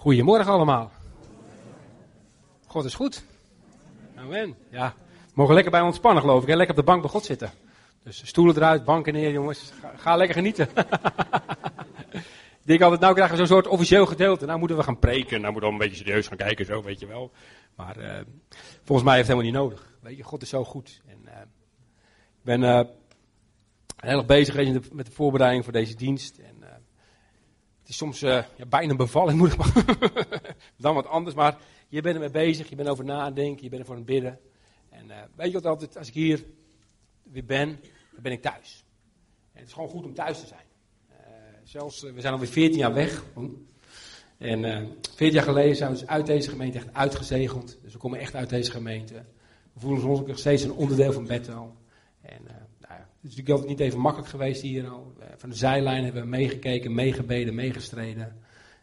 Goedemorgen 0.00 0.52
allemaal. 0.52 0.90
God 2.66 2.84
is 2.84 2.94
goed. 2.94 3.24
Amen. 4.16 4.56
Ja, 4.70 4.94
we 5.06 5.32
mogen 5.34 5.54
lekker 5.54 5.72
bij 5.72 5.80
ontspannen 5.80 6.22
geloof 6.22 6.42
ik. 6.42 6.48
Hè? 6.48 6.54
Lekker 6.54 6.76
op 6.76 6.80
de 6.80 6.90
bank 6.90 7.02
bij 7.02 7.10
God 7.10 7.24
zitten. 7.24 7.50
Dus 8.02 8.26
stoelen 8.26 8.56
eruit, 8.56 8.84
banken 8.84 9.12
neer 9.12 9.32
jongens. 9.32 9.72
Ga, 9.96 10.16
lekker 10.16 10.36
genieten. 10.36 10.68
ik 12.60 12.66
denk 12.66 12.80
altijd, 12.80 13.00
nou 13.00 13.14
krijgen 13.14 13.36
we 13.36 13.46
zo'n 13.46 13.56
soort 13.56 13.66
officieel 13.66 14.06
gedeelte. 14.06 14.46
Nou 14.46 14.58
moeten 14.58 14.76
we 14.76 14.82
gaan 14.82 14.98
preken. 14.98 15.40
Nou 15.40 15.52
moeten 15.52 15.70
we 15.70 15.76
een 15.76 15.88
beetje 15.88 16.04
serieus 16.04 16.28
gaan 16.28 16.36
kijken, 16.36 16.66
zo 16.66 16.82
weet 16.82 17.00
je 17.00 17.06
wel. 17.06 17.30
Maar 17.76 17.98
uh, 17.98 18.20
volgens 18.82 19.06
mij 19.08 19.16
heeft 19.16 19.28
het 19.28 19.38
helemaal 19.38 19.62
niet 19.62 19.70
nodig. 19.70 19.98
Weet 20.00 20.16
je, 20.16 20.22
God 20.22 20.42
is 20.42 20.48
zo 20.48 20.64
goed. 20.64 21.00
En, 21.06 21.18
uh, 21.24 21.40
ik 22.38 22.42
ben 22.42 22.62
uh, 22.62 22.80
heel 23.96 24.16
erg 24.16 24.26
bezig 24.26 24.54
met 24.92 25.06
de 25.06 25.12
voorbereiding 25.12 25.64
voor 25.64 25.72
deze 25.72 25.96
dienst. 25.96 26.38
En, 26.38 26.59
is 27.90 27.96
soms 27.96 28.20
ja, 28.20 28.46
bijna 28.68 28.90
een 28.90 28.96
bevalling, 28.96 29.38
moet 29.40 29.52
ik 29.52 29.58
maar. 29.58 29.84
dan 30.76 30.94
wat 30.94 31.06
anders, 31.06 31.34
maar 31.34 31.58
je 31.88 32.00
bent 32.00 32.14
ermee 32.14 32.30
bezig, 32.30 32.68
je 32.68 32.76
bent 32.76 32.88
over 32.88 33.04
nadenken, 33.04 33.62
je 33.64 33.68
bent 33.68 33.80
ervoor 33.80 33.96
aan 33.96 34.02
het 34.02 34.10
bidden. 34.10 34.38
En 34.88 35.06
weet 35.36 35.46
je 35.46 35.52
wat 35.52 35.66
altijd, 35.66 35.98
als 35.98 36.08
ik 36.08 36.14
hier 36.14 36.44
weer 37.22 37.44
ben, 37.44 37.80
dan 38.12 38.22
ben 38.22 38.32
ik 38.32 38.42
thuis. 38.42 38.84
En 39.52 39.58
het 39.58 39.66
is 39.68 39.72
gewoon 39.72 39.88
goed 39.88 40.04
om 40.04 40.14
thuis 40.14 40.40
te 40.40 40.46
zijn. 40.46 40.66
zelfs, 41.62 42.00
we 42.00 42.20
zijn 42.20 42.32
alweer 42.32 42.48
14 42.48 42.78
jaar 42.78 42.94
weg. 42.94 43.24
En 44.38 44.64
uh, 44.64 44.78
14 45.14 45.30
jaar 45.30 45.44
geleden 45.44 45.76
zijn 45.76 45.92
we 45.92 45.98
dus 45.98 46.06
uit 46.06 46.26
deze 46.26 46.50
gemeente 46.50 46.78
echt 46.78 46.92
uitgezegeld. 46.92 47.78
Dus 47.82 47.92
we 47.92 47.98
komen 47.98 48.18
echt 48.18 48.34
uit 48.34 48.48
deze 48.48 48.70
gemeente. 48.70 49.14
We 49.72 49.80
voelen 49.80 50.04
ons 50.04 50.20
ook 50.20 50.26
nog 50.26 50.38
steeds 50.38 50.62
een 50.62 50.72
onderdeel 50.72 51.12
van 51.12 51.26
Bethel. 51.26 51.76
En 52.20 52.42
het 53.22 53.30
is 53.30 53.36
natuurlijk 53.36 53.50
altijd 53.50 53.78
niet 53.78 53.88
even 53.88 54.00
makkelijk 54.00 54.30
geweest 54.30 54.62
hier. 54.62 54.84
Uh, 54.84 54.92
van 55.36 55.50
de 55.50 55.56
zijlijn 55.56 56.04
hebben 56.04 56.22
we 56.22 56.28
meegekeken, 56.28 56.94
meegebeden, 56.94 57.54
meegestreden. 57.54 58.36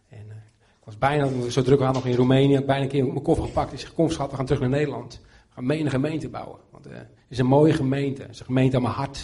En 0.09 0.25
uh, 0.27 0.35
ik 0.79 0.83
was 0.83 0.97
bijna, 0.97 1.49
zo 1.49 1.61
druk 1.61 1.81
aan 1.81 1.93
nog 1.93 2.05
in 2.05 2.15
Roemenië, 2.15 2.61
bijna 2.61 2.83
een 2.83 2.89
keer 2.89 3.05
mijn 3.05 3.21
koffer 3.21 3.45
gepakt. 3.45 3.73
Ik 3.73 3.79
zeg, 3.79 3.93
kom 3.93 4.09
schat, 4.09 4.29
we 4.29 4.35
gaan 4.35 4.45
terug 4.45 4.61
naar 4.61 4.69
Nederland. 4.69 5.21
We 5.23 5.53
gaan 5.53 5.65
mee 5.65 5.79
een 5.79 5.89
gemeente 5.89 6.29
bouwen. 6.29 6.59
Want 6.71 6.85
het 6.85 7.07
is 7.27 7.37
een 7.37 7.45
mooie 7.45 7.73
gemeente. 7.73 8.21
Het 8.21 8.31
is 8.31 8.39
een 8.39 8.45
gemeente 8.45 8.75
aan 8.75 8.81
mijn 8.81 8.93
hart. 8.93 9.17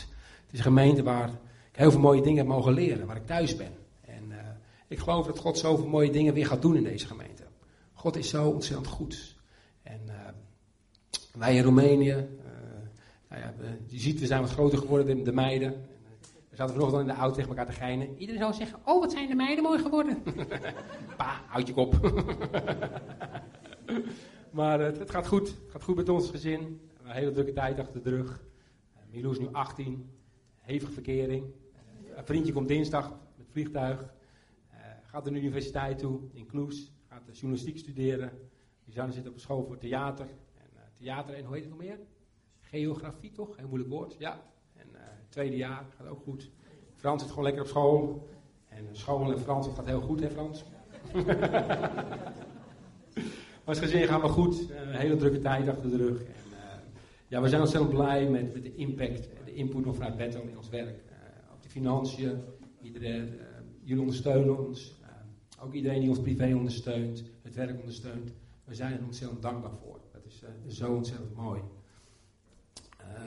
Het 0.43 0.51
is 0.51 0.57
een 0.57 0.65
gemeente 0.65 1.03
waar 1.03 1.29
ik 1.71 1.79
heel 1.79 1.91
veel 1.91 1.99
mooie 1.99 2.21
dingen 2.21 2.38
heb 2.38 2.47
mogen 2.47 2.73
leren, 2.73 3.07
waar 3.07 3.16
ik 3.16 3.25
thuis 3.25 3.55
ben. 3.55 3.71
Ik 4.88 4.99
geloof 4.99 5.25
dat 5.25 5.39
God 5.39 5.57
zoveel 5.57 5.88
mooie 5.88 6.11
dingen 6.11 6.33
weer 6.33 6.45
gaat 6.45 6.61
doen 6.61 6.75
in 6.75 6.83
deze 6.83 7.07
gemeente. 7.07 7.43
God 7.93 8.16
is 8.16 8.29
zo 8.29 8.49
ontzettend 8.49 8.88
goed. 8.88 9.35
En 9.83 10.01
wij 11.38 11.55
in 11.55 11.63
Roemenië, 11.63 12.27
nou 13.33 13.45
ja, 13.45 13.53
we, 13.57 13.77
je 13.85 13.99
ziet, 13.99 14.19
we 14.19 14.25
zijn 14.25 14.41
wat 14.41 14.51
groter 14.51 14.77
geworden, 14.77 15.17
de, 15.17 15.21
de 15.21 15.31
meiden. 15.31 15.71
We 16.49 16.55
zaten 16.55 16.75
vanochtend 16.75 17.01
in 17.01 17.07
de 17.07 17.19
auto 17.19 17.35
tegen 17.35 17.49
elkaar 17.49 17.65
te 17.65 17.71
geinen. 17.71 18.17
Iedereen 18.17 18.41
zou 18.41 18.53
zeggen, 18.53 18.79
oh 18.85 18.99
wat 18.99 19.11
zijn 19.11 19.27
de 19.27 19.35
meiden 19.35 19.63
mooi 19.63 19.79
geworden. 19.79 20.23
pa, 21.17 21.41
houd 21.47 21.67
je 21.67 21.73
kop. 21.73 21.93
maar 24.51 24.79
uh, 24.79 24.85
het 24.85 25.11
gaat 25.11 25.27
goed. 25.27 25.47
Het 25.47 25.71
gaat 25.71 25.83
goed 25.83 25.95
met 25.95 26.09
ons 26.09 26.29
gezin. 26.29 26.81
Een 27.03 27.11
hele 27.11 27.31
drukke 27.31 27.53
tijd 27.53 27.79
achter 27.79 28.03
de 28.03 28.09
rug. 28.09 28.43
Milou 29.11 29.33
is 29.33 29.39
nu 29.39 29.47
18. 29.51 30.09
Hevige 30.59 30.91
verkering. 30.91 31.45
een 32.15 32.25
vriendje 32.25 32.53
komt 32.53 32.67
dinsdag 32.67 33.09
met 33.37 33.47
vliegtuig 33.51 34.13
gaat 35.13 35.23
naar 35.23 35.33
de 35.33 35.39
universiteit 35.39 35.97
toe 35.99 36.19
in 36.31 36.45
Kloes, 36.45 36.91
gaat 37.07 37.21
journalistiek 37.31 37.77
studeren. 37.77 38.31
Suzanne 38.85 39.13
zit 39.13 39.27
op 39.27 39.39
school 39.39 39.65
voor 39.65 39.77
theater. 39.77 40.25
En 40.55 40.91
theater 40.93 41.35
en 41.35 41.45
hoe 41.45 41.53
heet 41.53 41.63
het 41.63 41.73
nog 41.73 41.81
meer? 41.81 41.99
Geografie 42.73 43.31
toch? 43.31 43.57
Heel 43.57 43.67
moeilijk 43.67 43.89
woord. 43.89 44.16
Ja. 44.19 44.41
En 44.75 44.88
uh, 44.93 44.99
tweede 45.29 45.55
jaar 45.55 45.85
gaat 45.97 46.07
ook 46.07 46.21
goed. 46.23 46.49
Frans 46.95 47.21
zit 47.21 47.29
gewoon 47.29 47.45
lekker 47.45 47.61
op 47.61 47.67
school. 47.67 48.27
En 48.67 48.88
school 48.91 49.31
en 49.31 49.39
Frans, 49.39 49.67
gaat 49.67 49.85
heel 49.85 50.02
goed 50.02 50.19
hè 50.19 50.29
Frans? 50.29 50.63
maar 53.66 53.75
gezin 53.75 54.07
gaan 54.07 54.21
we 54.21 54.27
goed. 54.27 54.69
Uh, 54.69 54.79
een 54.79 54.95
hele 54.95 55.16
drukke 55.16 55.39
tijd 55.39 55.67
achter 55.67 55.89
de 55.89 55.97
rug. 55.97 56.19
En, 56.19 56.33
ja, 57.27 57.41
we 57.41 57.49
zijn 57.49 57.61
ontzettend 57.61 57.94
blij 57.94 58.29
met, 58.29 58.53
de 58.53 58.75
impact, 58.75 59.29
de 59.45 59.53
input 59.53 59.85
nog 59.85 59.95
vanuit 59.95 60.17
Bethel 60.17 60.41
in 60.41 60.57
ons 60.57 60.69
werk. 60.69 61.03
op 61.53 61.63
de 61.63 61.69
financiën, 61.69 62.41
iedereen, 62.81 63.40
jullie 63.84 64.01
ondersteunen 64.01 64.67
ons. 64.67 64.95
Ook 65.59 65.73
iedereen 65.73 66.00
die 66.00 66.09
ons 66.09 66.22
privé 66.22 66.55
ondersteunt, 66.55 67.23
het 67.41 67.55
werk 67.55 67.79
ondersteunt. 67.79 68.34
We 68.63 68.75
zijn 68.75 68.94
er 68.94 69.03
ontzettend 69.03 69.41
dankbaar 69.41 69.75
voor. 69.84 70.00
Dat 70.11 70.25
is 70.25 70.44
zo 70.78 70.94
ontzettend 70.94 71.35
mooi. 71.35 71.61
Uh, 73.13 73.19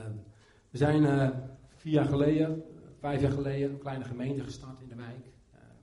we 0.71 0.79
zijn 0.79 1.03
uh, 1.03 1.29
vier 1.77 1.93
jaar 1.93 2.05
geleden, 2.05 2.63
vijf 2.99 3.21
jaar 3.21 3.31
geleden, 3.31 3.71
een 3.71 3.79
kleine 3.79 4.05
gemeente 4.05 4.43
gestart 4.43 4.81
in 4.81 4.89
de 4.89 4.95
wijk. 4.95 5.31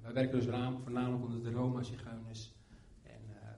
wij 0.02 0.14
werken 0.14 0.40
dus 0.40 0.48
raam, 0.48 0.82
voornamelijk 0.82 1.24
onder 1.24 1.44
de 1.44 1.52
Roma-zigeuners. 1.52 2.54
En 3.04 3.22
nou, 3.28 3.56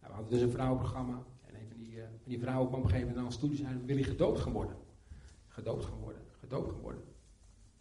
we 0.00 0.12
hadden 0.12 0.30
dus 0.30 0.40
een 0.40 0.50
vrouwenprogramma. 0.50 1.22
En 1.46 1.54
een 1.54 1.68
van 1.68 1.78
die, 1.78 1.94
van 1.96 2.30
die 2.30 2.40
vrouwen 2.40 2.68
kwam 2.68 2.80
op 2.80 2.84
een 2.84 2.90
gegeven 2.90 3.08
moment 3.08 3.16
naar 3.16 3.24
ons 3.24 3.38
toe. 3.38 3.48
Die 3.48 3.58
zei, 3.58 3.84
wil 3.86 3.96
je 3.96 4.04
gedoopt 4.04 4.40
gaan 4.40 4.52
worden? 4.52 4.76
Gedoopt 5.48 5.84
gaan 5.84 5.98
worden, 5.98 6.22
gedoopt 6.40 6.70
gaan 6.70 6.80
worden. 6.80 7.02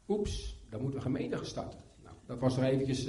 Oeps, 0.08 0.66
dan 0.70 0.82
moeten 0.82 1.00
we 1.00 1.06
gemeente 1.06 1.36
gaan 1.36 1.46
starten. 1.46 1.80
Nou, 2.04 2.16
dat 2.26 2.40
was 2.40 2.58
er 2.58 2.64
eventjes 2.64 3.08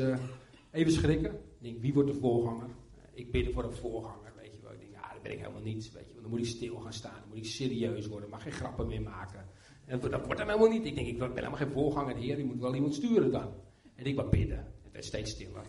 Even 0.75 0.93
schrikken. 0.93 1.33
Ik 1.33 1.62
denk, 1.62 1.81
wie 1.81 1.94
wordt 1.94 2.09
de 2.09 2.19
voorganger? 2.19 2.69
Ik 3.12 3.31
bid 3.31 3.53
voor 3.53 3.65
een 3.65 3.72
voorganger, 3.72 4.33
weet 4.37 4.54
je 4.54 4.60
wel. 4.62 4.72
Ik 4.72 4.78
denk, 4.78 4.93
ja, 4.93 5.12
dat 5.12 5.13
ben 5.24 5.32
ik 5.32 5.38
helemaal 5.38 5.62
niet, 5.62 5.92
weet 5.92 6.06
je 6.06 6.12
wel. 6.12 6.22
Dan 6.22 6.30
moet 6.30 6.40
ik 6.40 6.46
stil 6.46 6.76
gaan 6.76 6.92
staan, 6.92 7.18
dan 7.20 7.28
moet 7.28 7.36
ik 7.36 7.44
serieus 7.44 8.06
worden, 8.06 8.30
mag 8.30 8.42
geen 8.42 8.52
grappen 8.52 8.86
meer 8.86 9.02
maken. 9.02 9.48
En 9.84 10.00
dat 10.00 10.24
wordt 10.24 10.38
hem 10.38 10.48
helemaal 10.48 10.68
niet. 10.68 10.84
Ik 10.84 10.94
denk, 10.94 11.06
ik 11.06 11.18
ben 11.18 11.34
helemaal 11.34 11.56
geen 11.56 11.70
voorganger, 11.70 12.16
heer, 12.16 12.38
je 12.38 12.44
moet 12.44 12.60
wel 12.60 12.74
iemand 12.74 12.94
sturen 12.94 13.30
dan. 13.30 13.52
En 13.94 14.04
ik 14.04 14.16
maar 14.16 14.28
bidden. 14.28 14.58
Het 14.82 14.92
werd 14.92 15.04
steeds 15.04 15.30
stiller. 15.30 15.64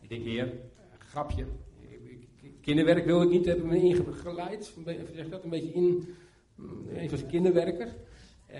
Ik 0.00 0.08
denk, 0.08 0.24
heer, 0.24 0.52
grapje. 0.98 1.46
Kinderwerk 2.60 3.04
wil 3.04 3.22
ik 3.22 3.28
niet, 3.28 3.44
hebben 3.44 3.66
me 3.66 3.82
ingeleid. 3.82 4.72
Zeg 5.14 5.28
dat, 5.28 5.44
een 5.44 5.50
beetje 5.50 5.72
in, 5.72 6.14
een 6.88 7.10
van 7.10 7.26
kinderwerker. 7.26 7.94
Uh, 8.50 8.56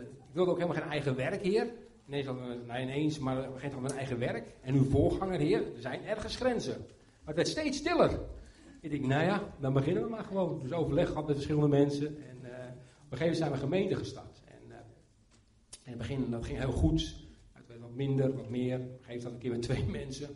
ik 0.00 0.32
wilde 0.32 0.50
ook 0.50 0.58
helemaal 0.58 0.82
geen 0.82 0.90
eigen 0.90 1.16
werk, 1.16 1.42
heer. 1.42 1.72
Ineens 2.08 2.26
nou 2.66 2.80
ineens, 2.80 3.18
maar 3.18 3.52
we 3.52 3.58
geven 3.58 3.84
een 3.84 3.90
eigen 3.90 4.18
werk. 4.18 4.54
En 4.60 4.74
uw 4.74 4.84
voorganger, 4.84 5.38
heer, 5.38 5.58
er 5.58 5.80
zijn 5.80 6.04
ergens 6.04 6.36
grenzen. 6.36 6.76
Maar 6.78 7.34
het 7.34 7.36
werd 7.36 7.48
steeds 7.48 7.78
stiller. 7.78 8.20
Ik 8.80 8.90
denk, 8.90 9.04
nou 9.04 9.24
ja, 9.24 9.54
dan 9.60 9.72
beginnen 9.72 10.02
we 10.02 10.08
maar 10.08 10.24
gewoon. 10.24 10.60
Dus 10.62 10.72
overleg 10.72 11.08
gehad 11.08 11.26
met 11.26 11.34
verschillende 11.34 11.68
mensen. 11.68 12.06
En 12.06 12.36
uh, 12.42 12.50
op 13.04 13.12
een 13.12 13.18
gegeven 13.18 13.18
moment 13.18 13.36
zijn 13.36 13.50
we 13.50 13.56
gemeente 13.56 13.96
gestart. 13.96 14.42
En 14.44 15.92
het 15.92 15.98
begin, 15.98 16.30
dat 16.30 16.44
ging 16.44 16.58
heel 16.58 16.72
goed. 16.72 17.16
Het 17.52 17.66
werd 17.66 17.80
wat 17.80 17.94
minder, 17.94 18.36
wat 18.36 18.48
meer. 18.48 18.80
Op 18.80 18.82
een 18.82 19.04
gegeven 19.04 19.14
moment 19.14 19.32
een 19.32 19.38
keer 19.38 19.50
met 19.50 19.62
twee 19.62 19.84
mensen. 20.02 20.28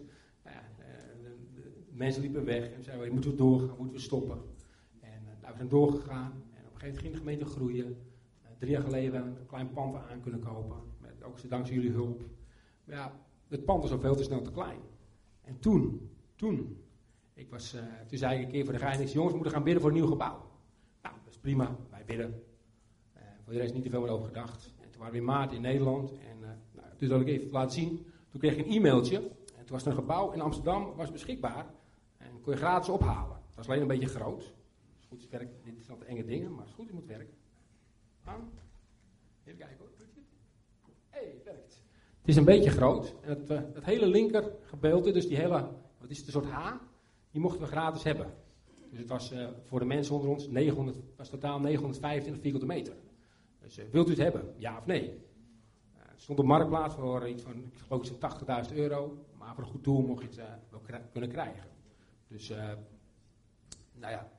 Nou 0.44 0.56
uh, 0.56 1.22
de, 1.22 1.60
de, 1.60 1.70
mensen 1.90 2.22
liepen 2.22 2.44
weg. 2.44 2.72
En 2.72 2.82
zeiden 2.82 3.12
moeten 3.12 3.30
we 3.30 3.36
doorgaan, 3.36 3.76
moeten 3.78 3.96
we 3.96 4.02
stoppen. 4.02 4.38
En 5.00 5.22
nou, 5.40 5.52
we 5.52 5.56
zijn 5.56 5.68
doorgegaan. 5.68 6.32
En 6.54 6.64
op 6.66 6.74
een 6.74 6.80
gegeven 6.80 6.86
moment 6.86 6.98
ging 6.98 7.12
de 7.12 7.18
gemeente 7.18 7.44
groeien. 7.44 7.96
drie 8.58 8.70
jaar 8.70 8.82
geleden 8.82 9.26
een 9.26 9.46
klein 9.46 9.72
pand 9.72 9.96
aan 9.96 10.20
kunnen 10.20 10.40
kopen 10.40 10.90
ook 11.30 11.48
dankzij 11.48 11.74
jullie 11.74 11.90
hulp. 11.90 12.22
Maar 12.84 12.96
ja, 12.96 13.20
het 13.48 13.64
pand 13.64 13.82
was 13.82 13.92
al 13.92 13.98
veel 13.98 14.16
te 14.16 14.22
snel 14.22 14.42
te 14.42 14.50
klein. 14.50 14.80
En 15.42 15.58
toen, 15.58 16.10
toen, 16.36 16.84
ik 17.40 17.50
was, 17.50 17.74
uh, 17.74 17.80
toen 18.06 18.18
zei 18.18 18.38
ik 18.38 18.44
een 18.44 18.50
keer 18.50 18.64
voor 18.64 18.72
de 18.72 18.78
gein, 18.78 19.06
jongens, 19.06 19.30
we 19.30 19.34
moeten 19.34 19.50
gaan 19.50 19.62
bidden 19.62 19.82
voor 19.82 19.90
een 19.90 19.96
nieuw 19.96 20.06
gebouw. 20.06 20.50
Nou, 21.02 21.14
dat 21.24 21.32
is 21.32 21.38
prima, 21.38 21.76
wij 21.90 22.04
bidden. 22.04 22.42
Uh, 23.16 23.22
voor 23.44 23.52
de 23.52 23.58
rest 23.58 23.74
niet 23.74 23.82
te 23.82 23.90
veel 23.90 24.00
meer 24.00 24.10
over 24.10 24.26
gedacht. 24.26 24.72
En 24.80 24.90
toen 24.90 24.98
waren 24.98 25.12
we 25.12 25.18
in 25.18 25.24
maart 25.24 25.52
in 25.52 25.60
Nederland. 25.60 26.12
En 26.12 26.38
uh, 26.40 26.48
nou, 26.72 26.96
toen 26.96 27.08
zal 27.08 27.20
ik 27.20 27.26
even 27.26 27.50
laten 27.50 27.72
zien. 27.72 28.06
Toen 28.28 28.40
kreeg 28.40 28.56
ik 28.56 28.66
een 28.66 28.72
e-mailtje. 28.72 29.16
En 29.56 29.64
toen 29.64 29.70
was 29.70 29.82
er 29.82 29.88
een 29.90 29.94
gebouw 29.94 30.30
in 30.30 30.40
Amsterdam, 30.40 30.94
was 30.96 31.10
beschikbaar. 31.10 31.66
En 32.16 32.40
kon 32.40 32.52
je 32.52 32.58
gratis 32.58 32.88
ophalen. 32.88 33.36
Het 33.46 33.56
was 33.56 33.68
alleen 33.68 33.80
een 33.80 33.86
beetje 33.86 34.08
groot. 34.08 34.52
is 34.98 35.06
goed, 35.08 35.20
het 35.20 35.30
werkt, 35.30 35.64
dit 35.64 35.84
zijn 35.84 36.02
enge 36.04 36.24
dingen, 36.24 36.50
maar 36.50 36.60
het 36.60 36.68
is 36.68 36.74
goed, 36.74 36.86
het 36.86 36.94
moet 36.94 37.06
werken. 37.06 37.34
Aan. 38.24 38.50
Even 39.44 39.58
kijken 39.58 39.78
hoor 39.78 39.88
hey, 41.08 41.32
het 41.34 41.44
werkt. 41.44 41.82
Het 42.20 42.28
is 42.28 42.36
een 42.36 42.44
beetje 42.44 42.70
groot. 42.70 43.14
En 43.20 43.28
het, 43.28 43.48
het 43.48 43.84
hele 43.84 44.06
linker 44.06 44.52
gedeelte, 44.62 45.10
dus 45.10 45.28
die 45.28 45.36
hele, 45.36 45.68
wat 45.98 46.10
is 46.10 46.16
het, 46.18 46.26
een 46.26 46.32
soort 46.32 46.46
H, 46.46 46.72
die 47.30 47.40
mochten 47.40 47.60
we 47.60 47.66
gratis 47.66 48.02
hebben. 48.02 48.34
Dus 48.90 48.98
het 48.98 49.08
was 49.08 49.32
uh, 49.32 49.48
voor 49.64 49.78
de 49.78 49.84
mensen 49.84 50.14
onder 50.14 50.30
ons 50.30 50.48
900, 50.48 50.96
was 51.16 51.28
totaal 51.28 51.60
925 51.60 52.42
vierkante 52.42 52.66
meter. 52.66 52.94
Dus 53.60 53.78
uh, 53.78 53.84
wilt 53.90 54.06
u 54.06 54.10
het 54.10 54.20
hebben? 54.20 54.54
Ja 54.56 54.78
of 54.78 54.86
nee? 54.86 55.28
het 55.92 56.20
stond 56.22 56.38
op 56.38 56.44
marktplaats 56.44 56.94
voor 56.94 57.28
iets 57.28 57.42
van, 57.42 57.52
ik 57.52 57.78
geloof 57.86 58.68
80.000 58.68 58.74
euro. 58.74 59.24
Maar 59.38 59.54
voor 59.54 59.64
een 59.64 59.70
goed 59.70 59.84
doel 59.84 60.02
mocht 60.02 60.22
je 60.22 60.28
het 60.28 60.60
wel 60.70 60.80
kunnen 61.12 61.30
krijgen. 61.30 61.68
Dus, 62.28 62.48
nou 63.92 64.12
ja, 64.12 64.32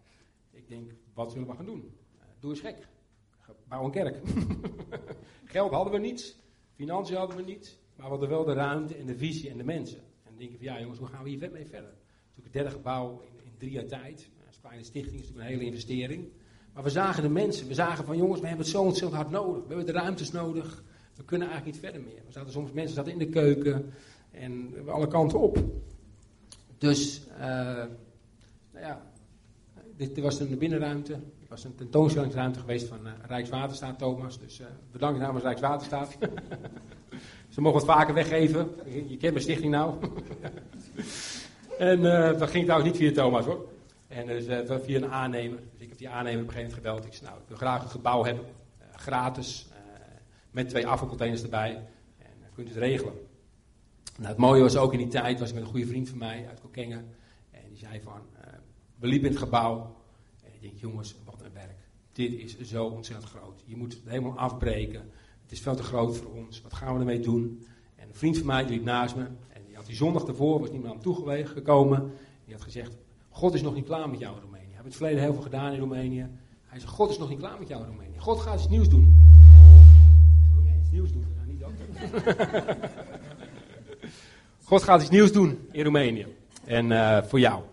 ik 0.52 0.68
denk, 0.68 0.92
wat 1.14 1.32
zullen 1.32 1.48
we 1.48 1.54
gaan 1.54 1.66
doen? 1.66 1.96
doe 2.42 2.52
eens 2.52 2.60
gek. 2.60 2.88
Bouw 3.68 3.86
een 3.86 3.92
kerk. 3.92 4.22
Geld 5.46 5.72
hadden 5.72 5.94
we 5.94 6.00
niet. 6.00 6.40
Financiën 6.74 7.18
hadden 7.18 7.38
we 7.38 7.44
niet, 7.44 7.80
maar 7.96 8.06
we 8.06 8.12
hadden 8.12 8.30
wel 8.30 8.44
de 8.44 8.54
ruimte 8.54 8.96
en 8.96 9.06
de 9.06 9.18
visie 9.18 9.50
en 9.50 9.58
de 9.58 9.64
mensen. 9.64 10.00
En 10.00 10.24
dan 10.24 10.38
denk 10.38 10.52
ik 10.52 10.58
van 10.58 10.66
ja 10.66 10.80
jongens, 10.80 11.00
hoe 11.00 11.08
gaan 11.08 11.24
we 11.24 11.30
hier 11.30 11.52
mee 11.52 11.66
verder? 11.66 11.94
Het 12.36 12.44
het 12.44 12.54
derde 12.54 12.69
gebouw 12.69 13.22
in, 13.22 13.45
in 13.45 13.51
drie 13.57 13.72
jaar 13.72 13.86
tijd. 13.86 14.30
Als 14.48 14.60
kleine 14.60 14.83
stichting 14.83 15.16
is 15.16 15.22
natuurlijk 15.22 15.50
een 15.50 15.54
hele 15.54 15.66
investering. 15.66 16.28
Maar 16.74 16.83
we 16.83 16.89
zagen 16.89 17.24
de 17.24 17.30
mensen, 17.30 17.68
we 17.68 17.74
zagen 17.74 18.06
van 18.06 18.18
jongens, 18.18 18.39
we 18.42 18.48
hebben 18.48 18.66
het 18.66 18.75
zo 18.75 18.81
ontzettend 18.81 19.16
hard 19.16 19.30
nodig. 19.30 19.62
We 19.62 19.68
hebben 19.68 19.86
de 19.86 20.00
ruimtes 20.00 20.31
nodig. 20.31 20.83
We 21.16 21.24
kunnen 21.24 21.48
eigenlijk 21.48 21.78
niet 21.78 21.86
verder 21.86 22.01
meer. 22.01 22.22
We 22.25 22.31
zaten 22.31 22.51
soms 22.51 22.72
mensen 22.72 22.95
zaten 22.95 23.12
in 23.12 23.18
de 23.18 23.30
keuken 23.30 23.94
en 24.31 24.74
alle 24.88 25.07
kanten 25.07 25.39
op. 25.39 25.63
Dus, 26.78 27.22
uh, 27.31 27.39
nou 28.72 28.86
ja, 28.86 29.01
dit, 29.98 30.16
dit, 30.16 30.24
was 30.24 30.39
een 30.39 30.57
binnenruimte. 30.57 31.13
Het 31.13 31.50
was 31.50 31.63
een 31.63 31.75
tentoonstellingsruimte 31.75 32.60
geweest 32.60 32.88
van 32.88 33.07
uh, 33.07 33.12
Rijkswaterstaat, 33.28 33.98
Thomas. 33.98 34.39
Dus 34.39 34.60
uh, 34.60 34.68
bedankt 34.92 35.19
namens 35.19 35.44
Rijkswaterstaat. 35.44 36.18
Ze 37.50 37.62
mogen 37.62 37.86
wat 37.86 37.95
vaker 37.95 38.13
weggeven. 38.13 38.69
Je 38.86 39.18
kent 39.18 39.33
mijn 39.33 39.42
stichting 39.42 39.72
nou. 39.72 39.95
en 41.77 42.01
dat 42.38 42.50
ging 42.50 42.63
trouwens 42.63 42.91
niet 42.91 43.00
via 43.00 43.12
Thomas 43.12 43.45
hoor. 43.45 43.69
En 44.07 44.27
dus 44.27 44.45
via 44.83 44.97
een 44.97 45.12
aannemer. 45.12 45.59
Dus 45.71 45.81
ik 45.81 45.89
heb 45.89 45.97
die 45.97 46.09
aannemer 46.09 46.41
op 46.41 46.47
een 46.47 46.53
gegeven 46.53 46.75
moment 46.75 46.88
gebeld. 46.88 47.06
Ik 47.06 47.13
zei, 47.13 47.29
nou, 47.29 47.41
ik 47.41 47.47
wil 47.47 47.57
graag 47.57 47.83
een 47.83 47.89
gebouw 47.89 48.23
hebben. 48.23 48.45
gratis. 48.95 49.68
met 50.51 50.69
twee 50.69 50.88
afvalcontainers 50.88 51.44
erbij. 51.44 51.75
En 52.18 52.31
kunt 52.53 52.68
u 52.68 52.69
het 52.69 52.79
regelen. 52.79 53.13
Nou, 54.18 54.33
het 54.33 54.38
mooie 54.38 54.62
was 54.62 54.77
ook 54.77 54.91
in 54.91 54.97
die 54.97 55.07
tijd, 55.07 55.39
was 55.39 55.50
ik 55.50 55.56
met 55.56 55.63
een 55.63 55.69
goede 55.69 55.88
vriend 55.88 56.09
van 56.09 56.18
mij 56.18 56.45
uit 56.47 56.62
Kokkengen. 56.62 57.06
En 57.51 57.62
die 57.69 57.77
zei 57.77 58.01
van, 58.01 58.21
uh, 58.35 58.53
we 59.00 59.07
liepen 59.07 59.27
in 59.27 59.33
het 59.33 59.44
gebouw. 59.44 59.95
En 60.44 60.50
ik 60.53 60.62
denk, 60.62 60.79
jongens, 60.79 61.15
wat 61.25 61.41
een 61.41 61.53
werk. 61.53 61.77
Dit 62.13 62.33
is 62.33 62.59
zo 62.59 62.85
ontzettend 62.85 63.29
groot. 63.29 63.63
Je 63.65 63.75
moet 63.75 63.94
het 63.94 64.01
helemaal 64.06 64.38
afbreken. 64.38 65.12
Het 65.41 65.51
is 65.51 65.62
veel 65.62 65.75
te 65.75 65.83
groot 65.83 66.18
voor 66.18 66.31
ons. 66.31 66.62
Wat 66.62 66.73
gaan 66.73 66.94
we 66.94 67.00
ermee 67.00 67.19
doen? 67.19 67.65
En 67.95 68.07
een 68.07 68.15
vriend 68.15 68.38
van 68.38 68.47
mij 68.47 68.65
die 68.65 68.75
liep 68.75 68.83
naast 68.83 69.15
me. 69.15 69.25
Had 69.81 69.89
die 69.89 70.00
zondag 70.00 70.24
daarvoor, 70.24 70.60
was 70.60 70.72
niet 70.72 70.80
meer 70.80 70.89
aan 70.89 70.95
hem 70.95 71.04
toegewezen 71.04 71.48
gekomen. 71.48 72.12
Die 72.45 72.54
had 72.54 72.63
gezegd, 72.63 72.98
God 73.30 73.54
is 73.54 73.62
nog 73.62 73.74
niet 73.74 73.86
klaar 73.86 74.10
met 74.10 74.19
jou 74.19 74.39
Roemenië. 74.42 74.63
Hij 74.63 74.74
heeft 74.74 74.83
het 74.83 74.95
verleden 74.95 75.22
heel 75.22 75.33
veel 75.33 75.42
gedaan 75.42 75.72
in 75.72 75.80
Roemenië. 75.80 76.28
Hij 76.66 76.80
zei, 76.80 76.92
God 76.92 77.10
is 77.10 77.18
nog 77.18 77.30
niet 77.30 77.39
klaar 77.39 77.60
met 77.60 77.68
jou 77.68 77.86
Roemenië. 77.86 78.18
God 78.18 78.39
gaat 78.39 78.60
iets 78.60 78.69
nieuws 78.69 78.89
doen. 78.89 79.18
Iets 80.81 80.92
nieuws 80.92 81.12
doen, 81.12 81.25
nou 81.36 81.48
niet 81.48 81.60
dat. 81.60 81.72
God 84.69 84.83
gaat 84.83 85.01
iets 85.01 85.10
nieuws 85.10 85.31
doen 85.31 85.68
in 85.72 85.83
Roemenië. 85.83 86.28
En 86.66 86.92
uh, 86.92 87.24
voor 87.24 87.39
jou. 87.39 87.63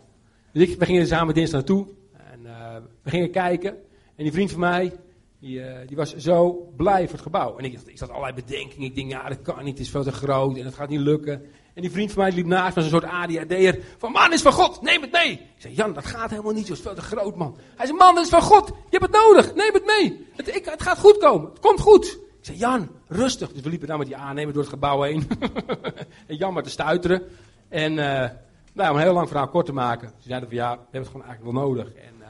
Dus 0.53 0.69
ik, 0.69 0.79
we 0.79 0.85
gingen 0.85 1.07
samen 1.07 1.35
dinsdag 1.35 1.61
naartoe. 1.61 1.87
En 2.33 2.41
uh, 2.43 2.77
we 3.03 3.11
gingen 3.11 3.31
kijken. 3.31 3.71
En 4.17 4.25
die 4.25 4.33
vriend 4.33 4.51
van 4.51 4.61
mij, 4.61 4.93
die, 5.41 5.59
uh, 5.59 5.77
die 5.87 5.97
was 5.97 6.17
zo 6.17 6.73
blij 6.77 7.05
voor 7.05 7.13
het 7.13 7.23
gebouw. 7.23 7.59
En 7.59 7.65
ik, 7.65 7.81
ik 7.87 7.99
zat 7.99 8.11
allerlei 8.11 8.35
bedenkingen. 8.35 8.87
Ik 8.87 8.95
denk, 8.95 9.11
ja, 9.11 9.29
dat 9.29 9.43
kan 9.43 9.65
niet. 9.65 9.79
Het 9.79 9.87
is 9.87 9.91
veel 9.91 10.03
te 10.03 10.13
groot 10.13 10.57
en 10.57 10.65
het 10.65 10.75
gaat 10.75 10.89
niet 10.89 11.01
lukken. 11.01 11.43
En 11.79 11.85
die 11.85 11.93
vriend 11.93 12.13
van 12.13 12.23
mij 12.23 12.33
liep 12.33 12.47
naast 12.47 12.77
me, 12.77 12.83
een 12.83 12.89
soort 12.89 13.05
ADHD'er. 13.05 13.79
Van, 13.99 14.13
man, 14.13 14.33
is 14.33 14.43
van 14.43 14.53
God, 14.53 14.83
neem 14.83 15.01
het 15.01 15.13
mee. 15.13 15.33
Ik 15.33 15.41
zei, 15.57 15.75
Jan, 15.75 15.93
dat 15.93 16.07
gaat 16.07 16.31
helemaal 16.31 16.53
niet, 16.53 16.69
het 16.69 16.77
is 16.77 16.83
veel 16.83 16.95
te 16.95 17.01
groot, 17.01 17.37
man. 17.37 17.57
Hij 17.77 17.87
zei, 17.87 17.99
man, 17.99 18.15
dat 18.15 18.25
is 18.25 18.31
van 18.31 18.43
God, 18.43 18.67
je 18.67 18.99
hebt 18.99 19.03
het 19.03 19.13
nodig, 19.13 19.55
neem 19.55 19.73
het 19.73 19.87
mee. 19.87 20.27
Het, 20.37 20.57
ik, 20.57 20.65
het 20.65 20.83
gaat 20.83 20.99
goed 20.99 21.19
komen, 21.19 21.51
het 21.51 21.61
komt 21.61 21.81
goed. 21.81 22.05
Ik 22.39 22.45
zei, 22.45 22.59
Jan, 22.59 22.89
rustig. 23.07 23.53
Dus 23.53 23.63
we 23.63 23.69
liepen 23.69 23.89
daar 23.89 23.99
met 23.99 24.07
die 24.07 24.17
aannemer 24.17 24.53
door 24.53 24.63
het 24.63 24.73
gebouw 24.73 25.03
heen. 25.03 25.29
en 26.27 26.37
Jan 26.37 26.53
maar 26.53 26.63
te 26.63 26.71
stuiteren. 26.71 27.23
En 27.69 27.93
uh, 27.93 28.29
nou, 28.73 28.91
om 28.91 28.97
een 28.97 29.03
heel 29.03 29.13
lang 29.13 29.29
verhaal 29.29 29.49
kort 29.49 29.67
te 29.67 29.73
maken. 29.73 30.09
Ze 30.09 30.29
zeiden 30.29 30.49
van, 30.49 30.59
ja, 30.59 30.71
we 30.71 30.79
hebben 30.79 31.01
het 31.01 31.11
gewoon 31.11 31.27
eigenlijk 31.27 31.57
wel 31.57 31.65
nodig. 31.65 31.87
En 31.87 32.15
uh, 32.21 32.29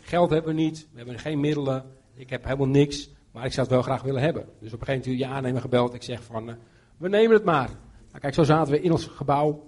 geld 0.00 0.30
hebben 0.30 0.54
we 0.54 0.60
niet, 0.60 0.86
we 0.90 0.96
hebben 0.96 1.18
geen 1.18 1.40
middelen. 1.40 1.84
Ik 2.14 2.30
heb 2.30 2.44
helemaal 2.44 2.66
niks, 2.66 3.10
maar 3.32 3.44
ik 3.44 3.52
zou 3.52 3.66
het 3.66 3.74
wel 3.74 3.82
graag 3.82 4.02
willen 4.02 4.22
hebben. 4.22 4.48
Dus 4.60 4.72
op 4.72 4.80
een 4.80 4.86
gegeven 4.86 5.10
moment 5.10 5.28
je 5.28 5.34
aannemer 5.34 5.60
gebeld. 5.60 5.94
Ik 5.94 6.02
zeg 6.02 6.22
van, 6.22 6.48
uh, 6.48 6.54
we 6.96 7.08
nemen 7.08 7.36
het 7.36 7.44
maar. 7.44 7.70
Nou, 8.14 8.26
kijk, 8.26 8.34
zo 8.34 8.54
zaten 8.54 8.72
we 8.72 8.80
in 8.80 8.92
ons 8.92 9.06
gebouw. 9.06 9.64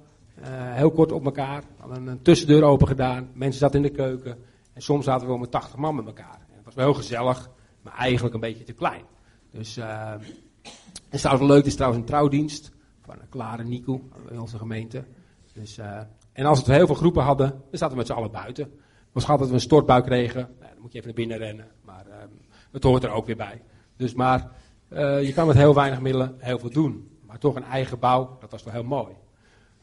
heel 0.50 0.90
kort 0.90 1.12
op 1.12 1.24
elkaar. 1.24 1.62
Hadden 1.78 2.06
een 2.06 2.22
tussendeur 2.22 2.62
open 2.62 2.86
gedaan. 2.86 3.28
Mensen 3.32 3.60
zaten 3.60 3.76
in 3.76 3.82
de 3.82 3.96
keuken. 3.96 4.38
En 4.76 4.82
soms 4.82 5.04
zaten 5.04 5.26
we 5.26 5.32
wel 5.32 5.40
met 5.40 5.50
80 5.50 5.76
man 5.76 5.94
met 5.94 6.06
elkaar. 6.06 6.38
En 6.48 6.56
het 6.56 6.64
was 6.64 6.74
wel 6.74 6.84
heel 6.84 6.94
gezellig, 6.94 7.50
maar 7.82 7.94
eigenlijk 7.94 8.34
een 8.34 8.40
beetje 8.40 8.64
te 8.64 8.72
klein. 8.72 9.02
Dus, 9.50 9.76
uh, 9.76 10.10
en 11.08 11.18
trouwens 11.18 11.48
leuk, 11.48 11.58
het 11.58 11.66
is 11.66 11.74
trouwens 11.74 12.00
een 12.00 12.08
trouwdienst 12.08 12.70
van 13.02 13.16
Klare 13.28 13.64
Nico 13.64 14.00
in 14.30 14.40
onze 14.40 14.58
gemeente. 14.58 15.04
Dus, 15.52 15.78
uh, 15.78 16.00
en 16.32 16.44
als 16.44 16.64
we 16.64 16.72
heel 16.72 16.86
veel 16.86 16.94
groepen 16.94 17.22
hadden, 17.22 17.48
dan 17.48 17.58
zaten 17.70 17.90
we 17.90 17.96
met 17.96 18.06
z'n 18.06 18.12
allen 18.12 18.30
buiten. 18.30 18.64
Het 18.64 19.12
was 19.12 19.22
altijd 19.22 19.40
dat 19.40 19.48
we 19.48 19.54
een 19.54 19.60
stortbui 19.60 20.02
kregen. 20.02 20.48
Nou, 20.60 20.72
dan 20.72 20.82
moet 20.82 20.92
je 20.92 20.98
even 20.98 21.14
naar 21.14 21.26
binnen 21.26 21.38
rennen, 21.38 21.66
maar 21.84 22.06
uh, 22.08 22.14
het 22.72 22.82
hoort 22.82 23.04
er 23.04 23.10
ook 23.10 23.26
weer 23.26 23.36
bij. 23.36 23.62
Dus 23.96 24.14
maar 24.14 24.50
je 25.20 25.32
kan 25.34 25.46
met 25.46 25.56
heel 25.56 25.74
weinig 25.74 26.00
middelen 26.00 26.34
heel 26.38 26.58
veel 26.58 26.70
doen. 26.70 27.15
Maar 27.36 27.44
toch 27.44 27.62
een 27.62 27.70
eigen 27.70 27.98
bouw, 27.98 28.36
dat 28.40 28.50
was 28.50 28.62
wel 28.62 28.72
heel 28.72 28.84
mooi. 28.84 29.14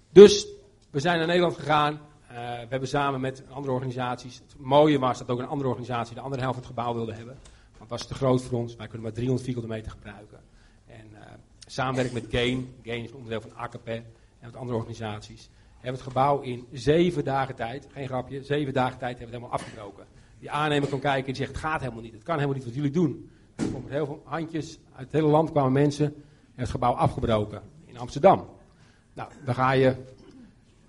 Dus 0.10 0.48
we 0.92 1.00
zijn 1.00 1.18
naar 1.18 1.28
Nederland 1.28 1.58
gegaan. 1.58 2.00
we 2.28 2.66
hebben 2.70 2.88
samen 2.88 3.22
met 3.22 3.44
andere 3.50 3.74
organisaties. 3.74 4.36
Het 4.36 4.56
mooie 4.58 5.00
was 5.00 5.18
dat 5.18 5.30
ook 5.30 5.40
een 5.40 5.48
andere 5.48 5.70
organisatie 5.70 6.16
de 6.16 6.22
andere 6.22 6.42
helft 6.42 6.58
van 6.58 6.68
het 6.68 6.78
gebouw 6.78 6.94
wilde 6.94 7.14
hebben. 7.14 7.38
Want 7.78 7.90
was 7.90 8.08
te 8.08 8.14
groot 8.14 8.42
voor 8.42 8.60
ons. 8.60 8.76
Wij 8.76 8.86
kunnen 8.86 9.04
maar 9.04 9.12
300 9.12 9.46
vierkante 9.46 9.70
meter 9.70 9.92
gebruiken. 9.92 10.40
En 10.88 11.06
uh, 11.14 11.20
samenwerken 11.66 12.14
met 12.14 12.26
Gain. 12.30 12.74
Gain 12.84 13.04
is 13.04 13.10
een 13.10 13.16
onderdeel 13.16 13.42
van 13.42 13.56
AKP 13.56 13.88
en 13.88 14.04
met 14.40 14.56
andere 14.56 14.78
organisaties. 14.78 15.50
Hebben 15.74 16.02
het 16.02 16.10
gebouw 16.10 16.40
in 16.40 16.68
zeven 16.72 17.24
dagen 17.24 17.56
tijd, 17.56 17.88
geen 17.92 18.08
grapje, 18.08 18.44
zeven 18.44 18.74
dagen 18.74 18.98
tijd 18.98 19.20
hebben 19.20 19.40
we 19.40 19.46
het 19.46 19.52
helemaal 19.52 19.52
afgebroken. 19.52 20.06
Die 20.40 20.52
aannemer 20.52 20.90
kon 20.90 21.00
kijken 21.00 21.30
en 21.30 21.36
zegt, 21.36 21.52
het 21.52 21.60
gaat 21.60 21.82
helemaal 21.82 22.02
niet. 22.02 22.14
Het 22.14 22.24
kan 22.24 22.36
helemaal 22.36 22.56
niet 22.56 22.66
wat 22.66 22.76
jullie 22.76 22.92
doen. 22.92 23.32
Er 23.56 23.66
komen 23.72 23.92
heel 23.92 24.06
veel 24.06 24.22
handjes, 24.26 24.80
uit 24.96 25.06
het 25.06 25.12
hele 25.12 25.28
land 25.28 25.52
kwamen 25.52 25.72
mensen 25.72 26.06
en 26.06 26.33
het 26.56 26.70
gebouw 26.70 26.94
afgebroken 26.94 27.62
in 27.86 27.98
Amsterdam. 27.98 28.48
Nou, 29.14 29.32
dan 29.46 29.56
ga 29.56 29.72
je 29.72 29.96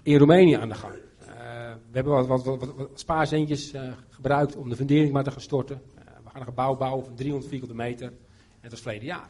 in 0.02 0.18
Roemenië 0.18 0.54
aan 0.54 0.68
de 0.68 0.74
gang. 0.74 0.94
Uh, 0.94 1.26
we 1.90 1.92
hebben 1.92 2.26
wat, 2.26 2.44
wat, 2.44 2.70
uh, 3.74 3.92
gebruikt 4.08 4.56
om 4.56 4.68
de 4.68 4.76
fundering 4.76 5.12
maar 5.12 5.24
te 5.24 5.30
gaan 5.30 5.40
storten 5.40 5.80
gaan 6.34 6.42
een 6.42 6.48
gebouw 6.48 6.76
bouwen 6.76 7.04
van 7.04 7.14
300 7.14 7.50
vierkante 7.50 7.74
meter. 7.74 8.06
En 8.06 8.60
dat 8.60 8.70
was 8.70 8.80
verleden 8.80 9.06
jaar. 9.06 9.28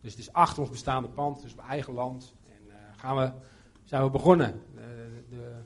Dus 0.00 0.10
het 0.10 0.20
is 0.20 0.32
achter 0.32 0.60
ons 0.60 0.70
bestaande 0.70 1.08
pand, 1.08 1.42
dus 1.42 1.52
op 1.52 1.64
eigen 1.68 1.94
land. 1.94 2.34
En 2.48 2.74
gaan 2.96 3.16
we, 3.16 3.32
zijn 3.84 4.02
we 4.02 4.10
begonnen. 4.10 4.62
De, 5.28 5.62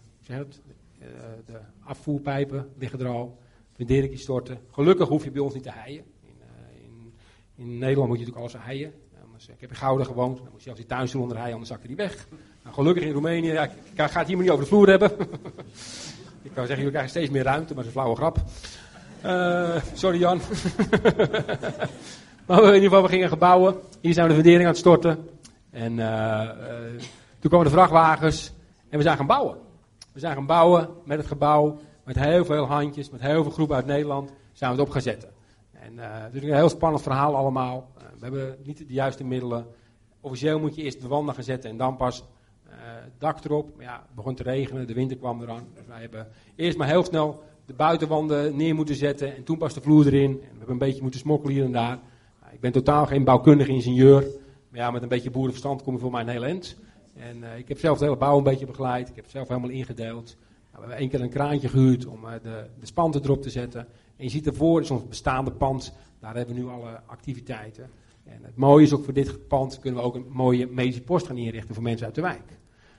de 1.46 1.60
afvoerpijpen 1.80 2.72
liggen 2.78 3.00
er 3.00 3.08
al. 3.08 3.38
Funderingen 3.72 4.18
storten. 4.18 4.58
Gelukkig 4.70 5.08
hoef 5.08 5.24
je 5.24 5.30
bij 5.30 5.42
ons 5.42 5.54
niet 5.54 5.62
te 5.62 5.72
heien. 5.72 6.04
In, 6.22 6.36
in, 6.82 7.12
in 7.54 7.78
Nederland 7.78 8.08
moet 8.08 8.18
je 8.18 8.24
natuurlijk 8.24 8.54
alles 8.54 8.66
heien. 8.66 8.92
Anders, 9.38 9.56
ik 9.56 9.60
heb 9.60 9.70
in 9.70 9.76
Gouden 9.76 10.06
gewoond. 10.06 10.36
Dan 10.36 10.48
moest 10.52 10.64
je 10.64 10.70
als 10.70 10.78
die 10.78 10.88
tuinstoel 10.88 11.22
onder 11.22 11.36
heien, 11.36 11.52
anders 11.52 11.70
zakte 11.70 11.86
die 11.86 11.96
weg. 11.96 12.26
Nou, 12.62 12.74
gelukkig 12.74 13.04
in 13.04 13.12
Roemenië, 13.12 13.52
ja, 13.52 13.64
ik, 13.64 13.70
ga 13.94 14.18
het 14.18 14.26
hier 14.26 14.36
maar 14.36 14.44
niet 14.44 14.50
over 14.50 14.64
de 14.64 14.70
vloer 14.70 14.88
hebben. 14.88 15.10
ik 16.46 16.50
kan 16.54 16.66
zeggen, 16.66 16.76
jullie 16.76 16.90
krijgen 16.90 17.10
steeds 17.10 17.30
meer 17.30 17.42
ruimte, 17.42 17.74
maar 17.74 17.84
dat 17.84 17.92
is 17.92 17.96
een 17.96 18.00
flauwe 18.00 18.16
grap. 18.16 18.38
Uh, 19.24 19.82
sorry 19.94 20.18
Jan. 20.18 20.40
maar 22.46 22.58
in 22.58 22.74
ieder 22.74 22.82
geval, 22.82 23.02
we 23.02 23.08
gingen 23.08 23.28
gebouwen. 23.28 23.74
Hier 24.00 24.12
zijn 24.12 24.26
we 24.26 24.32
de 24.32 24.38
fundering 24.38 24.64
aan 24.64 24.70
het 24.70 24.80
storten. 24.80 25.28
En 25.70 25.92
uh, 25.92 25.98
uh, 25.98 26.50
toen 27.38 27.50
kwamen 27.50 27.66
de 27.66 27.72
vrachtwagens 27.72 28.52
en 28.88 28.96
we 28.96 29.04
zijn 29.04 29.16
gaan 29.16 29.26
bouwen. 29.26 29.56
We 30.12 30.20
zijn 30.20 30.34
gaan 30.34 30.46
bouwen 30.46 30.88
met 31.04 31.18
het 31.18 31.26
gebouw, 31.26 31.78
met 32.04 32.18
heel 32.18 32.44
veel 32.44 32.66
handjes, 32.66 33.10
met 33.10 33.20
heel 33.20 33.42
veel 33.42 33.52
groepen 33.52 33.76
uit 33.76 33.86
Nederland, 33.86 34.30
zijn 34.52 34.70
we 34.70 34.76
het 34.76 34.86
op 34.86 34.92
gaan 34.92 35.02
zetten. 35.02 35.28
En 35.72 35.92
is 36.32 36.42
een 36.42 36.54
heel 36.54 36.68
spannend 36.68 37.02
verhaal 37.02 37.36
allemaal. 37.36 37.88
We 38.18 38.24
hebben 38.24 38.56
niet 38.64 38.78
de 38.78 38.94
juiste 38.94 39.24
middelen. 39.24 39.66
Officieel 40.20 40.60
moet 40.60 40.74
je 40.74 40.82
eerst 40.82 41.00
de 41.00 41.08
wanden 41.08 41.34
gaan 41.34 41.44
zetten 41.44 41.70
en 41.70 41.76
dan 41.76 41.96
pas 41.96 42.24
het 42.68 43.20
dak 43.20 43.44
erop. 43.44 43.76
Maar 43.76 43.84
ja, 43.84 44.02
het 44.06 44.14
begon 44.14 44.34
te 44.34 44.42
regenen, 44.42 44.86
de 44.86 44.94
winter 44.94 45.16
kwam 45.16 45.42
eraan. 45.42 45.66
Dus 45.74 45.86
wij 45.86 46.00
hebben 46.00 46.28
eerst 46.56 46.78
maar 46.78 46.88
heel 46.88 47.04
snel 47.04 47.42
de 47.68 47.74
buitenwanden 47.74 48.56
neer 48.56 48.74
moeten 48.74 48.94
zetten 48.94 49.36
en 49.36 49.44
toen 49.44 49.58
pas 49.58 49.74
de 49.74 49.80
vloer 49.80 50.06
erin. 50.06 50.30
En 50.30 50.38
we 50.38 50.48
hebben 50.48 50.70
een 50.70 50.78
beetje 50.78 51.02
moeten 51.02 51.20
smokkelen 51.20 51.54
hier 51.54 51.64
en 51.64 51.72
daar. 51.72 51.98
Ik 52.52 52.60
ben 52.60 52.72
totaal 52.72 53.06
geen 53.06 53.24
bouwkundige 53.24 53.70
ingenieur, 53.70 54.26
maar 54.68 54.80
ja, 54.80 54.90
met 54.90 55.02
een 55.02 55.08
beetje 55.08 55.30
boerenverstand 55.30 55.82
kom 55.82 55.94
je 55.94 56.00
voor 56.00 56.10
mij 56.10 56.20
een 56.20 56.28
heel 56.28 56.44
eind. 56.44 56.76
En 57.14 57.36
uh, 57.38 57.58
ik 57.58 57.68
heb 57.68 57.78
zelf 57.78 57.98
de 57.98 58.04
hele 58.04 58.16
bouw 58.16 58.36
een 58.38 58.42
beetje 58.42 58.66
begeleid, 58.66 59.08
ik 59.08 59.16
heb 59.16 59.28
zelf 59.28 59.48
helemaal 59.48 59.70
ingedeeld. 59.70 60.36
Nou, 60.36 60.72
we 60.72 60.78
hebben 60.78 60.96
één 60.96 61.08
keer 61.08 61.20
een 61.20 61.28
kraantje 61.28 61.68
gehuurd 61.68 62.06
om 62.06 62.24
uh, 62.24 62.30
de, 62.42 62.66
de 62.80 62.86
spanten 62.86 63.22
erop 63.22 63.42
te 63.42 63.50
zetten. 63.50 63.80
En 64.16 64.24
je 64.24 64.30
ziet 64.30 64.46
ervoor, 64.46 64.80
is 64.80 64.90
ons 64.90 65.08
bestaande 65.08 65.50
pand, 65.50 65.92
daar 66.20 66.36
hebben 66.36 66.54
we 66.54 66.60
nu 66.60 66.68
alle 66.68 67.00
activiteiten. 67.06 67.90
En 68.28 68.44
het 68.44 68.56
mooie 68.56 68.84
is 68.84 68.92
ook 68.92 69.04
voor 69.04 69.12
dit 69.12 69.48
pand 69.48 69.78
kunnen 69.78 70.00
we 70.00 70.06
ook 70.06 70.14
een 70.14 70.26
mooie 70.28 70.66
medische 70.66 71.02
post 71.02 71.26
gaan 71.26 71.36
inrichten 71.36 71.74
voor 71.74 71.82
mensen 71.82 72.06
uit 72.06 72.14
de 72.14 72.20
wijk. 72.20 72.58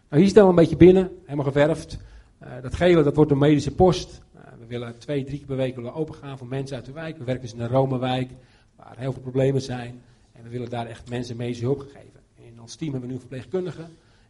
Nou, 0.09 0.21
hier 0.21 0.31
staan 0.31 0.43
we 0.43 0.49
een 0.49 0.55
beetje 0.55 0.77
binnen, 0.77 1.11
helemaal 1.23 1.45
geverfd. 1.45 1.99
Uh, 2.43 2.49
dat 2.61 2.75
gele, 2.75 3.03
dat 3.03 3.15
wordt 3.15 3.31
een 3.31 3.37
medische 3.37 3.75
post 3.75 4.21
willen 4.69 4.97
twee, 4.97 5.23
drie 5.23 5.37
keer 5.37 5.47
per 5.47 5.55
week 5.55 5.75
willen 5.75 5.93
open 5.93 6.15
gaan 6.15 6.37
voor 6.37 6.47
mensen 6.47 6.75
uit 6.75 6.85
de 6.85 6.91
wijk. 6.91 7.17
We 7.17 7.23
werken 7.23 7.43
dus 7.43 7.53
in 7.53 7.59
een 7.59 7.67
Romewijk, 7.67 8.31
waar 8.75 8.97
heel 8.97 9.11
veel 9.11 9.21
problemen 9.21 9.61
zijn. 9.61 10.01
En 10.31 10.43
we 10.43 10.49
willen 10.49 10.69
daar 10.69 10.85
echt 10.85 11.09
mensen 11.09 11.37
medische 11.37 11.63
hulp 11.63 11.79
geven. 11.79 12.19
In 12.35 12.61
ons 12.61 12.75
team 12.75 12.91
hebben 12.91 13.01
we 13.01 13.07
nu 13.07 13.13
een 13.13 13.27
verpleegkundige. 13.27 13.81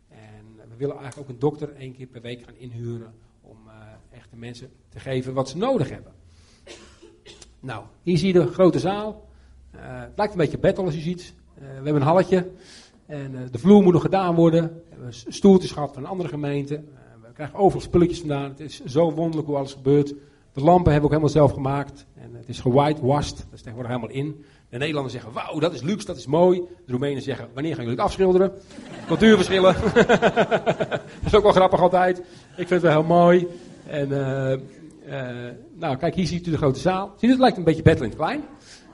En 0.09 0.69
we 0.69 0.75
willen 0.77 0.97
eigenlijk 0.97 1.29
ook 1.29 1.35
een 1.35 1.39
dokter 1.39 1.75
één 1.75 1.93
keer 1.93 2.07
per 2.07 2.21
week 2.21 2.43
gaan 2.43 2.55
inhuren. 2.57 3.13
Om 3.41 3.57
uh, 3.67 3.73
echt 4.17 4.29
de 4.31 4.37
mensen 4.37 4.69
te 4.89 4.99
geven 4.99 5.33
wat 5.33 5.49
ze 5.49 5.57
nodig 5.57 5.89
hebben. 5.89 6.13
Nou, 7.59 7.83
hier 8.03 8.17
zie 8.17 8.27
je 8.27 8.39
de 8.39 8.47
grote 8.47 8.79
zaal. 8.79 9.28
Uh, 9.75 9.81
het 9.81 10.11
lijkt 10.15 10.33
een 10.33 10.39
beetje 10.39 10.57
battle 10.57 10.83
als 10.83 10.95
je 10.95 11.01
ziet. 11.01 11.33
Uh, 11.55 11.67
we 11.67 11.73
hebben 11.73 11.95
een 11.95 12.01
halletje. 12.01 12.49
En 13.05 13.47
de 13.51 13.59
vloer 13.59 13.83
moet 13.83 13.93
nog 13.93 14.01
gedaan 14.01 14.35
worden. 14.35 14.63
We 14.63 14.89
hebben 14.89 15.13
stoeltjes 15.13 15.71
gehad 15.71 15.93
van 15.93 16.03
een 16.03 16.09
andere 16.09 16.29
gemeente. 16.29 16.83
we 17.21 17.33
krijgen 17.33 17.59
overal 17.59 17.81
spulletjes 17.81 18.19
vandaan. 18.19 18.49
Het 18.49 18.59
is 18.59 18.83
zo 18.85 19.11
wonderlijk 19.11 19.47
hoe 19.47 19.57
alles 19.57 19.73
gebeurt. 19.73 20.13
De 20.53 20.61
lampen 20.61 20.91
hebben 20.91 21.09
we 21.09 21.15
ook 21.15 21.21
helemaal 21.23 21.47
zelf 21.47 21.51
gemaakt. 21.51 22.05
En 22.15 22.35
het 22.35 22.49
is 22.49 22.59
gewhitewashed, 22.59 23.37
dat 23.37 23.53
is 23.53 23.61
tegenwoordig 23.61 23.91
helemaal 23.91 24.15
in. 24.15 24.43
De 24.69 24.77
Nederlanders 24.77 25.13
zeggen, 25.13 25.33
wauw, 25.33 25.59
dat 25.59 25.73
is 25.73 25.81
luxe, 25.81 26.05
dat 26.05 26.17
is 26.17 26.25
mooi. 26.25 26.61
De 26.85 26.91
Roemenen 26.91 27.21
zeggen, 27.21 27.47
wanneer 27.53 27.75
gaan 27.75 27.83
jullie 27.83 27.97
het 27.97 28.07
afschilderen? 28.07 28.51
Cultuurverschillen. 29.07 29.75
dat 30.93 31.25
is 31.25 31.35
ook 31.35 31.43
wel 31.43 31.51
grappig 31.51 31.81
altijd. 31.81 32.17
Ik 32.17 32.67
vind 32.67 32.69
het 32.69 32.81
wel 32.81 32.91
heel 32.91 33.03
mooi. 33.03 33.47
En, 33.85 34.09
nou, 35.75 35.97
kijk, 35.97 36.15
hier 36.15 36.27
ziet 36.27 36.47
u 36.47 36.51
de 36.51 36.57
grote 36.57 36.79
zaal. 36.79 37.13
Ziet 37.17 37.29
u, 37.29 37.31
het 37.31 37.41
lijkt 37.41 37.57
een 37.57 37.63
beetje 37.63 37.83
Battle 37.83 38.03
in 38.03 38.09
het 38.09 38.19
klein. 38.19 38.43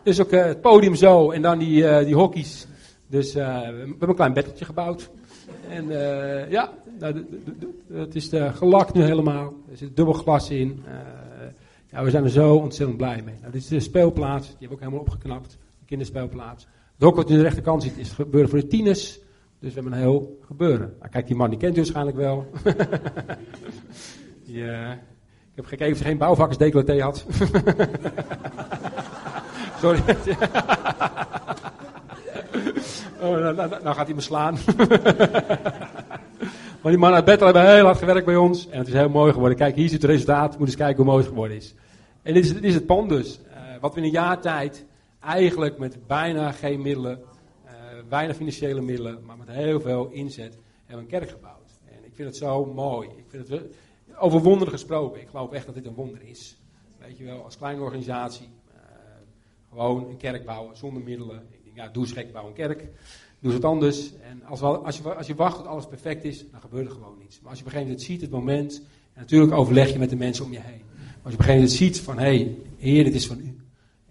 Dus 0.05 0.21
ook 0.21 0.31
uh, 0.31 0.45
het 0.45 0.61
podium 0.61 0.95
zo 0.95 1.31
en 1.31 1.41
dan 1.41 1.59
die, 1.59 1.83
uh, 1.83 1.99
die 1.99 2.15
hockey's. 2.15 2.67
Dus 3.07 3.33
we 3.33 3.39
hebben 3.39 3.95
een 3.99 4.15
klein 4.15 4.33
beddeltje 4.33 4.65
gebouwd. 4.65 5.09
En 5.69 5.87
ja, 6.49 6.73
nou, 6.99 7.25
het 7.93 8.15
is 8.15 8.29
gelakt 8.53 8.93
nu 8.93 9.03
helemaal. 9.03 9.53
Er 9.71 9.77
zit 9.77 9.95
dubbel 9.95 10.13
glas 10.13 10.49
in. 10.49 10.83
ja, 11.91 12.03
we 12.03 12.09
zijn 12.09 12.23
er 12.23 12.29
zo 12.29 12.55
ontzettend 12.55 12.97
blij 12.97 13.21
mee. 13.25 13.35
Nou, 13.39 13.51
dit 13.51 13.61
is 13.61 13.67
de 13.67 13.79
speelplaats. 13.79 14.47
Die 14.47 14.55
hebben 14.59 14.67
we 14.67 14.73
ook 14.73 14.79
helemaal 14.79 15.13
opgeknapt. 15.13 15.57
De 15.79 15.85
kinderspeelplaats. 15.85 16.67
Het 16.93 17.03
hok 17.03 17.15
wat 17.15 17.29
u 17.29 17.31
aan 17.31 17.37
de 17.37 17.43
rechterkant 17.43 17.83
ziet 17.83 17.97
is 17.97 18.09
gebeuren 18.09 18.49
voor 18.49 18.59
de 18.59 18.67
tieners. 18.67 19.19
Dus 19.59 19.73
we 19.73 19.73
hebben 19.73 19.91
een 19.91 19.99
heel 19.99 20.39
gebeuren. 20.45 20.93
Nou, 20.99 21.11
kijk, 21.11 21.27
die 21.27 21.35
man 21.35 21.49
die 21.49 21.59
kent 21.59 21.73
u 21.73 21.77
waarschijnlijk 21.77 22.17
wel. 22.17 22.47
ja. 24.43 24.91
Ik 24.91 25.61
heb 25.61 25.65
gekeken 25.65 25.91
of 25.91 25.97
ze 25.97 26.03
geen 26.03 26.17
bouwvakkersdecolleté 26.17 27.01
had. 27.01 27.25
Sorry. 29.79 29.99
oh, 33.21 33.29
nou, 33.29 33.55
nou, 33.55 33.69
nou, 33.69 33.95
gaat 33.95 34.05
hij 34.05 34.15
me 34.15 34.21
slaan. 34.21 34.53
maar 36.81 36.91
die 36.91 36.97
mannen 36.97 37.13
uit 37.13 37.25
Bethel 37.25 37.45
hebben 37.45 37.73
heel 37.73 37.85
hard 37.85 37.97
gewerkt 37.97 38.25
bij 38.25 38.35
ons. 38.35 38.69
En 38.69 38.77
het 38.77 38.87
is 38.87 38.93
heel 38.93 39.09
mooi 39.09 39.33
geworden. 39.33 39.57
Kijk, 39.57 39.75
hier 39.75 39.89
zit 39.89 40.01
het 40.01 40.11
resultaat. 40.11 40.57
Moet 40.57 40.67
eens 40.67 40.75
kijken 40.75 40.95
hoe 40.95 41.05
mooi 41.05 41.19
het 41.19 41.29
geworden 41.29 41.57
is. 41.57 41.73
En 42.21 42.33
dit 42.33 42.45
is, 42.45 42.53
is 42.53 42.73
het 42.73 42.85
pand 42.85 43.09
dus. 43.09 43.39
Uh, 43.47 43.53
wat 43.81 43.93
we 43.93 43.99
in 43.99 44.05
een 44.05 44.11
jaar 44.11 44.41
tijd 44.41 44.85
eigenlijk 45.19 45.77
met 45.77 46.07
bijna 46.07 46.51
geen 46.51 46.81
middelen, 46.81 47.19
uh, 47.65 47.71
weinig 48.09 48.35
financiële 48.35 48.81
middelen, 48.81 49.19
maar 49.25 49.37
met 49.37 49.49
heel 49.49 49.81
veel 49.81 50.09
inzet, 50.11 50.57
hebben 50.85 51.05
een 51.05 51.11
kerk 51.11 51.29
gebouwd. 51.29 51.79
En 51.85 52.05
ik 52.05 52.15
vind 52.15 52.27
het 52.27 52.37
zo 52.37 52.65
mooi. 52.65 53.07
Ik 53.07 53.25
vind 53.27 53.47
het, 53.47 53.61
over 54.17 54.39
wonderen 54.39 54.73
gesproken. 54.73 55.21
Ik 55.21 55.27
geloof 55.27 55.51
echt 55.51 55.65
dat 55.65 55.75
dit 55.75 55.85
een 55.85 55.93
wonder 55.93 56.21
is. 56.21 56.57
Weet 56.99 57.17
je 57.17 57.23
wel, 57.23 57.43
als 57.43 57.57
kleine 57.57 57.81
organisatie. 57.81 58.49
Gewoon 59.75 60.09
een 60.09 60.17
kerk 60.17 60.45
bouwen 60.45 60.77
zonder 60.77 61.03
middelen. 61.03 61.35
Ik 61.51 61.63
denk, 61.63 61.75
ja, 61.75 61.87
doe 61.87 62.03
eens 62.03 62.11
gek, 62.11 62.31
bouw 62.31 62.47
een 62.47 62.53
kerk. 62.53 62.87
Doe 63.39 63.51
wat 63.51 63.65
anders. 63.65 64.13
En 64.21 64.43
als, 64.45 64.59
we, 64.59 64.65
als, 64.65 64.97
je, 64.97 65.15
als 65.15 65.27
je 65.27 65.35
wacht 65.35 65.57
tot 65.57 65.65
alles 65.65 65.87
perfect 65.87 66.23
is, 66.23 66.45
dan 66.51 66.61
gebeurt 66.61 66.85
er 66.85 66.91
gewoon 66.91 67.17
niets. 67.19 67.39
Maar 67.41 67.49
als 67.49 67.59
je 67.59 67.65
op 67.65 67.71
een 67.71 67.77
gegeven 67.77 67.95
moment 67.97 68.01
ziet, 68.01 68.21
het 68.21 68.29
moment. 68.29 68.81
En 69.13 69.21
natuurlijk 69.21 69.53
overleg 69.53 69.91
je 69.91 69.99
met 69.99 70.09
de 70.09 70.15
mensen 70.15 70.45
om 70.45 70.51
je 70.51 70.59
heen. 70.59 70.81
Maar 70.95 71.23
als 71.23 71.33
je 71.33 71.39
op 71.39 71.39
een 71.39 71.45
gegeven 71.45 71.53
moment 71.53 71.71
ziet 71.71 71.99
van, 71.99 72.17
hé, 72.17 72.23
hey, 72.23 72.55
Heer, 72.77 73.03
dit 73.03 73.13
is 73.13 73.27
van 73.27 73.39
u. 73.39 73.57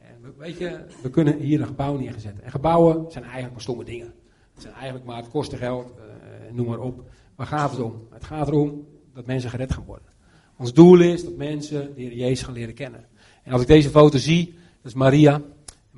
En 0.00 0.34
weet 0.36 0.58
je, 0.58 0.84
we 1.02 1.10
kunnen 1.10 1.38
hier 1.38 1.60
een 1.60 1.66
gebouw 1.66 1.96
neerzetten. 1.96 2.44
En 2.44 2.50
gebouwen 2.50 3.12
zijn 3.12 3.24
eigenlijk 3.24 3.52
maar 3.52 3.62
stomme 3.62 3.84
dingen. 3.84 4.14
Het 4.54 4.62
zijn 4.62 4.74
eigenlijk 4.74 5.04
maar, 5.04 5.16
het 5.16 5.28
kosten 5.28 5.58
geld, 5.58 5.92
uh, 5.96 6.54
noem 6.54 6.66
maar 6.66 6.80
op. 6.80 7.04
Waar 7.34 7.46
gaat 7.46 7.70
het 7.70 7.80
om? 7.80 8.06
Het 8.10 8.24
gaat 8.24 8.48
erom 8.48 8.86
dat 9.14 9.26
mensen 9.26 9.50
gered 9.50 9.72
gaan 9.72 9.84
worden. 9.84 10.08
Ons 10.56 10.72
doel 10.72 11.00
is 11.00 11.24
dat 11.24 11.36
mensen 11.36 11.94
de 11.94 12.00
Heer 12.00 12.14
Jezus 12.14 12.42
gaan 12.42 12.54
leren 12.54 12.74
kennen. 12.74 13.04
En 13.42 13.52
als 13.52 13.60
ik 13.60 13.66
deze 13.66 13.90
foto 13.90 14.18
zie, 14.18 14.46
dat 14.82 14.92
is 14.92 14.94
Maria. 14.94 15.42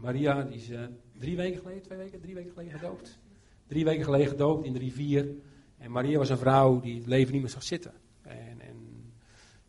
Maria 0.06 0.42
die 0.42 0.56
is 0.56 0.70
uh, 0.70 0.80
drie 1.18 1.36
weken 1.36 1.58
geleden, 1.58 1.82
twee 1.82 1.98
weken, 1.98 2.20
drie 2.20 2.34
weken 2.34 2.50
geleden 2.50 2.72
gedoopt. 2.72 3.18
Drie 3.66 3.84
weken 3.84 4.04
geleden 4.04 4.28
gedoopt 4.28 4.64
in 4.64 4.72
de 4.72 4.78
rivier. 4.78 5.28
En 5.78 5.90
Maria 5.90 6.18
was 6.18 6.30
een 6.30 6.38
vrouw 6.38 6.80
die 6.80 6.96
het 6.96 7.06
leven 7.06 7.32
niet 7.32 7.42
meer 7.42 7.50
zag 7.50 7.62
zitten. 7.62 7.92
En, 8.22 8.60
en 8.60 8.76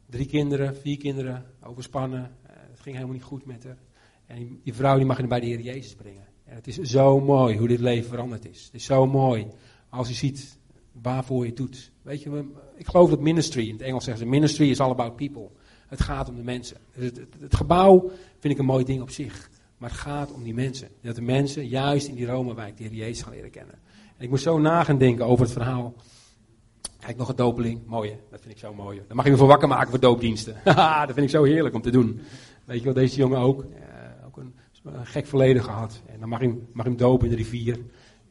drie 0.05 0.25
kinderen, 0.25 0.75
vier 0.75 0.97
kinderen, 0.97 1.45
overspannen. 1.63 2.19
Uh, 2.21 2.51
het 2.69 2.79
ging 2.79 2.95
helemaal 2.95 3.15
niet 3.15 3.23
goed 3.23 3.45
met 3.45 3.63
haar. 3.63 3.77
En 4.25 4.59
die, 4.63 4.73
vrouw 4.73 4.97
die 4.97 5.05
mag 5.05 5.17
je 5.17 5.27
bij 5.27 5.39
de 5.39 5.45
Heer 5.45 5.61
Jezus 5.61 5.95
brengen. 5.95 6.25
En 6.43 6.55
het 6.55 6.67
is 6.67 6.75
zo 6.75 7.19
mooi 7.19 7.57
hoe 7.57 7.67
dit 7.67 7.79
leven 7.79 8.09
veranderd 8.09 8.45
is. 8.45 8.65
Het 8.65 8.73
is 8.73 8.85
zo 8.85 9.05
mooi 9.07 9.47
als 9.89 10.07
je 10.07 10.13
ziet 10.13 10.57
waarvoor 10.91 11.41
je 11.41 11.47
het 11.47 11.57
doet. 11.57 11.91
Weet 12.01 12.23
je, 12.23 12.45
ik 12.75 12.87
geloof 12.87 13.09
dat 13.09 13.19
ministry, 13.19 13.67
in 13.67 13.73
het 13.73 13.81
Engels 13.81 14.03
zeggen 14.03 14.23
ze, 14.23 14.29
ministry 14.29 14.69
is 14.69 14.79
all 14.79 14.91
about 14.91 15.15
people. 15.15 15.49
Het 15.87 16.01
gaat 16.01 16.29
om 16.29 16.35
de 16.35 16.43
mensen. 16.43 16.77
Het, 16.91 17.21
het, 17.39 17.55
gebouw 17.55 18.11
vind 18.39 18.53
ik 18.53 18.59
een 18.59 18.65
mooi 18.65 18.83
ding 18.83 19.01
op 19.01 19.09
zich. 19.09 19.49
Maar 19.77 19.89
het 19.89 19.99
gaat 19.99 20.31
om 20.31 20.43
die 20.43 20.53
mensen. 20.53 20.87
Dat 21.01 21.15
de 21.15 21.21
mensen 21.21 21.67
juist 21.67 22.07
in 22.07 22.15
die 22.15 22.25
Romewijk 22.25 22.79
Heer 22.79 22.93
Jezus 22.93 23.21
gaan 23.21 23.33
leren 23.33 23.49
kennen. 23.49 23.75
En 24.17 24.23
ik 24.23 24.29
moest 24.29 24.43
zo 24.43 24.59
na 24.59 24.83
gaan 24.83 24.97
denken 24.97 25.25
over 25.25 25.45
het 25.45 25.53
verhaal. 25.53 25.93
Kijk, 26.99 27.17
nog 27.17 27.29
een 27.29 27.35
dopeling. 27.35 27.81
Mooi 27.85 28.15
Dat 28.31 28.41
vind 28.41 28.53
ik 28.53 28.59
zo 28.59 28.73
mooi. 28.73 29.01
Dan 29.07 29.15
mag 29.15 29.25
je 29.25 29.31
me 29.31 29.37
voor 29.37 29.47
wakker 29.47 29.67
maken 29.67 29.89
voor 29.89 29.99
doopdiensten. 29.99 30.55
dat 30.63 31.13
vind 31.13 31.17
ik 31.17 31.29
zo 31.29 31.43
heerlijk 31.43 31.75
om 31.75 31.81
te 31.81 31.91
doen. 31.91 32.19
Weet 32.65 32.77
je 32.77 32.85
wel, 32.85 32.93
deze 32.93 33.17
jongen 33.17 33.39
ook. 33.39 33.65
Ook 34.25 34.37
een, 34.37 34.53
gek 35.03 35.25
verleden 35.25 35.63
gehad. 35.63 36.01
En 36.05 36.19
dan 36.19 36.29
mag 36.29 36.41
je, 36.41 36.61
mag 36.73 36.85
hem 36.85 36.97
dopen 36.97 37.25
in 37.25 37.31
de 37.31 37.37
rivier. 37.37 37.79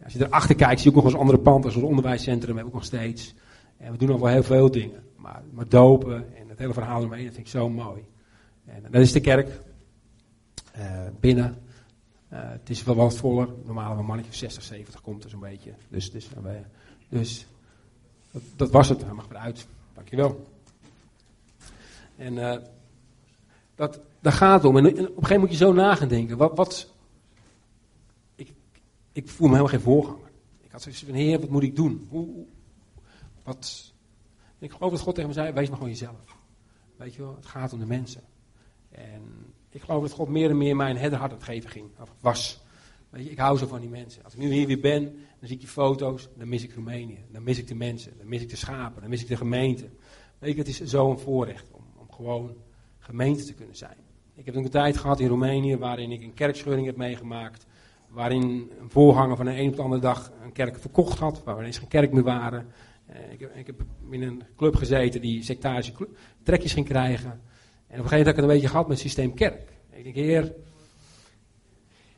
Als 0.04 0.12
je 0.12 0.24
erachter 0.24 0.54
kijkt, 0.54 0.80
zie 0.80 0.90
je 0.90 0.96
ook 0.96 1.02
nog 1.02 1.12
eens 1.12 1.20
andere 1.20 1.38
panden, 1.38 1.72
zoals 1.72 1.88
onderwijscentrum, 1.88 2.56
hebben 2.56 2.72
we 2.72 2.78
ook 2.78 2.84
nog 2.90 3.00
steeds. 3.00 3.34
En 3.76 3.92
we 3.92 3.98
doen 3.98 4.08
nog 4.08 4.20
wel 4.20 4.30
heel 4.30 4.42
veel 4.42 4.70
dingen. 4.70 5.02
Maar, 5.16 5.42
maar 5.52 5.68
dopen 5.68 6.36
en 6.36 6.48
het 6.48 6.58
hele 6.58 6.72
verhaal 6.72 6.98
eromheen, 6.98 7.24
dat 7.24 7.34
vind 7.34 7.46
ik 7.46 7.52
zo 7.52 7.68
mooi. 7.68 8.04
En 8.66 8.82
dat 8.90 9.02
is 9.02 9.12
de 9.12 9.20
kerk. 9.20 9.48
Uh, 10.78 11.02
binnen. 11.20 11.62
Uh, 12.32 12.38
het 12.42 12.70
is 12.70 12.84
wel 12.84 12.94
wat 12.94 13.16
voller. 13.16 13.48
Normaal 13.64 13.98
een 13.98 14.04
mannetje 14.04 14.32
60, 14.32 14.62
70 14.62 15.00
komt 15.00 15.24
er 15.24 15.30
zo'n 15.30 15.40
beetje. 15.40 15.74
Dus, 15.88 16.10
dus, 16.10 16.28
dus 17.08 17.46
dat, 18.30 18.42
dat, 18.56 18.70
was 18.70 18.88
het. 18.88 19.02
Hij 19.02 19.12
mag 19.12 19.28
eruit. 19.30 19.66
Dankjewel. 19.94 20.46
En 22.16 22.62
dat, 23.74 24.00
daar 24.20 24.32
gaat 24.32 24.64
om. 24.64 24.76
En, 24.76 24.86
op 24.86 24.92
een 24.92 24.96
gegeven 24.96 25.22
moment 25.22 25.40
moet 25.40 25.50
je 25.50 25.56
zo 25.56 25.72
na 25.72 25.94
gaan 25.94 26.08
denken. 26.08 26.36
Wat, 26.36 26.56
wat, 26.56 26.94
ik 29.16 29.28
voel 29.28 29.48
me 29.48 29.54
helemaal 29.54 29.78
geen 29.78 29.84
voorganger. 29.84 30.30
Ik 30.60 30.72
had 30.72 30.82
zoiets 30.82 31.04
van, 31.04 31.14
heer, 31.14 31.40
wat 31.40 31.48
moet 31.48 31.62
ik 31.62 31.76
doen? 31.76 32.06
Hoe, 32.10 32.44
wat? 33.42 33.92
Ik 34.58 34.72
geloof 34.72 34.90
dat 34.90 35.00
God 35.00 35.14
tegen 35.14 35.30
me 35.30 35.34
zei, 35.34 35.52
wees 35.52 35.68
maar 35.68 35.76
gewoon 35.76 35.92
jezelf. 35.92 36.36
Weet 36.96 37.14
je 37.14 37.22
wel, 37.22 37.34
het 37.34 37.46
gaat 37.46 37.72
om 37.72 37.78
de 37.78 37.86
mensen. 37.86 38.22
En 38.90 39.22
ik 39.70 39.82
geloof 39.82 40.02
dat 40.02 40.12
God 40.12 40.28
meer 40.28 40.50
en 40.50 40.58
meer 40.58 40.76
mijn 40.76 40.96
herderhart 40.96 41.30
aan 41.30 41.36
het 41.36 41.46
geven 41.46 41.70
ging, 41.70 41.86
of 42.00 42.14
was. 42.20 42.64
Weet 43.10 43.24
je, 43.24 43.30
ik 43.30 43.38
hou 43.38 43.58
zo 43.58 43.66
van 43.66 43.80
die 43.80 43.88
mensen. 43.88 44.24
Als 44.24 44.32
ik 44.32 44.38
nu 44.38 44.52
hier 44.52 44.66
weer 44.66 44.80
ben, 44.80 45.02
dan 45.04 45.48
zie 45.48 45.54
ik 45.54 45.60
die 45.60 45.68
foto's, 45.68 46.28
dan 46.36 46.48
mis 46.48 46.62
ik 46.62 46.74
Roemenië. 46.74 47.24
Dan 47.32 47.42
mis 47.42 47.58
ik 47.58 47.68
de 47.68 47.74
mensen, 47.74 48.12
dan 48.18 48.28
mis 48.28 48.42
ik 48.42 48.48
de 48.48 48.56
schapen, 48.56 49.00
dan 49.00 49.10
mis 49.10 49.22
ik 49.22 49.28
de 49.28 49.36
gemeente. 49.36 49.88
Weet 50.38 50.52
je, 50.52 50.58
het 50.58 50.68
is 50.68 50.80
zo'n 50.80 51.18
voorrecht 51.18 51.66
om, 51.70 51.84
om 51.96 52.12
gewoon 52.12 52.56
gemeente 52.98 53.44
te 53.44 53.54
kunnen 53.54 53.76
zijn. 53.76 53.96
Ik 54.34 54.46
heb 54.46 54.54
een 54.54 54.70
tijd 54.70 54.96
gehad 54.96 55.20
in 55.20 55.28
Roemenië 55.28 55.76
waarin 55.76 56.10
ik 56.10 56.22
een 56.22 56.34
kerkscheuring 56.34 56.86
heb 56.86 56.96
meegemaakt 56.96 57.66
waarin 58.16 58.70
een 58.80 58.90
voorganger 58.90 59.36
van 59.36 59.44
de 59.44 59.58
een 59.58 59.68
op 59.68 59.76
de 59.76 59.82
andere 59.82 60.00
dag 60.00 60.32
een 60.42 60.52
kerk 60.52 60.78
verkocht 60.78 61.18
had, 61.18 61.44
waar 61.44 61.54
we 61.54 61.60
ineens 61.60 61.78
geen 61.78 61.88
kerk 61.88 62.12
meer 62.12 62.22
waren. 62.22 62.66
Uh, 63.10 63.32
ik, 63.32 63.40
heb, 63.40 63.54
ik, 63.54 63.66
heb, 63.66 63.82
in 64.10 64.22
een 64.22 64.42
club 64.56 64.76
gezeten 64.76 65.20
die 65.20 65.42
sectarische 65.42 65.92
trekjes 66.42 66.72
ging 66.72 66.86
krijgen. 66.86 67.40
En 67.88 67.98
op 67.98 68.04
een 68.04 68.10
gegeven 68.10 68.16
moment 68.16 68.26
heb 68.26 68.28
ik 68.28 68.34
het 68.34 68.44
een 68.44 68.54
beetje 68.54 68.68
gehad 68.68 68.88
met 68.88 68.98
systeem 68.98 69.34
kerk. 69.34 69.72
Ik 69.90 70.04
denk, 70.04 70.14
heer, 70.14 70.54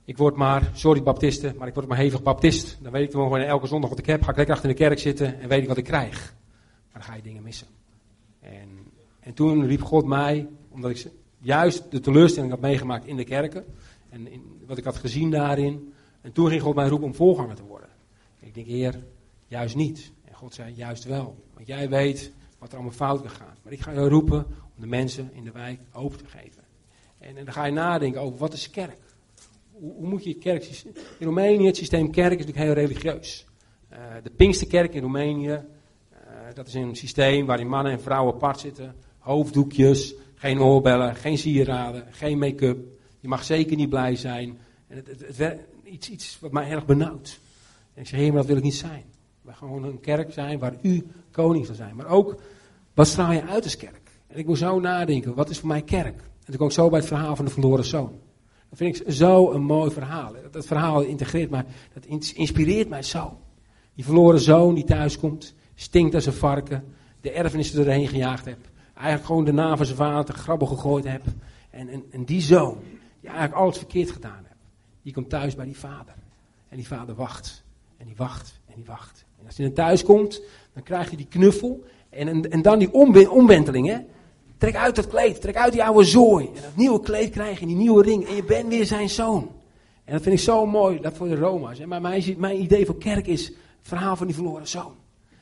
ik 0.05 0.17
word 0.17 0.37
maar, 0.37 0.71
sorry 0.75 1.03
baptisten, 1.03 1.57
maar 1.57 1.69
ik 1.69 1.75
word 1.75 1.87
maar 1.87 1.97
hevig 1.97 2.23
baptist. 2.23 2.79
Dan 2.83 2.93
weet 2.93 3.05
ik 3.05 3.11
gewoon 3.11 3.41
elke 3.41 3.67
zondag 3.67 3.91
wat 3.91 3.99
ik 3.99 4.07
heb, 4.07 4.23
ga 4.23 4.31
ik 4.31 4.37
lekker 4.37 4.55
achter 4.55 4.71
in 4.71 4.77
de 4.77 4.83
kerk 4.83 4.99
zitten 4.99 5.41
en 5.41 5.49
weet 5.49 5.63
ik 5.63 5.69
wat 5.69 5.77
ik 5.77 5.85
krijg. 5.85 6.35
Maar 6.93 6.93
dan 6.93 7.03
ga 7.03 7.15
je 7.15 7.23
dingen 7.23 7.43
missen. 7.43 7.67
En, 8.41 8.69
en 9.21 9.35
toen 9.35 9.67
riep 9.67 9.83
God 9.83 10.07
mij, 10.07 10.49
omdat 10.69 10.91
ik 10.91 11.11
juist 11.39 11.91
de 11.91 12.01
teleurstelling 12.01 12.53
had 12.53 12.61
meegemaakt 12.61 13.07
in 13.07 13.17
de 13.17 13.25
kerken. 13.25 13.65
En 14.09 14.33
in, 14.33 14.63
wat 14.67 14.79
ik 14.79 14.85
had 14.85 14.97
gezien 14.97 15.31
daarin. 15.31 15.93
En 16.21 16.33
toen 16.33 16.49
ging 16.49 16.63
God 16.63 16.75
mij 16.75 16.89
roepen 16.89 17.07
om 17.07 17.15
voorganger 17.15 17.55
te 17.55 17.65
worden. 17.65 17.89
ik 18.41 18.55
denk, 18.55 18.67
Heer, 18.67 19.05
juist 19.47 19.77
niet. 19.77 20.13
En 20.25 20.35
God 20.35 20.55
zei, 20.55 20.75
juist 20.75 21.05
wel. 21.05 21.45
Want 21.55 21.67
jij 21.67 21.89
weet 21.89 22.33
wat 22.59 22.69
er 22.69 22.75
allemaal 22.75 22.95
fout 22.95 23.21
kan. 23.21 23.47
Maar 23.63 23.73
ik 23.73 23.81
ga 23.81 23.93
roepen 23.93 24.47
de 24.81 24.87
mensen 24.87 25.31
in 25.33 25.45
de 25.45 25.51
wijk 25.51 25.81
open 25.93 26.19
te 26.19 26.27
geven. 26.27 26.63
En, 27.19 27.35
dan 27.35 27.53
ga 27.53 27.65
je 27.65 27.73
nadenken 27.73 28.21
over, 28.21 28.39
wat 28.39 28.53
is 28.53 28.71
kerk? 28.71 28.99
Hoe, 29.73 29.93
hoe 29.93 30.09
moet 30.09 30.25
je 30.25 30.35
kerk... 30.35 30.65
In 31.19 31.27
Roemenië, 31.27 31.67
het 31.67 31.77
systeem 31.77 32.11
kerk 32.11 32.39
is 32.39 32.47
natuurlijk 32.47 32.65
heel 32.65 32.87
religieus. 32.87 33.47
Uh, 33.93 33.99
de 34.23 34.31
Pinksterkerk 34.31 34.95
in 34.95 35.01
Roemenië, 35.01 35.49
uh, 35.49 35.61
dat 36.55 36.67
is 36.67 36.75
een 36.75 36.97
systeem 36.97 37.47
waarin 37.47 37.69
mannen 37.69 37.93
en 37.93 38.01
vrouwen 38.01 38.35
apart 38.35 38.61
zitten. 38.61 38.95
Hoofddoekjes, 39.19 40.15
geen 40.35 40.61
oorbellen, 40.61 41.15
geen 41.15 41.39
sieraden, 41.39 42.07
geen 42.11 42.39
make-up. 42.39 42.79
Je 43.21 43.29
mag 43.29 43.45
zeker 43.45 43.77
niet 43.77 43.89
blij 43.89 44.17
zijn. 44.17 44.59
En 44.87 44.97
het, 44.97 45.37
het, 45.37 45.59
iets, 45.85 46.11
iets 46.11 46.39
wat 46.41 46.53
mij 46.53 46.71
erg 46.71 46.87
benauwt. 46.87 47.41
En 47.95 48.03
ik 48.03 48.09
zeg, 48.09 48.19
heer, 48.19 48.29
maar 48.29 48.39
dat 48.39 48.47
wil 48.47 48.57
ik 48.57 48.63
niet 48.63 48.75
zijn. 48.75 49.05
We 49.43 49.53
gewoon 49.53 49.85
een 49.85 50.01
kerk 50.01 50.33
zijn 50.33 50.59
waar 50.59 50.75
u 50.83 51.07
koning 51.31 51.67
zal 51.67 51.75
zijn. 51.75 51.97
Maar 51.97 52.09
ook, 52.09 52.41
wat 52.95 53.07
straal 53.07 53.33
je 53.33 53.47
uit 53.47 53.65
als 53.65 53.77
kerk? 53.77 54.08
En 54.29 54.39
ik 54.39 54.47
moet 54.47 54.59
zo 54.59 54.81
nadenken, 54.81 55.35
wat 55.35 55.51
is 55.51 55.59
voor 55.59 55.69
mij 55.69 55.83
kerk? 55.83 56.17
En 56.17 56.45
toen 56.45 56.57
kom 56.57 56.67
ik 56.67 56.73
zo 56.73 56.89
bij 56.89 56.99
het 56.99 57.09
verhaal 57.09 57.37
van 57.37 57.45
de 57.45 57.51
verloren 57.51 57.85
zoon. 57.85 58.13
Dat 58.69 58.79
vind 58.79 59.01
ik 59.01 59.13
zo 59.13 59.53
een 59.53 59.63
mooi 59.63 59.91
verhaal. 59.91 60.33
Dat, 60.51 60.67
verhaal 60.67 61.01
integreert 61.01 61.51
mij, 61.51 61.65
dat 61.95 62.05
inspireert 62.35 62.89
mij 62.89 63.03
zo. 63.03 63.39
Die 63.95 64.05
verloren 64.05 64.41
zoon 64.41 64.75
die 64.75 64.85
thuis 64.85 65.19
komt, 65.19 65.55
stinkt 65.75 66.15
als 66.15 66.27
een 66.27 66.33
varken, 66.33 66.85
de 67.21 67.31
erfenis 67.31 67.71
er 67.71 67.77
doorheen 67.77 68.09
gejaagd 68.09 68.45
heb. 68.45 68.59
Eigenlijk 68.95 69.27
gewoon 69.27 69.45
de 69.45 69.53
naam 69.53 69.77
van 69.77 69.87
zijn 69.87 69.99
vader 69.99 70.35
grabbel 70.35 70.67
gegooid 70.67 71.05
heb. 71.05 71.23
En, 71.71 71.89
en, 71.89 72.05
en 72.11 72.25
die 72.25 72.41
zoon, 72.41 72.79
die 73.21 73.31
eigenlijk 73.31 73.61
alles 73.61 73.79
verkeerd 73.79 74.11
gedaan 74.11 74.43
heeft, 74.43 74.61
die 75.03 75.13
komt 75.13 75.29
thuis 75.29 75.55
bij 75.55 75.65
die 75.65 75.79
vader. 75.79 76.15
En 76.69 76.77
die 76.77 76.87
vader 76.87 77.15
wacht. 77.15 77.65
En 77.97 78.07
die 78.07 78.17
wacht. 78.17 78.61
En 78.67 78.75
die 78.75 78.85
wacht. 78.85 79.25
En 79.41 79.47
als 79.47 79.57
hij 79.57 79.67
dan 79.67 79.75
thuis 79.75 80.05
komt, 80.05 80.43
dan 80.73 80.83
krijgt 80.83 81.09
hij 81.09 81.17
die 81.17 81.27
knuffel. 81.27 81.85
En, 82.11 82.29
en, 82.29 82.51
en 82.51 82.63
dan 82.63 82.79
die 82.79 82.93
omwenteling, 83.31 83.87
hè. 83.87 83.99
Trek 84.59 84.77
uit 84.77 84.97
dat 84.97 85.07
kleed, 85.07 85.41
trek 85.41 85.57
uit 85.57 85.73
die 85.73 85.85
oude 85.85 86.05
zooi. 86.05 86.47
En 86.47 86.63
dat 86.63 86.77
nieuwe 86.77 87.01
kleed 87.01 87.31
krijg 87.31 87.61
je, 87.61 87.67
die 87.67 87.77
nieuwe 87.77 88.03
ring. 88.03 88.27
En 88.29 88.35
je 88.35 88.45
bent 88.45 88.69
weer 88.69 88.87
zijn 88.87 89.09
zoon. 89.09 89.53
En 90.05 90.13
dat 90.13 90.23
vind 90.23 90.35
ik 90.35 90.41
zo 90.41 90.67
mooi, 90.67 91.01
dat 91.01 91.17
voor 91.17 91.29
de 91.29 91.37
Roma's. 91.37 91.79
Maar 91.79 92.01
mijn, 92.01 92.35
mijn 92.39 92.61
idee 92.61 92.87
voor 92.87 92.99
kerk 92.99 93.27
is 93.27 93.47
het 93.47 93.57
verhaal 93.81 94.17
van 94.17 94.27
die 94.27 94.35
verloren 94.35 94.69
zoon. 94.69 94.95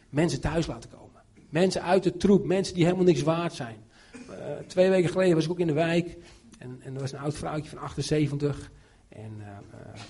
Mensen 0.09 0.41
thuis 0.41 0.67
laten 0.67 0.91
komen. 0.91 1.23
Mensen 1.49 1.83
uit 1.83 2.03
de 2.03 2.17
troep, 2.17 2.45
mensen 2.45 2.75
die 2.75 2.85
helemaal 2.85 3.05
niks 3.05 3.23
waard 3.23 3.53
zijn. 3.53 3.77
Uh, 4.15 4.35
twee 4.67 4.91
weken 4.91 5.11
geleden 5.11 5.35
was 5.35 5.45
ik 5.45 5.51
ook 5.51 5.61
in 5.61 5.67
de 5.67 5.73
wijk. 5.73 6.17
En, 6.59 6.81
en 6.83 6.95
er 6.95 7.01
was 7.01 7.13
een 7.13 7.19
oud 7.19 7.35
vrouwtje 7.35 7.71
van 7.71 7.79
78. 7.79 8.71
En 9.09 9.33
uh, 9.39 9.47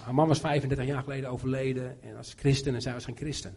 haar 0.03 0.15
man 0.15 0.29
was 0.29 0.39
35 0.39 0.87
jaar 0.87 1.03
geleden 1.03 1.31
overleden. 1.31 1.97
En 2.03 2.15
was 2.17 2.35
christen 2.37 2.75
en 2.75 2.83
zij 2.83 2.93
was 2.93 3.05
geen 3.05 3.17
christen. 3.17 3.55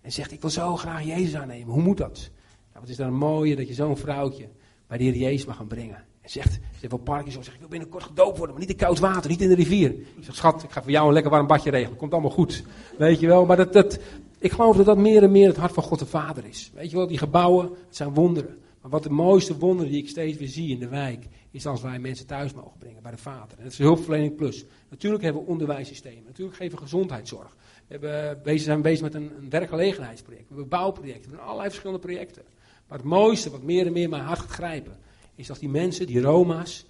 En 0.00 0.12
zegt, 0.12 0.32
ik 0.32 0.40
wil 0.40 0.50
zo 0.50 0.76
graag 0.76 1.04
Jezus 1.04 1.36
aannemen. 1.36 1.72
Hoe 1.72 1.82
moet 1.82 1.96
dat? 1.96 2.30
Nou, 2.72 2.80
wat 2.80 2.88
is 2.88 2.96
dan 2.96 3.12
mooie 3.12 3.56
dat 3.56 3.68
je 3.68 3.74
zo'n 3.74 3.96
vrouwtje 3.96 4.48
bij 4.86 4.98
de 4.98 5.04
Heer 5.04 5.16
Jezus 5.16 5.46
mag 5.46 5.56
gaan 5.56 5.66
brengen. 5.66 6.04
En 6.20 6.30
zegt, 6.30 6.52
ze 6.52 6.60
heeft 6.80 6.92
wel 6.92 7.00
Parkinson, 7.00 7.42
zegt, 7.42 7.54
ik 7.54 7.60
wil 7.60 7.70
binnenkort 7.70 8.04
gedoopt 8.04 8.36
worden, 8.36 8.56
maar 8.56 8.64
niet 8.66 8.72
in 8.72 8.84
koud 8.84 8.98
water, 8.98 9.30
niet 9.30 9.40
in 9.40 9.48
de 9.48 9.54
rivier. 9.54 9.90
Ik 9.90 10.24
zeg, 10.24 10.34
schat, 10.34 10.62
ik 10.62 10.70
ga 10.70 10.82
voor 10.82 10.90
jou 10.90 11.06
een 11.06 11.12
lekker 11.12 11.30
warm 11.30 11.46
badje 11.46 11.70
regelen, 11.70 11.96
komt 11.96 12.12
allemaal 12.12 12.30
goed. 12.30 12.64
Weet 12.98 13.20
je 13.20 13.26
wel, 13.26 13.46
maar 13.46 13.56
dat, 13.56 13.72
dat, 13.72 13.98
ik 14.38 14.52
geloof 14.52 14.76
dat 14.76 14.86
dat 14.86 14.98
meer 14.98 15.22
en 15.22 15.30
meer 15.30 15.48
het 15.48 15.56
hart 15.56 15.72
van 15.72 15.82
God 15.82 15.98
de 15.98 16.06
Vader 16.06 16.44
is. 16.44 16.70
Weet 16.74 16.90
je 16.90 16.96
wel, 16.96 17.06
die 17.06 17.18
gebouwen, 17.18 17.64
het 17.86 17.96
zijn 17.96 18.14
wonderen. 18.14 18.58
Maar 18.80 18.90
wat 18.90 19.02
de 19.02 19.10
mooiste 19.10 19.58
wonderen 19.58 19.92
die 19.92 20.02
ik 20.02 20.08
steeds 20.08 20.38
weer 20.38 20.48
zie 20.48 20.70
in 20.70 20.78
de 20.78 20.88
wijk, 20.88 21.26
is 21.50 21.66
als 21.66 21.82
wij 21.82 21.98
mensen 21.98 22.26
thuis 22.26 22.52
mogen 22.52 22.78
brengen 22.78 23.02
bij 23.02 23.10
de 23.10 23.16
Vader. 23.16 23.58
En 23.58 23.62
dat 23.62 23.72
is 23.72 23.78
hulpverlening 23.78 24.36
plus. 24.36 24.64
Natuurlijk 24.90 25.22
hebben 25.22 25.42
we 25.42 25.48
onderwijssystemen, 25.48 26.24
natuurlijk 26.26 26.56
geven 26.56 26.76
we 26.76 26.82
gezondheidszorg. 26.82 27.56
We 27.88 27.98
hebben, 27.98 28.40
bezig, 28.42 28.62
zijn 28.62 28.82
bezig 28.82 29.02
met 29.02 29.14
een, 29.14 29.32
een 29.38 29.50
werkgelegenheidsproject, 29.50 30.48
we 30.48 30.54
hebben 30.54 30.68
bouwprojecten, 30.68 31.22
we 31.22 31.28
hebben 31.28 31.44
allerlei 31.46 31.68
verschillende 31.68 32.02
projecten. 32.02 32.42
Maar 32.88 32.98
het 32.98 33.06
mooiste, 33.06 33.50
wat 33.50 33.62
meer 33.62 33.86
en 33.86 33.92
meer 33.92 34.08
mijn 34.08 34.22
hart 34.22 34.38
gaat 34.38 34.50
grijpen, 34.50 34.96
is 35.34 35.46
dat 35.46 35.58
die 35.58 35.68
mensen, 35.68 36.06
die 36.06 36.20
Roma's, 36.20 36.86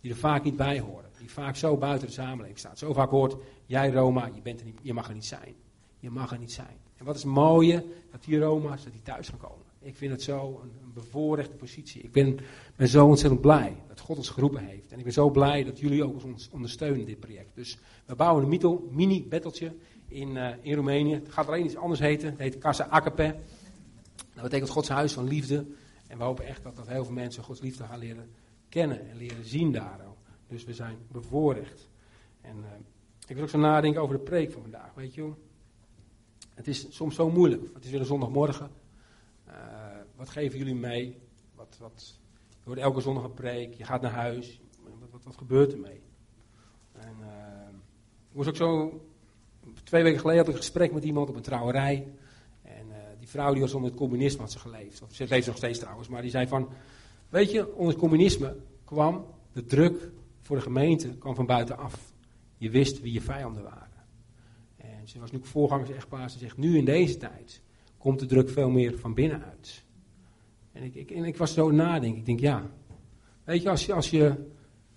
die 0.00 0.10
er 0.10 0.16
vaak 0.16 0.44
niet 0.44 0.56
bij 0.56 0.80
horen, 0.80 1.10
die 1.18 1.30
vaak 1.30 1.56
zo 1.56 1.76
buiten 1.76 2.06
de 2.06 2.12
samenleving 2.12 2.58
staan. 2.58 2.76
Zo 2.76 2.92
vaak 2.92 3.10
hoort, 3.10 3.36
jij 3.66 3.90
Roma, 3.90 4.30
je, 4.34 4.40
bent 4.42 4.60
er 4.60 4.66
niet, 4.66 4.78
je 4.82 4.94
mag 4.94 5.08
er 5.08 5.14
niet 5.14 5.24
zijn. 5.24 5.54
Je 5.98 6.10
mag 6.10 6.32
er 6.32 6.38
niet 6.38 6.52
zijn. 6.52 6.78
En 6.96 7.04
wat 7.04 7.16
is 7.16 7.22
het 7.22 7.32
mooie, 7.32 7.84
dat 8.10 8.24
die 8.24 8.38
Roma's, 8.38 8.84
dat 8.84 8.92
die 8.92 9.02
thuis 9.02 9.28
gaan 9.28 9.38
komen. 9.38 9.64
Ik 9.82 9.96
vind 9.96 10.12
het 10.12 10.22
zo 10.22 10.60
een, 10.62 10.70
bevoorrechte 10.94 11.56
positie. 11.56 12.02
Ik 12.02 12.12
ben, 12.12 12.38
ben 12.76 12.88
zo 12.88 13.06
ontzettend 13.06 13.40
blij 13.40 13.76
dat 13.88 14.00
God 14.00 14.16
ons 14.16 14.28
geroepen 14.28 14.64
heeft. 14.64 14.92
En 14.92 14.98
ik 14.98 15.04
ben 15.04 15.12
zo 15.12 15.30
blij 15.30 15.64
dat 15.64 15.78
jullie 15.78 16.04
ook 16.04 16.24
ons 16.24 16.48
ondersteunen 16.52 17.06
dit 17.06 17.20
project. 17.20 17.54
Dus 17.54 17.78
we 18.06 18.14
bouwen 18.14 18.52
een 18.52 18.78
mini-betteltje 18.90 19.72
in, 20.08 20.28
uh, 20.36 20.48
in 20.60 20.74
Roemenië. 20.74 21.14
Het 21.14 21.32
gaat 21.32 21.46
alleen 21.46 21.64
iets 21.64 21.76
anders 21.76 22.00
heten. 22.00 22.28
Het 22.30 22.38
heet 22.38 22.58
Casa 22.58 22.88
Agape. 22.88 23.36
Dat 24.40 24.50
betekent 24.50 24.70
Gods 24.70 24.88
huis 24.88 25.12
van 25.12 25.28
liefde. 25.28 25.66
En 26.06 26.18
we 26.18 26.24
hopen 26.24 26.44
echt 26.44 26.62
dat, 26.62 26.76
dat 26.76 26.88
heel 26.88 27.04
veel 27.04 27.14
mensen 27.14 27.42
Gods 27.42 27.60
liefde 27.60 27.84
gaan 27.84 27.98
leren 27.98 28.30
kennen 28.68 29.10
en 29.10 29.16
leren 29.16 29.44
zien 29.44 29.72
daar. 29.72 30.00
Dus 30.46 30.64
we 30.64 30.74
zijn 30.74 30.96
bevoorrecht. 31.08 31.88
En 32.40 32.56
uh, 32.56 32.64
ik 33.26 33.34
wil 33.34 33.44
ook 33.44 33.50
zo 33.50 33.58
nadenken 33.58 34.02
over 34.02 34.16
de 34.16 34.22
preek 34.22 34.52
van 34.52 34.62
vandaag. 34.62 34.94
Weet 34.94 35.14
je 35.14 35.32
Het 36.54 36.68
is 36.68 36.86
soms 36.90 37.14
zo 37.14 37.30
moeilijk. 37.30 37.62
Het 37.74 37.84
is 37.84 37.90
weer 37.90 38.00
een 38.00 38.06
zondagmorgen. 38.06 38.70
Uh, 39.48 39.54
wat 40.16 40.28
geven 40.28 40.58
jullie 40.58 40.74
mee? 40.74 41.18
Wat, 41.54 41.76
wat, 41.80 42.18
je 42.48 42.64
hoort 42.64 42.78
elke 42.78 43.00
zondag 43.00 43.24
een 43.24 43.34
preek. 43.34 43.74
Je 43.74 43.84
gaat 43.84 44.00
naar 44.00 44.12
huis. 44.12 44.60
Wat, 44.82 45.10
wat, 45.10 45.24
wat 45.24 45.36
gebeurt 45.36 45.72
er 45.72 45.78
mee? 45.78 46.00
En 46.92 47.16
uh, 47.20 47.68
ik 48.28 48.36
moest 48.36 48.48
ook 48.48 48.56
zo... 48.56 49.00
Twee 49.84 50.02
weken 50.02 50.20
geleden 50.20 50.40
had 50.40 50.48
ik 50.48 50.54
een 50.54 50.62
gesprek 50.62 50.92
met 50.92 51.04
iemand 51.04 51.28
op 51.28 51.36
een 51.36 51.42
trouwerij 51.42 52.06
vrouw 53.30 53.52
die 53.52 53.60
was 53.60 53.74
onder 53.74 53.90
het 53.90 53.98
communisme 53.98 54.40
had 54.40 54.52
ze 54.52 54.58
geleefd. 54.58 55.02
Of 55.02 55.14
ze 55.14 55.26
leeft 55.28 55.46
nog 55.46 55.56
steeds 55.56 55.78
trouwens. 55.78 56.08
Maar 56.08 56.22
die 56.22 56.30
zei 56.30 56.46
van, 56.46 56.68
weet 57.28 57.50
je, 57.50 57.74
onder 57.74 57.88
het 57.88 57.98
communisme 57.98 58.56
kwam 58.84 59.24
de 59.52 59.66
druk 59.66 60.10
voor 60.40 60.56
de 60.56 60.62
gemeente 60.62 61.08
kwam 61.08 61.34
van 61.34 61.46
buitenaf. 61.46 62.12
Je 62.56 62.70
wist 62.70 63.00
wie 63.00 63.12
je 63.12 63.20
vijanden 63.20 63.62
waren. 63.62 63.88
En 64.76 65.08
ze 65.08 65.18
was 65.18 65.30
nu 65.30 65.38
voorgangers 65.42 65.90
echtpaar. 65.90 66.30
Ze 66.30 66.38
zegt, 66.38 66.56
nu 66.56 66.76
in 66.76 66.84
deze 66.84 67.16
tijd 67.16 67.60
komt 67.98 68.18
de 68.18 68.26
druk 68.26 68.50
veel 68.50 68.70
meer 68.70 68.98
van 68.98 69.14
binnenuit. 69.14 69.84
En 70.72 70.82
ik, 70.82 70.94
ik, 70.94 71.10
en 71.10 71.24
ik 71.24 71.36
was 71.36 71.52
zo 71.52 71.70
nadenken. 71.70 72.18
Ik 72.18 72.26
denk, 72.26 72.40
ja. 72.40 72.70
Weet 73.44 73.62
je, 73.62 73.70
als 73.70 73.86
je, 73.86 73.92
als 73.92 74.10
je 74.10 74.34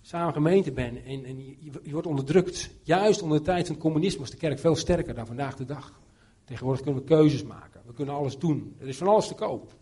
samen 0.00 0.32
gemeente 0.32 0.72
bent 0.72 1.04
en, 1.04 1.24
en 1.24 1.46
je, 1.46 1.56
je, 1.82 1.92
wordt 1.92 2.06
onderdrukt. 2.06 2.70
Juist 2.82 3.22
onder 3.22 3.38
de 3.38 3.44
tijd 3.44 3.66
van 3.66 3.74
het 3.74 3.84
communisme 3.84 4.20
was 4.20 4.30
de 4.30 4.36
kerk 4.36 4.58
veel 4.58 4.76
sterker 4.76 5.14
dan 5.14 5.26
vandaag 5.26 5.56
de 5.56 5.64
dag. 5.64 6.00
Tegenwoordig 6.44 6.82
kunnen 6.82 7.00
we 7.02 7.08
keuzes 7.08 7.42
maken. 7.42 7.80
We 7.86 7.92
kunnen 7.92 8.14
alles 8.14 8.38
doen. 8.38 8.76
Er 8.80 8.88
is 8.88 8.96
van 8.96 9.08
alles 9.08 9.28
te 9.28 9.34
koop. 9.34 9.72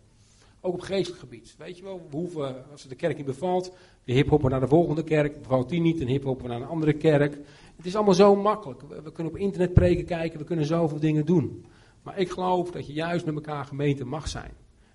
Ook 0.60 0.74
op 0.74 0.80
geestelijk 0.80 1.20
gebied. 1.20 1.54
Weet 1.58 1.76
je 1.76 1.82
wel, 1.82 2.06
we 2.10 2.16
hoeven, 2.16 2.70
als 2.70 2.80
het 2.80 2.90
de 2.90 2.96
kerk 2.96 3.16
niet 3.16 3.26
bevalt, 3.26 3.72
we 4.04 4.12
hiphoppen 4.12 4.50
naar 4.50 4.60
de 4.60 4.68
volgende 4.68 5.04
kerk. 5.04 5.42
Bevalt 5.42 5.68
die 5.68 5.80
niet, 5.80 5.98
dan 5.98 6.08
hiphoppen 6.08 6.48
naar 6.48 6.60
een 6.60 6.66
andere 6.66 6.92
kerk. 6.92 7.38
Het 7.76 7.86
is 7.86 7.94
allemaal 7.96 8.14
zo 8.14 8.36
makkelijk. 8.36 8.80
We, 9.02 9.12
kunnen 9.12 9.32
op 9.32 9.38
internet 9.38 9.72
preken 9.72 10.04
kijken, 10.04 10.38
we 10.38 10.44
kunnen 10.44 10.64
zoveel 10.64 11.00
dingen 11.00 11.26
doen. 11.26 11.64
Maar 12.02 12.18
ik 12.18 12.30
geloof 12.30 12.70
dat 12.70 12.86
je 12.86 12.92
juist 12.92 13.24
met 13.24 13.34
elkaar 13.34 13.64
gemeente 13.64 14.04
mag 14.04 14.28
zijn. 14.28 14.52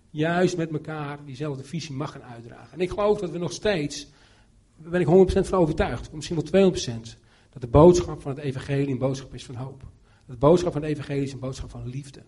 Juist 0.10 0.58
met 0.58 0.72
elkaar 0.72 1.20
diezelfde 1.26 1.64
visie 1.64 1.96
mag 1.96 2.12
gaan 2.12 2.24
uitdragen. 2.24 2.74
En 2.74 2.80
ik 2.80 2.90
geloof 2.90 3.20
dat 3.20 3.30
we 3.30 3.38
nog 3.38 3.52
steeds, 3.52 4.08
daar 4.78 4.92
ben 4.92 5.02
ik 5.02 5.30
100% 5.46 5.48
van 5.48 5.60
overtuigd, 5.60 6.12
misschien 6.12 6.42
wel 6.52 6.72
200%, 6.72 6.76
dat 7.50 7.62
de 7.62 7.68
boodschap 7.68 8.22
van 8.22 8.32
het 8.32 8.40
evangelie 8.40 8.88
een 8.88 8.98
boodschap 8.98 9.34
is 9.34 9.46
van 9.46 9.56
hoop. 9.56 9.84
De 10.28 10.38
boodschap 10.38 10.72
van 10.72 10.82
het 10.82 10.92
evangelie 10.92 11.24
is 11.24 11.34
een 11.34 11.40
boodschap 11.40 11.70
van 11.70 11.88
liefde. 11.88 12.20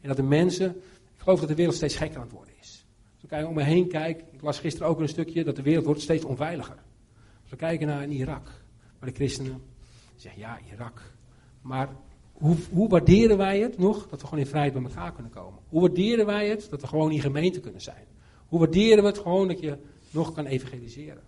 En 0.00 0.08
dat 0.08 0.16
de 0.16 0.22
mensen, 0.22 0.70
ik 1.14 1.20
geloof 1.20 1.40
dat 1.40 1.48
de 1.48 1.54
wereld 1.54 1.74
steeds 1.74 1.96
gekker 1.96 2.16
aan 2.16 2.24
het 2.24 2.32
worden 2.32 2.54
is. 2.60 2.86
Als 3.20 3.40
ik 3.40 3.48
om 3.48 3.54
me 3.54 3.62
heen 3.62 3.88
kijk, 3.88 4.24
ik 4.30 4.42
las 4.42 4.58
gisteren 4.58 4.88
ook 4.88 5.00
een 5.00 5.08
stukje, 5.08 5.44
dat 5.44 5.56
de 5.56 5.62
wereld 5.62 5.84
wordt 5.84 6.00
steeds 6.00 6.24
onveiliger. 6.24 6.76
Als 7.40 7.50
we 7.50 7.56
kijken 7.56 7.86
naar 7.86 8.08
Irak, 8.08 8.64
waar 8.98 9.08
de 9.08 9.14
christenen 9.14 9.62
zeggen, 10.16 10.40
ja, 10.40 10.58
Irak. 10.72 11.02
Maar 11.62 11.88
hoe, 12.32 12.56
hoe, 12.72 12.88
waarderen 12.88 13.36
wij 13.36 13.60
het 13.60 13.78
nog 13.78 14.08
dat 14.08 14.20
we 14.20 14.26
gewoon 14.26 14.44
in 14.44 14.50
vrijheid 14.50 14.72
bij 14.72 14.82
elkaar 14.82 15.12
kunnen 15.12 15.32
komen? 15.32 15.60
Hoe 15.68 15.80
waarderen 15.80 16.26
wij 16.26 16.48
het 16.48 16.66
dat 16.70 16.80
we 16.80 16.86
gewoon 16.86 17.10
in 17.10 17.20
gemeente 17.20 17.60
kunnen 17.60 17.80
zijn? 17.80 18.06
Hoe 18.46 18.58
waarderen 18.58 19.02
we 19.02 19.08
het 19.08 19.18
gewoon 19.18 19.48
dat 19.48 19.60
je 19.60 19.78
nog 20.10 20.32
kan 20.32 20.46
evangeliseren? 20.46 21.22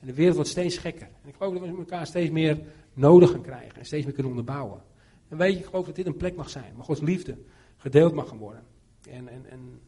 En 0.00 0.06
de 0.06 0.14
wereld 0.14 0.34
wordt 0.34 0.50
steeds 0.50 0.76
gekker. 0.76 1.08
En 1.22 1.28
ik 1.28 1.34
geloof 1.36 1.52
dat 1.52 1.62
we 1.62 1.76
elkaar 1.76 2.06
steeds 2.06 2.30
meer 2.30 2.60
nodig 2.92 3.30
gaan 3.30 3.42
krijgen 3.42 3.78
en 3.78 3.86
steeds 3.86 4.04
meer 4.04 4.14
kunnen 4.14 4.32
onderbouwen. 4.32 4.82
En 5.28 5.36
weet 5.36 5.52
je, 5.52 5.58
ik 5.58 5.64
geloof 5.64 5.86
dat 5.86 5.94
dit 5.94 6.06
een 6.06 6.16
plek 6.16 6.36
mag 6.36 6.50
zijn, 6.50 6.72
maar 6.76 6.84
Gods 6.84 7.00
liefde 7.00 7.38
gedeeld 7.76 8.14
mag 8.14 8.28
gaan 8.28 8.38
worden. 8.38 8.62
En, 9.10 9.28
en, 9.28 9.46
en 9.50 9.80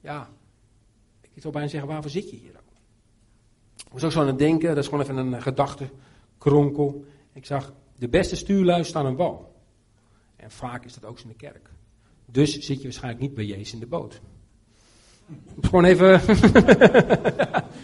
ja, 0.00 0.28
ik 1.34 1.42
zou 1.42 1.52
bijna 1.52 1.68
zeggen, 1.68 1.88
waarvoor 1.88 2.10
zit 2.10 2.30
je 2.30 2.36
hier 2.36 2.52
dan? 2.52 2.62
Ik 3.86 3.92
was 3.92 4.04
ook 4.04 4.12
zo 4.12 4.20
aan 4.20 4.26
het 4.26 4.38
denken, 4.38 4.68
dat 4.68 4.76
is 4.76 4.88
gewoon 4.88 5.02
even 5.02 5.16
een 5.16 5.42
gedachte, 5.42 5.88
kronkel. 6.38 7.04
Ik 7.32 7.46
zag, 7.46 7.72
de 7.96 8.08
beste 8.08 8.36
stuurlui 8.36 8.84
staan 8.84 9.06
aan 9.06 9.16
wal. 9.16 9.54
En 10.36 10.50
vaak 10.50 10.84
is 10.84 10.94
dat 10.94 11.04
ook 11.04 11.18
in 11.20 11.28
de 11.28 11.34
kerk. 11.34 11.70
Dus 12.26 12.58
zit 12.58 12.76
je 12.76 12.82
waarschijnlijk 12.82 13.22
niet 13.22 13.34
bij 13.34 13.44
Jezus 13.44 13.72
in 13.72 13.78
de 13.78 13.86
boot. 13.86 14.20
Dat 15.26 15.64
is 15.64 15.68
gewoon 15.68 15.84
even. 15.84 16.10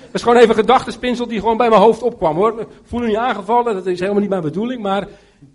dat 0.05 0.13
is 0.13 0.23
gewoon 0.23 0.37
even 0.37 0.49
een 0.49 0.55
gedachtespinsel 0.55 1.27
die 1.27 1.41
gewoon 1.41 1.57
bij 1.57 1.69
mijn 1.69 1.81
hoofd 1.81 2.03
opkwam 2.03 2.37
hoor. 2.37 2.61
Ik 2.61 2.69
voel 2.83 3.01
me 3.01 3.07
niet 3.07 3.17
aangevallen, 3.17 3.75
dat 3.75 3.87
is 3.87 4.01
helemaal 4.01 4.21
niet 4.21 4.31
mijn 4.31 4.43
bedoeling. 4.43 4.83
Maar 4.83 5.09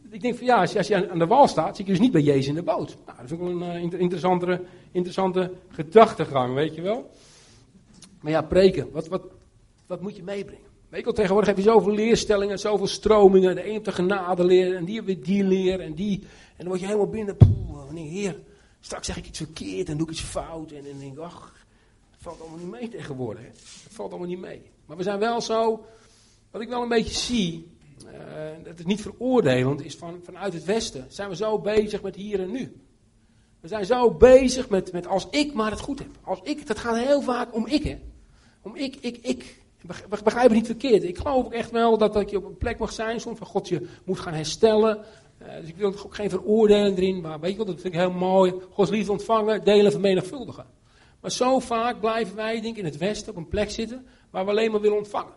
ik 0.10 0.22
denk 0.22 0.38
van 0.38 0.45
ja, 0.45 0.60
als 0.60 0.88
je, 0.88 1.10
aan 1.10 1.19
de 1.19 1.28
wal 1.28 1.48
staat, 1.48 1.76
zit 1.76 1.86
je 1.86 1.91
dus 1.91 2.02
niet 2.02 2.12
bij 2.12 2.22
Jezus 2.22 2.48
in 2.48 2.56
de 2.56 2.63
boot. 2.63 2.98
Nou, 3.06 3.17
dat 3.17 3.26
is 3.26 3.32
ook 3.32 3.39
wel 3.39 3.50
een 3.50 3.93
uh, 3.93 4.00
interessante, 4.00 4.62
interessante 4.91 5.52
gedachtegang, 5.69 6.54
weet 6.54 6.76
je 6.76 6.82
wel. 6.82 7.12
Maar 8.19 8.32
ja, 8.32 8.41
preken, 8.41 8.91
wat, 8.91 9.08
wat, 9.08 9.22
wat 9.88 10.02
moet 10.02 10.15
je 10.15 10.24
meebrengen? 10.24 10.67
Weet 10.89 11.06
je 11.06 11.13
tegenwoordig 11.13 11.48
heb 11.48 11.58
je 11.58 11.63
zoveel 11.63 11.93
leerstellingen, 11.93 12.60
zoveel 12.60 12.88
stromingen. 12.88 13.56
De 13.56 13.69
een 13.69 13.78
op 13.78 13.86
de 13.86 13.91
genade 13.91 14.43
leren 14.43 14.78
en 14.78 14.86
die 14.86 15.02
weer 15.02 15.24
die 15.24 15.43
leer 15.43 15.80
en 15.80 15.93
die. 15.93 16.19
En 16.22 16.58
dan 16.58 16.67
word 16.67 16.80
je 16.80 16.86
helemaal 16.86 17.10
binnen, 17.10 17.38
poeh, 17.38 17.86
wanneer 17.86 18.10
heer, 18.10 18.39
straks 18.80 19.06
zeg 19.06 19.17
ik 19.17 19.28
iets 19.28 19.38
verkeerd 19.38 19.89
en 19.89 19.98
doe 19.98 20.08
ik 20.08 20.13
iets 20.13 20.22
fout. 20.22 20.72
En, 20.72 20.84
dan 20.84 21.00
denk 21.00 21.13
ik, 21.13 21.19
ach, 21.19 21.54
het 22.12 22.22
valt 22.22 22.41
allemaal 22.41 22.58
niet 22.58 22.72
mee 22.72 22.89
tegenwoordig. 22.89 23.43
Het 23.43 23.93
valt 23.93 24.10
allemaal 24.10 24.30
niet 24.30 24.39
mee. 24.39 24.62
Maar 24.86 24.98
we 24.98 25.04
zijn 25.04 25.19
wel 25.19 25.41
zo, 25.41 25.86
wat 26.52 26.62
ik 26.62 26.69
wel 26.69 26.82
een 26.82 26.89
beetje 26.89 27.13
zie, 27.13 27.67
uh, 28.13 28.63
dat 28.63 28.80
is 28.80 28.86
niet 28.86 29.02
veroordelend, 29.02 29.86
is 29.86 29.95
van, 29.95 30.19
vanuit 30.24 30.54
het 30.54 30.65
Westen. 30.65 31.06
Zijn 31.08 31.30
we 31.30 31.36
zo 31.36 31.60
bezig 31.60 32.02
met 32.02 32.15
hier 32.15 32.39
en 32.39 32.52
nu. 32.52 32.82
We 33.60 33.67
zijn 33.67 33.86
zo 33.86 34.12
bezig 34.12 34.69
met, 34.69 34.91
met 34.91 35.08
als 35.08 35.28
ik 35.30 35.54
maar 35.54 35.72
het 35.72 35.80
goed 35.80 36.00
heb. 36.00 36.10
Als 36.24 36.39
ik, 36.43 36.67
dat 36.67 36.80
gaat 36.80 36.98
heel 36.98 37.22
vaak 37.22 37.56
om 37.56 37.67
ik, 37.67 37.84
hè. 37.84 38.00
Om 38.62 38.76
ik, 38.76 38.95
ik, 38.95 39.17
ik. 39.22 39.62
Begrijp 40.10 40.48
het 40.48 40.58
niet 40.58 40.65
verkeerd. 40.65 41.04
Ik 41.04 41.17
geloof 41.17 41.45
ook 41.45 41.54
echt 41.54 41.72
wel 41.72 41.98
dat, 41.98 42.13
dat 42.13 42.30
je 42.30 42.38
op 42.38 42.45
een 42.45 42.58
plek 42.58 42.78
mag 42.78 42.91
zijn, 42.91 43.19
soms 43.19 43.38
van 43.38 43.48
God 43.48 43.67
je 43.67 43.88
moet 44.06 44.19
gaan 44.19 44.34
herstellen. 44.34 44.98
Uh, 45.41 45.48
dus 45.60 45.69
ik 45.69 45.76
wil 45.76 45.88
ook 45.88 46.15
geen 46.15 46.30
veroordeling 46.30 46.98
erin, 46.98 47.22
maar 47.22 47.39
weet 47.39 47.52
je 47.52 47.58
wel, 47.58 47.65
dat 47.65 47.82
vind 47.82 47.93
ik 47.93 48.00
heel 48.00 48.12
mooi. 48.12 48.54
Gods 48.69 48.89
liefde 48.89 49.12
ontvangen, 49.12 49.63
delen, 49.63 49.91
vermenigvuldigen. 49.91 50.65
Maar 51.22 51.32
zo 51.32 51.60
vaak 51.60 52.00
blijven 52.00 52.36
wij, 52.36 52.62
denk 52.62 52.74
ik, 52.74 52.78
in 52.78 52.86
het 52.86 52.98
Westen 52.98 53.32
op 53.32 53.38
een 53.38 53.48
plek 53.48 53.69
zitten 53.69 54.06
waar 54.30 54.45
we 54.45 54.52
alleen 54.52 54.72
maar 54.72 54.82
willen 54.82 54.98
ontvangen. 54.98 55.34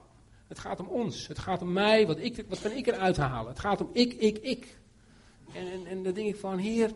Het 0.52 0.60
gaat 0.60 0.80
om 0.80 0.86
ons. 0.86 1.26
Het 1.26 1.38
gaat 1.38 1.62
om 1.62 1.72
mij. 1.72 2.06
Wat, 2.06 2.18
ik, 2.18 2.44
wat 2.48 2.60
kan 2.60 2.70
ik 2.70 2.86
eruit 2.86 3.16
halen? 3.16 3.48
Het 3.50 3.60
gaat 3.60 3.80
om 3.80 3.90
ik, 3.92 4.12
ik, 4.12 4.38
ik. 4.38 4.78
En, 5.54 5.72
en, 5.72 5.86
en 5.86 6.02
dan 6.02 6.12
denk 6.12 6.28
ik 6.28 6.36
van, 6.36 6.58
Heer, 6.58 6.90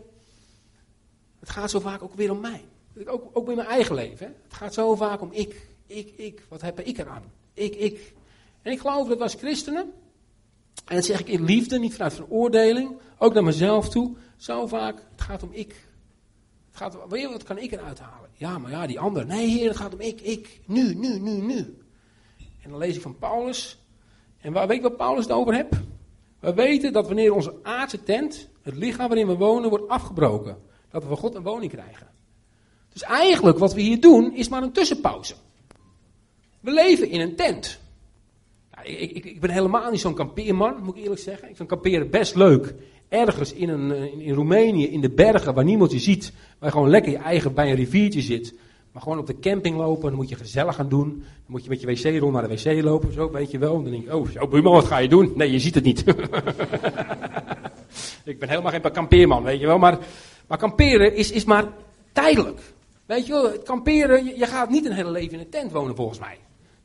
het 1.39 1.49
gaat 1.49 1.69
zo 1.69 1.79
vaak 1.79 2.01
ook 2.01 2.13
weer 2.13 2.31
om 2.31 2.39
mij. 2.39 2.65
Ook, 3.05 3.29
ook 3.33 3.49
in 3.49 3.55
mijn 3.55 3.67
eigen 3.67 3.95
leven. 3.95 4.35
Het 4.43 4.53
gaat 4.53 4.73
zo 4.73 4.95
vaak 4.95 5.21
om 5.21 5.31
ik, 5.31 5.67
ik, 5.87 6.13
ik. 6.17 6.45
Wat 6.49 6.61
heb 6.61 6.79
ik 6.79 6.97
eraan? 6.97 7.23
Ik, 7.53 7.75
ik. 7.75 8.13
En 8.61 8.71
ik 8.71 8.79
geloof 8.79 9.07
dat 9.07 9.21
als 9.21 9.33
christenen, 9.33 9.91
en 10.85 10.95
dat 10.95 11.05
zeg 11.05 11.19
ik 11.19 11.27
in 11.27 11.43
liefde, 11.43 11.79
niet 11.79 11.93
vanuit 11.93 12.13
veroordeling, 12.13 12.97
ook 13.17 13.33
naar 13.33 13.43
mezelf 13.43 13.89
toe, 13.89 14.15
zo 14.35 14.67
vaak, 14.67 15.03
het 15.11 15.21
gaat 15.21 15.43
om 15.43 15.51
ik. 15.51 15.87
Het 16.67 16.77
gaat 16.77 16.97
wat 17.09 17.43
kan 17.43 17.57
ik 17.57 17.71
eruit 17.71 17.99
halen? 17.99 18.29
Ja, 18.33 18.57
maar 18.57 18.71
ja, 18.71 18.87
die 18.87 18.99
ander. 18.99 19.25
Nee, 19.25 19.47
heer, 19.47 19.67
het 19.67 19.77
gaat 19.77 19.93
om 19.93 20.01
ik, 20.01 20.21
ik. 20.21 20.59
Nu, 20.65 20.93
nu, 20.93 21.19
nu, 21.19 21.31
nu. 21.31 21.77
En 22.67 22.73
dan 22.73 22.81
lees 22.81 22.95
ik 22.95 23.01
van 23.01 23.17
Paulus. 23.17 23.77
En 24.37 24.53
waar 24.53 24.67
weet 24.67 24.81
wat 24.81 24.97
Paulus 24.97 25.23
het 25.23 25.33
over 25.33 25.53
heeft? 25.53 25.73
We 26.39 26.53
weten 26.53 26.93
dat 26.93 27.07
wanneer 27.07 27.33
onze 27.33 27.53
aardse 27.63 28.03
tent, 28.03 28.49
het 28.61 28.75
lichaam 28.75 29.07
waarin 29.07 29.27
we 29.27 29.35
wonen, 29.35 29.69
wordt 29.69 29.87
afgebroken, 29.87 30.57
dat 30.91 31.01
we 31.01 31.07
van 31.07 31.17
God 31.17 31.35
een 31.35 31.43
woning 31.43 31.71
krijgen. 31.71 32.07
Dus 32.93 33.01
eigenlijk 33.01 33.57
wat 33.57 33.73
we 33.73 33.81
hier 33.81 33.99
doen, 33.99 34.33
is 34.33 34.49
maar 34.49 34.63
een 34.63 34.71
tussenpauze. 34.71 35.33
We 36.59 36.71
leven 36.71 37.09
in 37.09 37.19
een 37.21 37.35
tent. 37.35 37.79
ik, 38.83 39.11
ik, 39.11 39.25
ik, 39.25 39.39
ben 39.39 39.49
helemaal 39.49 39.91
niet 39.91 39.99
zo'n 39.99 40.13
kampeerman, 40.13 40.83
moet 40.83 40.95
ik 40.95 41.03
eerlijk 41.03 41.21
zeggen. 41.21 41.49
Ik 41.49 41.55
vind 41.55 41.69
kamperen 41.69 42.09
best 42.09 42.35
leuk. 42.35 42.75
Ergens 43.09 43.53
in, 43.53 43.69
een, 43.69 44.19
in, 44.19 44.33
Roemenië, 44.33 44.87
in 44.87 45.01
de 45.01 45.11
bergen, 45.11 45.53
waar 45.53 45.63
niemand 45.63 45.91
je 45.91 45.99
ziet. 45.99 46.33
Waar 46.59 46.71
gewoon 46.71 46.89
lekker 46.89 47.11
je 47.11 47.17
eigen 47.17 47.53
bij 47.53 47.69
een 47.69 47.75
riviertje 47.75 48.21
zit. 48.21 48.53
Maar 48.97 49.05
gewoon 49.05 49.21
op 49.21 49.27
de 49.27 49.39
camping 49.39 49.77
lopen, 49.77 50.01
dan 50.01 50.13
moet 50.13 50.29
je 50.29 50.35
gezellig 50.35 50.75
gaan 50.75 50.89
doen. 50.89 51.09
Dan 51.19 51.45
moet 51.45 51.63
je 51.63 51.69
met 51.69 51.81
je 51.81 51.87
wc-rol 51.87 52.31
naar 52.31 52.47
de 52.47 52.55
wc 52.55 52.83
lopen, 52.83 53.13
zo 53.13 53.31
weet 53.31 53.51
je 53.51 53.57
wel. 53.57 53.83
Dan 53.83 53.91
denk 53.91 54.03
je, 54.03 54.15
oh, 54.15 54.29
zo, 54.29 54.47
buurman, 54.47 54.73
wat 54.73 54.85
ga 54.85 54.97
je 54.97 55.07
doen? 55.07 55.33
Nee, 55.35 55.51
je 55.51 55.59
ziet 55.59 55.75
het 55.75 55.83
niet. 55.83 55.99
ik 58.23 58.39
ben 58.39 58.49
helemaal 58.49 58.71
geen 58.71 58.91
kampeerman, 58.91 59.43
weet 59.43 59.59
je 59.59 59.65
wel. 59.65 59.77
Maar, 59.77 59.99
maar 60.47 60.57
kamperen 60.57 61.15
is, 61.15 61.31
is 61.31 61.45
maar 61.45 61.65
tijdelijk. 62.11 62.59
Weet 63.05 63.25
je 63.25 63.33
wel, 63.33 63.59
kamperen, 63.59 64.25
je, 64.25 64.45
gaat 64.45 64.69
niet 64.69 64.85
een 64.85 64.91
hele 64.91 65.11
leven 65.11 65.33
in 65.33 65.39
een 65.39 65.49
tent 65.49 65.71
wonen 65.71 65.95
volgens 65.95 66.19
mij. 66.19 66.37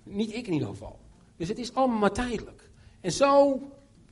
Niet 0.03 0.35
ik 0.35 0.47
in 0.47 0.53
ieder 0.53 0.69
geval. 0.69 0.99
Dus 1.37 1.49
het 1.49 1.59
is 1.59 1.75
allemaal 1.75 1.99
maar 1.99 2.13
tijdelijk. 2.13 2.71
En 3.01 3.13
zo, 3.13 3.61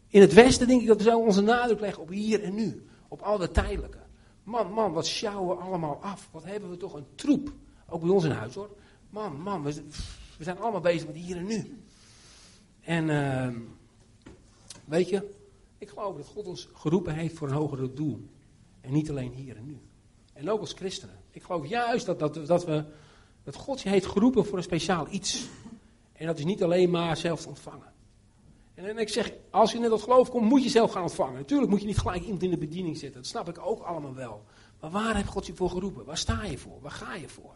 in 0.08 0.20
het 0.20 0.32
Westen 0.32 0.66
denk 0.66 0.80
ik 0.80 0.86
dat 0.86 1.02
we 1.02 1.10
zo 1.10 1.18
onze 1.18 1.42
nadruk 1.42 1.80
leggen 1.80 2.02
op 2.02 2.08
hier 2.08 2.42
en 2.42 2.54
nu. 2.54 2.86
Op 3.08 3.20
al 3.22 3.38
dat 3.38 3.54
tijdelijke. 3.54 3.98
Man, 4.42 4.72
man, 4.72 4.92
wat 4.92 5.06
sjouwen 5.06 5.56
we 5.56 5.62
allemaal 5.62 5.98
af. 6.02 6.28
Wat 6.32 6.44
hebben 6.44 6.70
we 6.70 6.76
toch 6.76 6.94
een 6.94 7.06
troep. 7.14 7.52
Ook 7.90 8.00
bij 8.00 8.11
ons 8.11 8.24
in 8.24 8.31
huis 8.31 8.55
hoor. 8.55 8.70
Man, 9.11 9.40
man, 9.40 9.62
we, 9.62 9.83
zijn 10.38 10.59
allemaal 10.59 10.81
bezig 10.81 11.07
met 11.07 11.16
hier 11.16 11.37
en 11.37 11.46
nu. 11.46 11.79
En 12.81 13.09
uh, 13.09 13.48
weet 14.85 15.09
je, 15.09 15.31
ik 15.79 15.88
geloof 15.88 16.16
dat 16.16 16.26
God 16.26 16.46
ons 16.46 16.68
geroepen 16.74 17.14
heeft 17.14 17.37
voor 17.37 17.48
een 17.48 17.55
hoger 17.55 17.94
doel. 17.94 18.29
En 18.81 18.92
niet 18.92 19.11
alleen 19.11 19.33
hier 19.33 19.57
en 19.57 19.66
nu. 19.66 19.79
En 20.33 20.50
ook 20.50 20.61
als 20.61 20.72
christenen. 20.72 21.18
Ik 21.31 21.42
geloof 21.42 21.66
juist 21.66 22.07
dat, 22.07 22.18
dat, 22.18 22.46
dat, 22.46 22.64
we, 22.64 22.85
dat 23.42 23.55
God 23.55 23.81
je 23.81 23.88
heeft 23.88 24.07
geroepen 24.07 24.46
voor 24.46 24.57
een 24.57 24.64
speciaal 24.64 25.07
iets. 25.11 25.48
En 26.12 26.26
dat 26.26 26.38
is 26.38 26.44
niet 26.44 26.62
alleen 26.62 26.90
maar 26.90 27.16
zelf 27.16 27.46
ontvangen. 27.46 27.92
En, 28.74 28.98
ik 28.98 29.09
zeg, 29.09 29.33
als 29.50 29.72
je 29.72 29.79
net 29.79 29.90
tot 29.90 30.03
geloof 30.03 30.31
komt, 30.31 30.48
moet 30.48 30.62
je 30.62 30.68
zelf 30.68 30.92
gaan 30.92 31.03
ontvangen. 31.03 31.35
Natuurlijk 31.35 31.70
moet 31.70 31.81
je 31.81 31.87
niet 31.87 31.98
gelijk 31.98 32.22
iemand 32.22 32.42
in 32.42 32.50
de 32.50 32.57
bediening 32.57 32.96
zetten. 32.96 33.20
Dat 33.20 33.31
snap 33.31 33.48
ik 33.48 33.59
ook 33.59 33.83
allemaal 33.83 34.14
wel. 34.14 34.44
Maar 34.81 34.90
waar 34.90 35.16
heeft 35.16 35.29
God 35.29 35.46
je 35.46 35.55
voor 35.55 35.70
geroepen? 35.70 36.05
Waar 36.05 36.18
sta 36.18 36.44
je 36.44 36.59
voor? 36.59 36.81
Waar 36.81 36.90
ga 36.90 37.14
je 37.14 37.29
voor? 37.29 37.55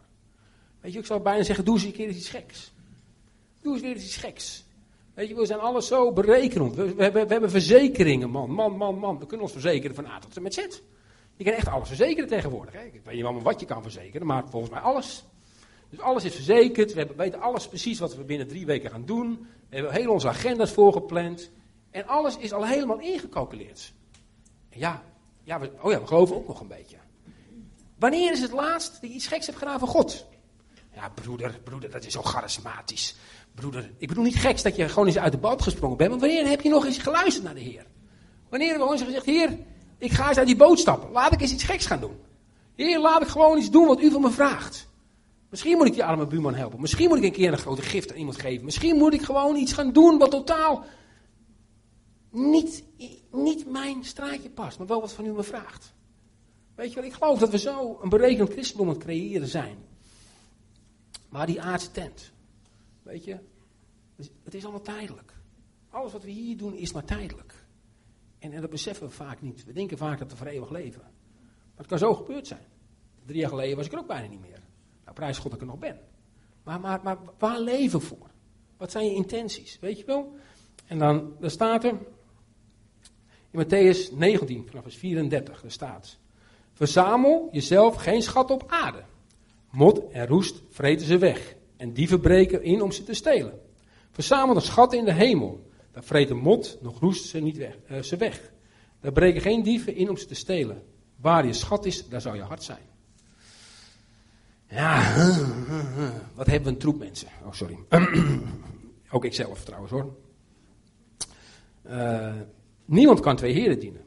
Je, 0.85 0.99
ik 0.99 1.05
zou 1.05 1.21
bijna 1.21 1.43
zeggen, 1.43 1.65
doe 1.65 1.75
eens 1.75 1.83
een 1.83 1.91
keer 1.91 2.09
iets 2.09 2.29
geks. 2.29 2.73
Doe 3.61 3.73
eens 3.73 3.81
weer 3.81 3.95
iets 3.95 4.17
geks. 4.17 4.65
Weet 5.13 5.27
je, 5.27 5.35
we 5.35 5.45
zijn 5.45 5.59
alles 5.59 5.87
zo 5.87 6.11
berekenend. 6.11 6.75
We, 6.75 6.95
we, 6.95 7.25
hebben 7.27 7.49
verzekeringen, 7.49 8.29
man, 8.29 8.49
man, 8.51 8.77
man, 8.77 8.97
man. 8.97 9.19
We 9.19 9.25
kunnen 9.25 9.45
ons 9.45 9.51
verzekeren 9.51 9.95
van 9.95 10.05
A 10.05 10.19
tot 10.19 10.35
en 10.35 10.41
met 10.41 10.53
Z. 10.53 10.67
Je 11.35 11.43
kan 11.43 11.53
echt 11.53 11.67
alles 11.67 11.87
verzekeren 11.87 12.29
tegenwoordig. 12.29 12.73
Hè? 12.73 12.83
Ik 12.83 13.01
weet 13.03 13.15
niet 13.15 13.43
wat 13.43 13.59
je 13.59 13.65
kan 13.65 13.81
verzekeren, 13.81 14.27
maar 14.27 14.49
volgens 14.49 14.71
mij 14.71 14.81
alles. 14.81 15.25
Dus 15.89 15.99
alles 15.99 16.23
is 16.23 16.35
verzekerd. 16.35 16.93
We 16.93 17.07
weten 17.15 17.41
alles 17.41 17.67
precies 17.67 17.99
wat 17.99 18.15
we 18.15 18.23
binnen 18.23 18.47
drie 18.47 18.65
weken 18.65 18.89
gaan 18.89 19.05
doen. 19.05 19.47
We 19.69 19.75
hebben 19.75 19.93
heel 19.93 20.11
onze 20.11 20.27
agenda's 20.27 20.71
voorgepland. 20.71 21.51
En 21.91 22.07
alles 22.07 22.37
is 22.37 22.53
al 22.53 22.65
helemaal 22.65 22.99
ingecalculeerd. 22.99 23.93
En 24.69 24.79
ja, 24.79 25.03
ja 25.43 25.59
we, 25.59 25.71
oh 25.81 25.91
ja, 25.91 25.99
we 25.99 26.07
geloven 26.07 26.35
ook 26.35 26.47
nog 26.47 26.59
een 26.59 26.67
beetje. 26.67 26.97
Wanneer 27.99 28.31
is 28.31 28.41
het 28.41 28.51
laatst 28.51 28.91
dat 29.01 29.09
je 29.09 29.15
iets 29.15 29.27
geks 29.27 29.45
hebt 29.45 29.57
gedaan 29.57 29.79
van 29.79 29.87
God? 29.87 30.25
Ja, 30.95 31.09
broeder, 31.09 31.59
broeder, 31.63 31.91
dat 31.91 32.05
is 32.05 32.13
zo 32.13 32.21
charismatisch. 32.21 33.15
Broeder, 33.55 33.91
ik 33.97 34.07
bedoel 34.07 34.23
niet 34.23 34.35
geks 34.35 34.61
dat 34.61 34.75
je 34.75 34.89
gewoon 34.89 35.07
eens 35.07 35.17
uit 35.17 35.31
de 35.31 35.37
boot 35.37 35.61
gesprongen 35.61 35.97
bent. 35.97 36.09
Maar 36.09 36.19
wanneer 36.19 36.47
heb 36.47 36.61
je 36.61 36.69
nog 36.69 36.85
eens 36.85 36.97
geluisterd 36.97 37.43
naar 37.43 37.53
de 37.53 37.59
Heer? 37.59 37.85
Wanneer 38.49 38.69
hebben 38.69 38.87
we 38.87 38.97
gewoon 38.97 39.13
gezegd, 39.13 39.25
Heer, 39.25 39.57
ik 39.97 40.11
ga 40.11 40.27
eens 40.27 40.37
uit 40.37 40.47
die 40.47 40.55
boot 40.55 40.79
stappen. 40.79 41.11
Laat 41.11 41.33
ik 41.33 41.41
eens 41.41 41.51
iets 41.51 41.63
geks 41.63 41.85
gaan 41.85 41.99
doen. 41.99 42.17
Heer, 42.75 42.99
laat 42.99 43.21
ik 43.21 43.27
gewoon 43.27 43.57
iets 43.57 43.71
doen 43.71 43.87
wat 43.87 44.01
u 44.01 44.11
van 44.11 44.21
me 44.21 44.29
vraagt. 44.29 44.87
Misschien 45.49 45.77
moet 45.77 45.87
ik 45.87 45.93
die 45.93 46.03
arme 46.03 46.27
buurman 46.27 46.55
helpen. 46.55 46.81
Misschien 46.81 47.07
moet 47.07 47.17
ik 47.17 47.23
een 47.23 47.31
keer 47.31 47.51
een 47.51 47.57
grote 47.57 47.81
gift 47.81 48.11
aan 48.11 48.17
iemand 48.17 48.39
geven. 48.39 48.65
Misschien 48.65 48.97
moet 48.97 49.13
ik 49.13 49.21
gewoon 49.21 49.55
iets 49.55 49.73
gaan 49.73 49.91
doen 49.91 50.17
wat 50.17 50.31
totaal 50.31 50.85
niet, 52.31 52.83
niet 53.31 53.71
mijn 53.71 54.03
straatje 54.03 54.49
past. 54.49 54.77
Maar 54.77 54.87
wel 54.87 55.01
wat 55.01 55.13
van 55.13 55.25
u 55.25 55.31
me 55.31 55.43
vraagt. 55.43 55.93
Weet 56.75 56.89
je 56.89 56.95
wel, 56.95 57.03
ik 57.03 57.13
geloof 57.13 57.39
dat 57.39 57.49
we 57.49 57.57
zo 57.57 57.99
een 58.01 58.09
berekend 58.09 58.51
christendom 58.51 58.87
aan 58.87 58.93
het 58.93 59.03
creëren 59.03 59.47
zijn. 59.47 59.77
Maar 61.35 61.45
die 61.45 61.61
aardse 61.61 61.91
tent, 61.91 62.31
weet 63.03 63.23
je, 63.23 63.37
het 64.43 64.53
is 64.53 64.63
allemaal 64.63 64.81
tijdelijk. 64.81 65.33
Alles 65.89 66.11
wat 66.11 66.23
we 66.23 66.29
hier 66.29 66.57
doen 66.57 66.73
is 66.73 66.91
maar 66.91 67.03
tijdelijk. 67.03 67.65
En, 68.39 68.51
en 68.51 68.61
dat 68.61 68.69
beseffen 68.69 69.07
we 69.07 69.13
vaak 69.13 69.41
niet. 69.41 69.65
We 69.65 69.73
denken 69.73 69.97
vaak 69.97 70.19
dat 70.19 70.31
we 70.31 70.37
voor 70.37 70.47
eeuwig 70.47 70.69
leven. 70.69 71.01
Maar 71.01 71.75
het 71.75 71.87
kan 71.87 71.97
zo 71.97 72.13
gebeurd 72.13 72.47
zijn. 72.47 72.65
Drie 73.25 73.39
jaar 73.39 73.49
geleden 73.49 73.77
was 73.77 73.85
ik 73.85 73.91
er 73.91 73.99
ook 73.99 74.07
bijna 74.07 74.27
niet 74.27 74.41
meer. 74.41 74.59
Nou, 75.03 75.15
prijs 75.15 75.37
God 75.37 75.51
dat 75.51 75.53
ik 75.53 75.61
er 75.61 75.71
nog 75.71 75.79
ben. 75.79 75.99
Maar, 76.63 76.79
maar, 76.79 76.99
maar 77.03 77.17
waar 77.37 77.59
leven 77.59 78.01
voor? 78.01 78.29
Wat 78.77 78.91
zijn 78.91 79.05
je 79.05 79.13
intenties? 79.13 79.79
Weet 79.79 79.99
je 79.99 80.05
wel? 80.05 80.35
En 80.85 80.99
dan, 80.99 81.35
dan 81.39 81.49
staat 81.49 81.83
er 81.83 81.97
in 83.51 83.65
Matthäus 83.65 84.13
19, 84.13 84.67
vanaf 84.67 84.83
vers 84.83 84.97
34, 84.97 85.63
er 85.63 85.71
staat: 85.71 86.17
Verzamel 86.73 87.49
jezelf 87.51 87.95
geen 87.95 88.21
schat 88.21 88.51
op 88.51 88.63
aarde. 88.67 89.03
Mot 89.75 90.09
en 90.11 90.27
roest 90.27 90.61
vreten 90.69 91.05
ze 91.05 91.17
weg. 91.17 91.55
En 91.77 91.93
dieven 91.93 92.19
breken 92.19 92.63
in 92.63 92.81
om 92.81 92.91
ze 92.91 93.03
te 93.03 93.13
stelen. 93.13 93.59
Verzamel 94.11 94.55
een 94.55 94.61
schat 94.61 94.93
in 94.93 95.05
de 95.05 95.13
hemel. 95.13 95.69
Daar 95.91 96.03
vreten 96.03 96.37
mot, 96.37 96.77
nog 96.81 96.99
roest 96.99 97.25
ze, 97.25 97.39
niet 97.39 97.57
weg, 97.57 97.77
uh, 97.91 98.01
ze 98.01 98.17
weg. 98.17 98.51
Daar 99.01 99.11
breken 99.11 99.41
geen 99.41 99.63
dieven 99.63 99.95
in 99.95 100.09
om 100.09 100.17
ze 100.17 100.25
te 100.25 100.35
stelen. 100.35 100.83
Waar 101.15 101.45
je 101.45 101.53
schat 101.53 101.85
is, 101.85 102.07
daar 102.09 102.21
zou 102.21 102.35
je 102.35 102.41
hart 102.41 102.63
zijn. 102.63 102.83
Ja, 104.69 105.15
wat 106.35 106.45
hebben 106.45 106.63
we 106.63 106.69
een 106.69 106.77
troep 106.77 106.99
mensen. 106.99 107.27
Oh, 107.43 107.51
sorry. 107.51 107.77
Ook 109.11 109.25
ik 109.25 109.33
zelf 109.33 109.63
trouwens 109.63 109.91
hoor. 109.91 110.15
Uh, 111.87 112.33
niemand 112.85 113.19
kan 113.19 113.35
twee 113.35 113.53
heren 113.53 113.79
dienen. 113.79 114.01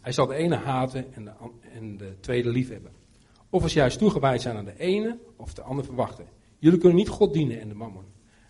Hij 0.00 0.12
zal 0.12 0.26
de 0.26 0.34
ene 0.34 0.56
haten 0.56 1.14
en 1.14 1.24
de, 1.24 1.32
en 1.74 1.96
de 1.96 2.16
tweede 2.20 2.48
lief 2.48 2.68
hebben. 2.68 2.92
Of 3.54 3.62
als 3.62 3.72
juist 3.72 3.98
toegewijd 3.98 4.42
zijn 4.42 4.56
aan 4.56 4.64
de 4.64 4.78
ene 4.78 5.18
of 5.36 5.54
de 5.54 5.62
ander 5.62 5.84
verwachten. 5.84 6.24
Jullie 6.58 6.78
kunnen 6.78 6.98
niet 6.98 7.08
God 7.08 7.32
dienen 7.32 7.60
en 7.60 7.68
de 7.68 7.74
mammon. 7.74 8.04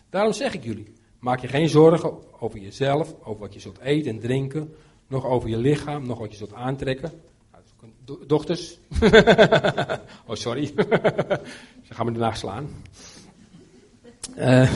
Daarom 0.09 0.33
zeg 0.33 0.53
ik 0.53 0.63
jullie, 0.63 0.93
maak 1.19 1.39
je 1.39 1.47
geen 1.47 1.69
zorgen 1.69 2.13
over 2.39 2.59
jezelf, 2.59 3.15
over 3.23 3.39
wat 3.39 3.53
je 3.53 3.59
zult 3.59 3.79
eten 3.79 4.11
en 4.11 4.19
drinken, 4.19 4.73
nog 5.07 5.25
over 5.25 5.49
je 5.49 5.57
lichaam, 5.57 6.05
nog 6.05 6.19
wat 6.19 6.31
je 6.31 6.37
zult 6.37 6.53
aantrekken. 6.53 7.11
Nou, 7.51 8.25
dochters. 8.27 8.77
oh, 10.27 10.35
sorry. 10.35 10.65
Ze 11.87 11.93
gaan 11.93 12.05
me 12.05 12.11
daarna 12.11 12.33
slaan. 12.33 12.69
Uh, 14.37 14.71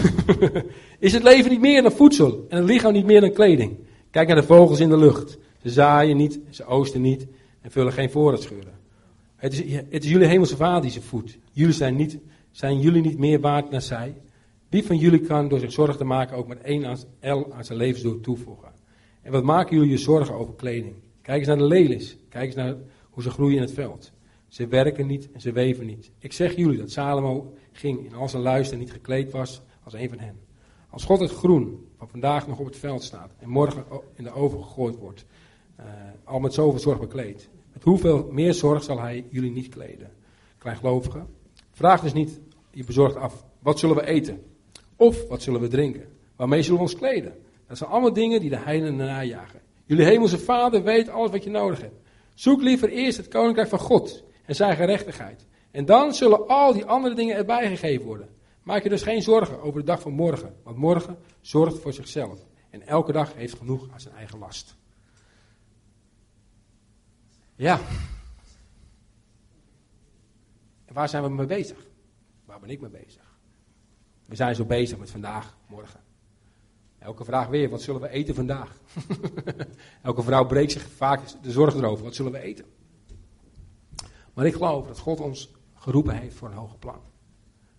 is 0.99 1.13
het 1.13 1.23
leven 1.23 1.51
niet 1.51 1.61
meer 1.61 1.81
dan 1.81 1.91
voedsel 1.91 2.45
en 2.49 2.57
het 2.57 2.67
lichaam 2.67 2.93
niet 2.93 3.05
meer 3.05 3.21
dan 3.21 3.33
kleding? 3.33 3.77
Kijk 4.11 4.27
naar 4.27 4.41
de 4.41 4.43
vogels 4.43 4.79
in 4.79 4.89
de 4.89 4.97
lucht. 4.97 5.37
Ze 5.61 5.69
zaaien 5.69 6.17
niet, 6.17 6.39
ze 6.49 6.65
oosten 6.65 7.01
niet 7.01 7.27
en 7.61 7.71
vullen 7.71 7.93
geen 7.93 8.11
voorraadscheuren. 8.11 8.78
Het 9.39 9.53
is, 9.53 9.73
het 9.89 10.03
is 10.03 10.09
jullie 10.09 10.27
hemelse 10.27 10.55
vader 10.55 10.81
die 10.81 10.91
ze 10.91 11.01
voedt. 11.01 11.37
Jullie 11.51 11.73
zijn, 11.73 11.95
niet, 11.95 12.17
zijn 12.51 12.79
jullie 12.79 13.01
niet 13.01 13.17
meer 13.17 13.39
waard 13.39 13.71
dan 13.71 13.81
zij? 13.81 14.15
Wie 14.69 14.85
van 14.85 14.97
jullie 14.97 15.21
kan 15.21 15.47
door 15.47 15.59
zich 15.59 15.71
zorgen 15.71 15.97
te 15.97 16.03
maken 16.03 16.37
ook 16.37 16.47
met 16.47 16.61
één 16.61 16.97
L 17.19 17.53
aan 17.53 17.65
zijn 17.65 17.77
levensdoel 17.77 18.19
toevoegen? 18.19 18.71
En 19.21 19.31
wat 19.31 19.43
maken 19.43 19.75
jullie 19.75 19.91
je 19.91 19.97
zorgen 19.97 20.35
over 20.35 20.53
kleding? 20.53 20.95
Kijk 21.21 21.37
eens 21.37 21.47
naar 21.47 21.57
de 21.57 21.63
lelies. 21.63 22.17
Kijk 22.29 22.45
eens 22.45 22.55
naar 22.55 22.75
hoe 23.09 23.23
ze 23.23 23.29
groeien 23.29 23.55
in 23.55 23.61
het 23.61 23.73
veld. 23.73 24.11
Ze 24.47 24.67
werken 24.67 25.07
niet 25.07 25.31
en 25.31 25.41
ze 25.41 25.51
weven 25.51 25.85
niet. 25.85 26.11
Ik 26.19 26.33
zeg 26.33 26.55
jullie 26.55 26.77
dat 26.77 26.91
Salomo 26.91 27.53
ging 27.71 28.05
in 28.05 28.13
al 28.13 28.29
zijn 28.29 28.41
luister 28.41 28.77
niet 28.77 28.91
gekleed 28.91 29.31
was 29.31 29.61
als 29.83 29.93
een 29.93 30.09
van 30.09 30.19
hen. 30.19 30.39
Als 30.89 31.05
God 31.05 31.19
het 31.19 31.31
groen 31.31 31.87
van 31.97 32.09
vandaag 32.09 32.47
nog 32.47 32.59
op 32.59 32.65
het 32.65 32.77
veld 32.77 33.03
staat 33.03 33.31
en 33.37 33.49
morgen 33.49 33.85
in 34.15 34.23
de 34.23 34.31
oven 34.31 34.63
gegooid 34.63 34.97
wordt, 34.97 35.25
uh, 35.79 35.85
al 36.23 36.39
met 36.39 36.53
zoveel 36.53 36.79
zorg 36.79 36.99
bekleed, 36.99 37.49
hoeveel 37.83 38.27
meer 38.31 38.53
zorg 38.53 38.83
zal 38.83 38.99
hij 38.99 39.25
jullie 39.29 39.51
niet 39.51 39.69
kleden? 39.69 40.11
Kleingelovigen, 40.57 41.27
vraag 41.71 42.01
dus 42.01 42.13
niet 42.13 42.39
je 42.71 42.83
bezorgd 42.83 43.15
af, 43.15 43.43
wat 43.59 43.79
zullen 43.79 43.95
we 43.95 44.05
eten? 44.05 44.43
Of 44.95 45.27
wat 45.27 45.41
zullen 45.41 45.61
we 45.61 45.67
drinken? 45.67 46.07
Waarmee 46.35 46.61
zullen 46.61 46.77
we 46.77 46.83
ons 46.83 46.95
kleden? 46.95 47.33
Dat 47.67 47.77
zijn 47.77 47.89
allemaal 47.89 48.13
dingen 48.13 48.41
die 48.41 48.49
de 48.49 48.57
heidenen 48.57 48.95
najagen. 48.95 49.61
Jullie 49.85 50.05
hemelse 50.05 50.39
vader 50.39 50.83
weet 50.83 51.09
alles 51.09 51.31
wat 51.31 51.43
je 51.43 51.49
nodig 51.49 51.81
hebt. 51.81 51.99
Zoek 52.33 52.61
liever 52.61 52.89
eerst 52.89 53.17
het 53.17 53.27
koninkrijk 53.27 53.69
van 53.69 53.79
God 53.79 54.23
en 54.45 54.55
zijn 54.55 54.75
gerechtigheid. 54.75 55.45
En 55.71 55.85
dan 55.85 56.13
zullen 56.13 56.47
al 56.47 56.73
die 56.73 56.85
andere 56.85 57.15
dingen 57.15 57.35
erbij 57.35 57.67
gegeven 57.67 58.05
worden. 58.05 58.29
Maak 58.63 58.83
je 58.83 58.89
dus 58.89 59.01
geen 59.01 59.21
zorgen 59.21 59.61
over 59.61 59.79
de 59.79 59.85
dag 59.85 60.01
van 60.01 60.11
morgen, 60.11 60.55
want 60.63 60.77
morgen 60.77 61.17
zorgt 61.41 61.79
voor 61.79 61.93
zichzelf. 61.93 62.45
En 62.69 62.87
elke 62.87 63.11
dag 63.11 63.33
heeft 63.35 63.57
genoeg 63.57 63.87
aan 63.91 63.99
zijn 63.99 64.15
eigen 64.15 64.39
last. 64.39 64.77
Ja. 67.59 67.79
En 70.85 70.93
waar 70.93 71.09
zijn 71.09 71.23
we 71.23 71.29
mee 71.29 71.45
bezig? 71.45 71.87
Waar 72.45 72.59
ben 72.59 72.69
ik 72.69 72.81
mee 72.81 72.89
bezig? 72.89 73.37
We 74.25 74.35
zijn 74.35 74.55
zo 74.55 74.65
bezig 74.65 74.97
met 74.97 75.11
vandaag, 75.11 75.57
morgen. 75.67 75.99
Elke 76.99 77.25
vraag 77.25 77.47
weer, 77.47 77.69
wat 77.69 77.81
zullen 77.81 78.01
we 78.01 78.09
eten 78.09 78.35
vandaag? 78.35 78.79
Elke 80.01 80.23
vrouw 80.23 80.45
breekt 80.45 80.71
zich 80.71 80.89
vaak 80.89 81.21
de 81.41 81.51
zorg 81.51 81.75
erover, 81.75 82.03
wat 82.03 82.15
zullen 82.15 82.31
we 82.31 82.39
eten? 82.39 82.65
Maar 84.33 84.45
ik 84.45 84.53
geloof 84.53 84.87
dat 84.87 84.99
God 84.99 85.19
ons 85.19 85.51
geroepen 85.73 86.17
heeft 86.17 86.35
voor 86.35 86.47
een 86.47 86.57
hoger 86.57 86.77
plan. 86.77 87.01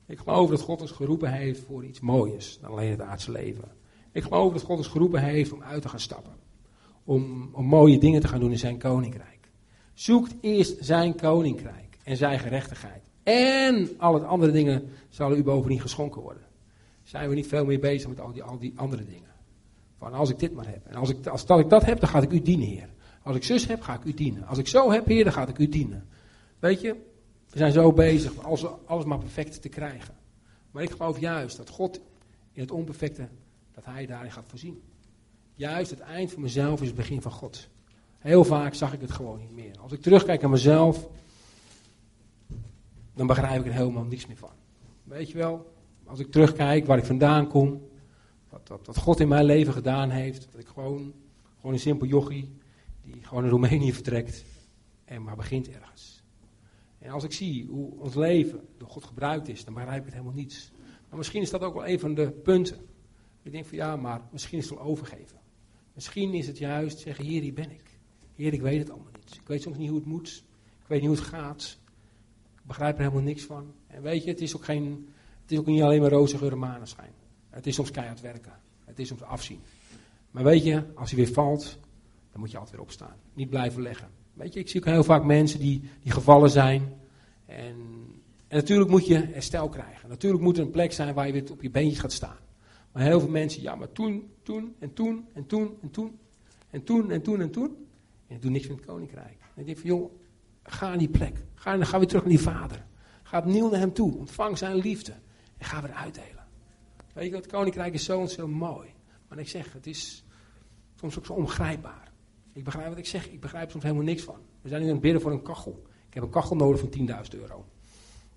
Ik 0.06 0.18
geloof 0.18 0.50
dat 0.50 0.60
God 0.60 0.80
ons 0.80 0.90
geroepen 0.90 1.32
heeft 1.32 1.60
voor 1.60 1.84
iets 1.84 2.00
moois 2.00 2.58
dan 2.60 2.70
alleen 2.70 2.90
het 2.90 3.00
aardse 3.00 3.30
leven. 3.30 3.68
Ik 4.12 4.22
geloof 4.22 4.52
dat 4.52 4.62
God 4.62 4.76
ons 4.76 4.88
geroepen 4.88 5.22
heeft 5.22 5.52
om 5.52 5.62
uit 5.62 5.82
te 5.82 5.88
gaan 5.88 6.00
stappen. 6.00 6.36
Om, 7.04 7.48
om 7.52 7.66
mooie 7.66 7.98
dingen 7.98 8.20
te 8.20 8.28
gaan 8.28 8.40
doen 8.40 8.50
in 8.50 8.58
zijn 8.58 8.78
koninkrijk. 8.78 9.39
Zoekt 10.00 10.34
eerst 10.40 10.76
zijn 10.84 11.14
koninkrijk 11.16 11.98
en 12.02 12.16
zijn 12.16 12.38
gerechtigheid. 12.38 13.02
En 13.22 13.88
al 13.98 14.14
het 14.14 14.24
andere 14.24 14.52
dingen 14.52 14.88
zullen 15.08 15.38
u 15.38 15.42
bovendien 15.42 15.80
geschonken 15.80 16.22
worden. 16.22 16.42
Zijn 17.02 17.28
we 17.28 17.34
niet 17.34 17.46
veel 17.46 17.64
meer 17.64 17.80
bezig 17.80 18.08
met 18.08 18.20
al 18.20 18.32
die, 18.32 18.42
al 18.42 18.58
die 18.58 18.72
andere 18.76 19.04
dingen. 19.04 19.30
Van 19.98 20.12
als 20.12 20.30
ik 20.30 20.38
dit 20.38 20.52
maar 20.52 20.66
heb. 20.66 20.86
En 20.86 20.94
als 20.94 21.08
ik, 21.08 21.26
als 21.26 21.46
dat 21.46 21.58
ik 21.58 21.68
dat 21.68 21.84
heb, 21.84 22.00
dan 22.00 22.08
ga 22.08 22.20
ik 22.20 22.32
u 22.32 22.42
dienen, 22.42 22.66
Heer. 22.66 22.88
Als 23.22 23.36
ik 23.36 23.44
zus 23.44 23.66
heb, 23.66 23.80
ga 23.80 23.94
ik 23.94 24.04
u 24.04 24.14
dienen. 24.14 24.46
Als 24.46 24.58
ik 24.58 24.68
zo 24.68 24.90
heb, 24.90 25.06
Heer, 25.06 25.24
dan 25.24 25.32
ga 25.32 25.48
ik 25.48 25.58
u 25.58 25.68
dienen. 25.68 26.08
Weet 26.58 26.80
je, 26.80 26.92
we 27.50 27.58
zijn 27.58 27.72
zo 27.72 27.92
bezig 27.92 28.42
alles, 28.44 28.64
alles 28.84 29.04
maar 29.04 29.18
perfect 29.18 29.62
te 29.62 29.68
krijgen. 29.68 30.14
Maar 30.70 30.82
ik 30.82 30.90
geloof 30.90 31.18
juist 31.18 31.56
dat 31.56 31.68
God 31.68 32.00
in 32.52 32.60
het 32.60 32.70
onperfecte, 32.70 33.28
dat 33.74 33.84
Hij 33.84 34.06
daarin 34.06 34.32
gaat 34.32 34.46
voorzien. 34.46 34.82
Juist 35.54 35.90
het 35.90 36.00
eind 36.00 36.32
van 36.32 36.42
mezelf 36.42 36.80
is 36.80 36.86
het 36.86 36.96
begin 36.96 37.22
van 37.22 37.32
God. 37.32 37.68
Heel 38.20 38.44
vaak 38.44 38.74
zag 38.74 38.92
ik 38.92 39.00
het 39.00 39.10
gewoon 39.10 39.38
niet 39.38 39.52
meer. 39.52 39.78
Als 39.80 39.92
ik 39.92 40.00
terugkijk 40.00 40.40
naar 40.40 40.50
mezelf, 40.50 41.08
dan 43.14 43.26
begrijp 43.26 43.60
ik 43.60 43.66
er 43.66 43.72
helemaal 43.72 44.04
niks 44.04 44.26
meer 44.26 44.36
van. 44.36 44.50
Weet 45.04 45.30
je 45.30 45.38
wel, 45.38 45.72
als 46.04 46.18
ik 46.18 46.30
terugkijk 46.30 46.86
waar 46.86 46.98
ik 46.98 47.04
vandaan 47.04 47.48
kom, 47.48 47.88
wat, 48.48 48.80
wat, 48.84 48.96
God 48.96 49.20
in 49.20 49.28
mijn 49.28 49.44
leven 49.44 49.72
gedaan 49.72 50.10
heeft, 50.10 50.48
dat 50.52 50.60
ik 50.60 50.66
gewoon, 50.66 51.12
gewoon 51.56 51.72
een 51.72 51.80
simpel 51.80 52.06
jochie, 52.06 52.56
die 53.02 53.22
gewoon 53.22 53.44
in 53.44 53.50
Roemenië 53.50 53.92
vertrekt 53.92 54.44
en 55.04 55.22
maar 55.22 55.36
begint 55.36 55.68
ergens. 55.68 56.22
En 56.98 57.10
als 57.10 57.24
ik 57.24 57.32
zie 57.32 57.66
hoe 57.66 57.98
ons 57.98 58.14
leven 58.14 58.60
door 58.78 58.88
God 58.88 59.04
gebruikt 59.04 59.48
is, 59.48 59.64
dan 59.64 59.74
begrijp 59.74 59.98
ik 59.98 60.04
het 60.04 60.14
helemaal 60.14 60.34
niets. 60.34 60.72
Maar 61.08 61.18
misschien 61.18 61.42
is 61.42 61.50
dat 61.50 61.62
ook 61.62 61.74
wel 61.74 61.86
een 61.86 62.00
van 62.00 62.14
de 62.14 62.30
punten. 62.30 62.78
Ik 63.42 63.52
denk 63.52 63.66
van 63.66 63.76
ja, 63.76 63.96
maar 63.96 64.20
misschien 64.32 64.58
is 64.58 64.68
het 64.68 64.78
wel 64.78 64.86
overgeven. 64.86 65.38
Misschien 65.94 66.34
is 66.34 66.46
het 66.46 66.58
juist 66.58 66.98
zeggen, 66.98 67.24
hier, 67.24 67.42
hier 67.42 67.52
ben 67.52 67.70
ik. 67.70 67.89
Heer, 68.40 68.52
ik 68.52 68.60
weet 68.60 68.78
het 68.78 68.90
allemaal 68.90 69.12
niet. 69.18 69.34
Ik 69.34 69.46
weet 69.46 69.62
soms 69.62 69.76
niet 69.76 69.88
hoe 69.88 69.98
het 69.98 70.06
moet. 70.06 70.44
Ik 70.80 70.86
weet 70.86 71.00
niet 71.00 71.08
hoe 71.08 71.18
het 71.18 71.26
gaat. 71.26 71.78
Ik 72.54 72.66
begrijp 72.66 72.96
er 72.96 73.02
helemaal 73.02 73.22
niks 73.22 73.42
van. 73.42 73.72
En 73.86 74.02
weet 74.02 74.24
je, 74.24 74.30
het 74.30 74.40
is 74.40 74.56
ook, 74.56 74.64
geen, 74.64 75.08
het 75.42 75.52
is 75.52 75.58
ook 75.58 75.66
niet 75.66 75.82
alleen 75.82 76.00
maar 76.00 76.10
roze 76.10 76.38
geur. 76.38 76.58
Het 77.50 77.66
is 77.66 77.74
soms 77.74 77.90
keihard 77.90 78.20
werken. 78.20 78.52
Het 78.84 78.98
is 78.98 79.08
soms 79.08 79.22
afzien. 79.22 79.60
Maar 80.30 80.44
weet 80.44 80.64
je, 80.64 80.82
als 80.94 81.10
je 81.10 81.16
weer 81.16 81.32
valt, 81.32 81.78
dan 82.30 82.40
moet 82.40 82.50
je 82.50 82.56
altijd 82.56 82.76
weer 82.76 82.84
opstaan. 82.84 83.16
Niet 83.34 83.50
blijven 83.50 83.82
leggen. 83.82 84.08
Weet 84.34 84.54
je, 84.54 84.60
ik 84.60 84.68
zie 84.68 84.80
ook 84.80 84.86
heel 84.86 85.04
vaak 85.04 85.24
mensen 85.24 85.60
die, 85.60 85.90
die 86.02 86.12
gevallen 86.12 86.50
zijn. 86.50 86.92
En, 87.46 87.76
en 88.48 88.56
natuurlijk 88.56 88.90
moet 88.90 89.06
je 89.06 89.14
herstel 89.14 89.68
krijgen. 89.68 90.08
Natuurlijk 90.08 90.42
moet 90.42 90.58
er 90.58 90.64
een 90.64 90.70
plek 90.70 90.92
zijn 90.92 91.14
waar 91.14 91.26
je 91.26 91.32
weer 91.32 91.50
op 91.50 91.62
je 91.62 91.70
beentjes 91.70 92.00
gaat 92.00 92.12
staan. 92.12 92.38
Maar 92.92 93.02
heel 93.02 93.20
veel 93.20 93.28
mensen, 93.28 93.62
ja, 93.62 93.74
maar 93.74 93.92
toen, 93.92 94.30
toen, 94.42 94.74
en 94.78 94.92
toen, 94.92 95.28
en 95.32 95.46
toen, 95.46 95.76
en 95.82 95.90
toen, 95.90 96.18
en 96.70 96.84
toen, 96.84 97.10
en 97.10 97.22
toen, 97.22 97.40
en 97.40 97.50
toen. 97.50 97.68
En 97.70 97.89
ik 98.34 98.42
doe 98.42 98.50
niks 98.50 98.66
met 98.68 98.76
het 98.76 98.86
koninkrijk. 98.86 99.38
En 99.54 99.60
ik 99.60 99.66
denk 99.66 99.78
van, 99.78 99.88
joh, 99.88 100.12
ga 100.62 100.88
naar 100.88 100.98
die 100.98 101.08
plek. 101.08 101.44
Ga, 101.54 101.78
weer 101.78 102.06
terug 102.06 102.22
naar 102.22 102.32
die 102.32 102.40
vader. 102.40 102.86
Ga 103.22 103.38
opnieuw 103.38 103.70
naar 103.70 103.80
hem 103.80 103.92
toe. 103.92 104.16
Ontvang 104.16 104.58
zijn 104.58 104.76
liefde. 104.76 105.12
En 105.56 105.66
ga 105.66 105.82
weer 105.82 105.92
uitdelen. 105.92 106.46
Weet 107.14 107.30
je, 107.30 107.36
het 107.36 107.46
koninkrijk 107.46 107.94
is 107.94 108.04
zo 108.04 108.20
en 108.20 108.28
zo 108.28 108.48
mooi. 108.48 108.88
Maar 109.28 109.38
ik 109.38 109.48
zeg, 109.48 109.72
het 109.72 109.86
is 109.86 110.24
soms 110.94 111.18
ook 111.18 111.26
zo 111.26 111.32
ongrijpbaar. 111.32 112.12
Ik 112.52 112.64
begrijp 112.64 112.88
wat 112.88 112.98
ik 112.98 113.06
zeg, 113.06 113.30
ik 113.30 113.40
begrijp 113.40 113.70
soms 113.70 113.82
helemaal 113.82 114.04
niks 114.04 114.22
van. 114.22 114.38
We 114.62 114.68
zijn 114.68 114.80
nu 114.80 114.86
aan 114.86 114.92
het 114.92 115.02
bidden 115.02 115.20
voor 115.20 115.32
een 115.32 115.42
kachel. 115.42 115.82
Ik 116.08 116.14
heb 116.14 116.22
een 116.22 116.30
kachel 116.30 116.56
nodig 116.56 116.80
van 116.80 116.90
10.000 116.98 117.40
euro. 117.40 117.64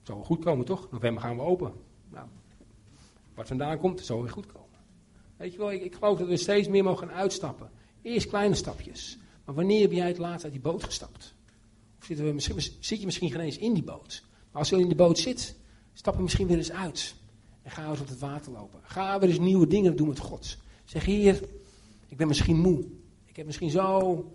Zal 0.01 0.15
wel 0.15 0.25
goed 0.25 0.43
komen, 0.43 0.65
toch? 0.65 0.91
November 0.91 1.21
gaan 1.21 1.36
we 1.36 1.41
open. 1.41 1.73
Nou, 2.10 2.27
wat 3.36 3.47
vandaan 3.47 3.77
komt, 3.77 3.99
zal 3.99 4.21
weer 4.21 4.32
goed 4.32 4.45
komen. 4.45 4.79
Weet 5.38 5.51
je 5.51 5.58
wel, 5.58 5.71
ik, 5.71 5.82
ik 5.84 5.95
geloof 5.95 6.17
dat 6.17 6.27
we 6.27 6.38
steeds 6.38 6.67
meer 6.67 6.84
mogen 6.84 7.12
uitstappen. 7.12 7.69
Eerst 8.01 8.27
kleine 8.27 8.56
stapjes. 8.56 9.17
Maar 9.45 9.56
wanneer 9.56 9.82
heb 9.82 9.91
jij 9.91 10.08
het 10.08 10.17
laatst 10.17 10.43
uit 10.43 10.53
die 10.53 10.62
boot 10.62 10.84
gestapt? 10.84 11.34
Of 11.99 12.34
misschien, 12.34 12.60
zit 12.79 12.99
je 12.99 13.06
misschien 13.06 13.32
geen 13.32 13.39
eens 13.39 13.58
in 13.58 13.73
die 13.73 13.84
boot? 13.84 14.23
Maar 14.51 14.62
als 14.62 14.69
je 14.69 14.79
in 14.79 14.89
de 14.89 14.95
boot 14.95 15.19
zit, 15.19 15.56
stap 15.93 16.15
er 16.15 16.21
misschien 16.21 16.47
weer 16.47 16.58
eens 16.58 16.71
uit. 16.71 17.15
En 17.62 17.71
ga 17.71 17.89
eens 17.89 17.99
op 17.99 18.08
het 18.08 18.19
water 18.19 18.51
lopen. 18.51 18.79
Ga 18.84 19.19
weer 19.19 19.29
eens 19.29 19.39
nieuwe 19.39 19.67
dingen 19.67 19.95
doen 19.95 20.08
met 20.08 20.19
God. 20.19 20.58
Zeg, 20.86 21.06
Heer, 21.06 21.43
ik 22.08 22.17
ben 22.17 22.27
misschien 22.27 22.60
moe. 22.60 22.86
Ik 23.25 23.36
heb 23.36 23.45
misschien 23.45 23.69
zo, 23.69 24.32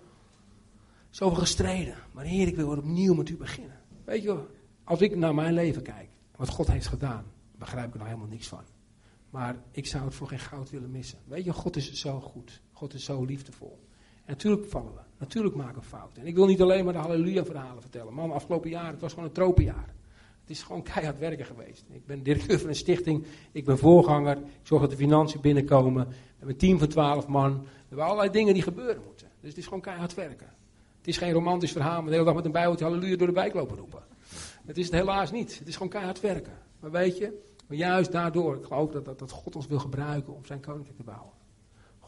zoveel 1.11 1.38
gestreden. 1.38 1.94
Maar 2.12 2.25
Heer, 2.25 2.47
ik 2.47 2.57
wil 2.57 2.68
weer 2.68 2.79
opnieuw 2.79 3.14
met 3.14 3.29
u 3.29 3.37
beginnen. 3.37 3.81
Weet 4.05 4.23
je, 4.23 4.40
als 4.85 5.01
ik 5.01 5.16
naar 5.16 5.35
mijn 5.35 5.55
leven 5.55 5.83
kijk, 5.83 6.09
wat 6.37 6.49
God 6.49 6.66
heeft 6.66 6.87
gedaan, 6.87 7.25
begrijp 7.59 7.87
ik 7.87 7.92
er 7.92 7.99
nog 7.99 8.09
helemaal 8.09 8.29
niks 8.29 8.47
van. 8.47 8.62
Maar 9.31 9.57
ik 9.71 9.87
zou 9.87 10.05
het 10.05 10.14
voor 10.14 10.29
geen 10.29 10.38
goud 10.38 10.71
willen 10.71 10.90
missen. 10.90 11.18
Weet 11.25 11.44
je, 11.44 11.53
God 11.53 11.77
is 11.77 11.92
zo 11.92 12.21
goed. 12.21 12.61
God 12.73 12.94
is 12.94 13.05
zo 13.05 13.25
liefdevol. 13.25 13.88
Natuurlijk 14.29 14.67
vallen 14.67 14.95
we. 14.95 15.01
Natuurlijk 15.19 15.55
maken 15.55 15.81
we 15.81 15.87
fouten. 15.87 16.23
En 16.23 16.29
ik 16.29 16.35
wil 16.35 16.47
niet 16.47 16.62
alleen 16.62 16.85
maar 16.85 16.93
de 16.93 16.99
halleluja-verhalen 16.99 17.81
vertellen. 17.81 18.14
Man, 18.14 18.33
afgelopen 18.33 18.71
jaar, 18.71 18.91
het 18.91 19.01
was 19.01 19.12
gewoon 19.12 19.29
een 19.29 19.35
tropenjaar. 19.35 19.95
Het 20.41 20.51
is 20.51 20.62
gewoon 20.62 20.83
keihard 20.93 21.19
werken 21.19 21.45
geweest. 21.45 21.85
Ik 21.91 22.07
ben 22.07 22.23
directeur 22.23 22.59
van 22.59 22.69
een 22.69 22.75
stichting. 22.75 23.25
Ik 23.53 23.64
ben 23.64 23.79
voorganger. 23.79 24.37
Ik 24.37 24.45
zorg 24.62 24.81
dat 24.81 24.91
de 24.91 24.97
financiën 24.97 25.41
binnenkomen. 25.41 26.09
We 26.09 26.14
hebben 26.31 26.49
een 26.49 26.61
team 26.61 26.79
van 26.79 26.88
twaalf 26.88 27.27
man. 27.27 27.61
We 27.61 27.69
hebben 27.88 28.07
allerlei 28.07 28.31
dingen 28.31 28.55
die 28.55 28.62
gebeuren 28.62 29.03
moeten. 29.05 29.27
Dus 29.41 29.49
het 29.49 29.59
is 29.59 29.64
gewoon 29.64 29.81
keihard 29.81 30.14
werken. 30.14 30.47
Het 30.99 31.09
is 31.09 31.17
geen 31.17 31.33
romantisch 31.33 31.73
verhaal. 31.73 31.97
Maar 31.97 32.11
de 32.11 32.12
hele 32.12 32.25
dag 32.25 32.35
met 32.35 32.45
een 32.45 32.53
bijbeltje 32.53 32.85
halleluja 32.85 33.17
door 33.17 33.27
de 33.27 33.33
wijk 33.33 33.55
lopen 33.55 33.77
roepen. 33.77 34.03
Het 34.67 34.79
is 34.79 34.85
het 34.85 34.95
helaas 34.95 35.31
niet. 35.31 35.59
Het 35.59 35.69
is 35.69 35.75
gewoon 35.75 35.88
keihard 35.88 36.21
werken. 36.21 36.53
Maar 36.81 36.91
weet 36.91 37.19
je, 37.19 37.38
maar 37.67 37.77
juist 37.77 38.12
daardoor, 38.12 38.57
ik 38.57 38.64
geloof 38.64 38.91
dat, 38.91 39.05
dat, 39.05 39.19
dat 39.19 39.31
God 39.31 39.57
ons 39.57 39.67
wil 39.67 39.79
gebruiken 39.79 40.35
om 40.35 40.45
zijn 40.45 40.61
koninkrijk 40.61 40.97
te 40.97 41.05
bouwen. 41.05 41.38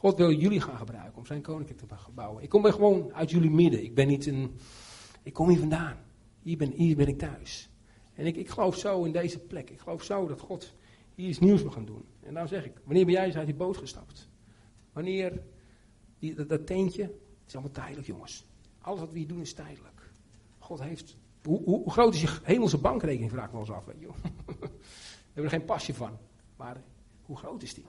God 0.01 0.17
wil 0.17 0.33
jullie 0.33 0.61
gaan 0.61 0.77
gebruiken 0.77 1.19
om 1.19 1.27
zijn 1.27 1.43
koninkrijk 1.43 1.81
te 1.81 1.87
bouwen. 2.15 2.43
Ik 2.43 2.49
kom 2.49 2.65
gewoon 2.65 3.15
uit 3.15 3.31
jullie 3.31 3.51
midden. 3.51 3.85
Ik 3.85 3.95
ben 3.95 4.09
niet 4.09 4.27
een. 4.27 4.59
Ik 5.23 5.33
kom 5.33 5.49
hier 5.49 5.59
vandaan. 5.59 5.97
Hier 6.43 6.57
ben, 6.57 7.09
ik 7.09 7.19
thuis. 7.19 7.71
En 8.15 8.27
ik, 8.27 8.37
ik 8.37 8.49
geloof 8.49 8.77
zo 8.77 9.05
in 9.05 9.13
deze 9.13 9.39
plek. 9.39 9.71
Ik 9.71 9.81
geloof 9.81 10.03
zo 10.03 10.27
dat 10.27 10.41
God 10.41 10.75
hier 11.15 11.29
iets 11.29 11.39
nieuws 11.39 11.63
wil 11.63 11.71
gaan 11.71 11.85
doen. 11.85 12.05
En 12.21 12.35
dan 12.35 12.49
zeg 12.49 12.65
ik: 12.65 12.73
wanneer 12.85 13.05
ben 13.05 13.15
jij 13.15 13.25
eens 13.25 13.37
uit 13.37 13.47
die 13.47 13.55
boot 13.55 13.77
gestapt? 13.77 14.29
Wanneer 14.93 15.43
die, 16.19 16.47
dat, 16.47 16.67
teentje. 16.67 17.03
Het 17.03 17.47
is 17.47 17.53
allemaal 17.53 17.73
tijdelijk, 17.73 18.07
jongens. 18.07 18.47
Alles 18.81 19.01
wat 19.01 19.13
we 19.13 19.19
hier 19.19 19.29
doen 19.29 19.41
is 19.41 19.55
tijdelijk. 19.55 20.11
God 20.59 20.81
heeft. 20.81 21.17
Hoe, 21.43 21.63
hoe, 21.65 21.91
groot 21.91 22.15
is 22.15 22.21
je 22.21 22.39
hemelse 22.43 22.79
bankrekening? 22.79 23.31
Vraag 23.31 23.47
ik 23.47 23.53
wel 23.53 23.61
eens 23.61 23.71
af. 23.71 23.85
Weet 23.85 24.01
je. 24.01 24.07
we 24.47 24.69
hebben 25.33 25.45
er 25.45 25.51
geen 25.51 25.65
pasje 25.65 25.95
van. 25.95 26.19
Maar 26.57 26.83
hoe 27.23 27.37
groot 27.37 27.63
is 27.63 27.75
die? 27.75 27.85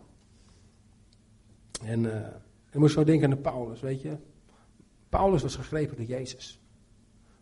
En 1.84 2.04
uh, 2.04 2.28
je 2.72 2.80
moet 2.80 2.92
zo 2.92 3.04
denken 3.04 3.32
aan 3.32 3.42
Paulus, 3.42 3.80
weet 3.80 4.02
je. 4.02 4.18
Paulus 5.10 5.42
was 5.42 5.56
gegrepen 5.56 5.98
door 5.98 6.06
Jezus. 6.06 6.60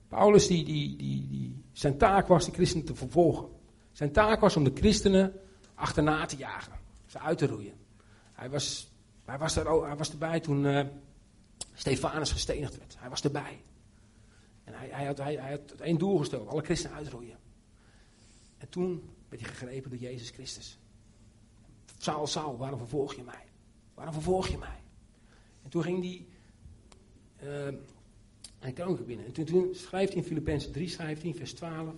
Paulus, 0.08 0.48
die, 0.48 0.66
die, 0.66 0.96
die, 0.96 1.28
die, 1.28 1.64
zijn 1.72 1.98
taak 1.98 2.28
was 2.28 2.46
de 2.46 2.52
christenen 2.52 2.86
te 2.86 2.96
vervolgen. 2.96 3.50
Zijn 3.92 4.12
taak 4.12 4.40
was 4.40 4.56
om 4.56 4.64
de 4.64 4.72
christenen 4.74 5.34
achterna 5.74 6.26
te 6.26 6.36
jagen. 6.36 6.74
Ze 7.06 7.20
uit 7.20 7.38
te 7.38 7.48
roeien. 7.48 7.74
Hij 8.34 8.50
was, 8.50 8.92
hij 9.26 9.38
was, 9.38 9.56
er, 9.56 9.84
hij 9.84 9.96
was 9.96 10.12
erbij 10.12 10.40
toen 10.40 10.66
uh, 10.66 10.86
Stefanus 11.74 12.32
gestenigd 12.32 12.78
werd. 12.78 12.96
Hij 13.00 13.10
was 13.10 13.22
erbij. 13.22 13.62
En 14.64 14.74
hij, 14.74 14.90
hij, 14.92 15.06
had, 15.06 15.18
hij, 15.18 15.36
had 15.36 15.80
één 15.80 15.98
doel 15.98 16.18
gesteld. 16.18 16.48
Alle 16.48 16.62
christenen 16.62 16.98
uitroeien. 16.98 17.38
En 18.58 18.70
toen 18.70 19.10
werd 19.30 19.42
hij 19.42 19.52
gegrepen 19.52 19.90
door 19.90 20.00
Jezus 20.00 20.30
Christus. 20.30 20.80
Saul, 21.98 22.28
Saul, 22.28 22.58
waarom 22.58 22.80
vervolg 22.80 23.14
je 23.14 23.24
mij? 23.24 23.49
Waarom 24.00 24.16
vervolg 24.16 24.48
je 24.48 24.58
mij? 24.58 24.82
En 25.64 25.70
toen 25.70 25.84
ging 25.84 26.00
hij 26.00 26.26
uh, 27.44 27.78
hij 28.60 28.74
binnen. 29.06 29.26
En 29.26 29.46
toen, 29.46 29.70
schrijft 29.72 30.14
hij 30.14 30.22
in 30.22 30.28
Filippenzen 30.28 30.72
3, 30.72 30.88
schrijft 30.88 31.22
hij 31.22 31.32
in 31.32 31.38
vers 31.38 31.54
12. 31.54 31.94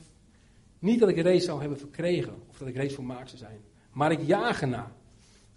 Niet 0.79 0.99
dat 0.99 1.09
ik 1.09 1.21
reeds 1.21 1.45
zou 1.45 1.59
hebben 1.59 1.77
verkregen, 1.77 2.33
of 2.49 2.57
dat 2.57 2.67
ik 2.67 2.75
reeds 2.75 2.93
volmaakt 2.93 3.29
zou 3.29 3.41
zijn. 3.41 3.59
Maar 3.91 4.11
ik 4.11 4.19
jaag 4.25 4.61
ernaar 4.61 4.91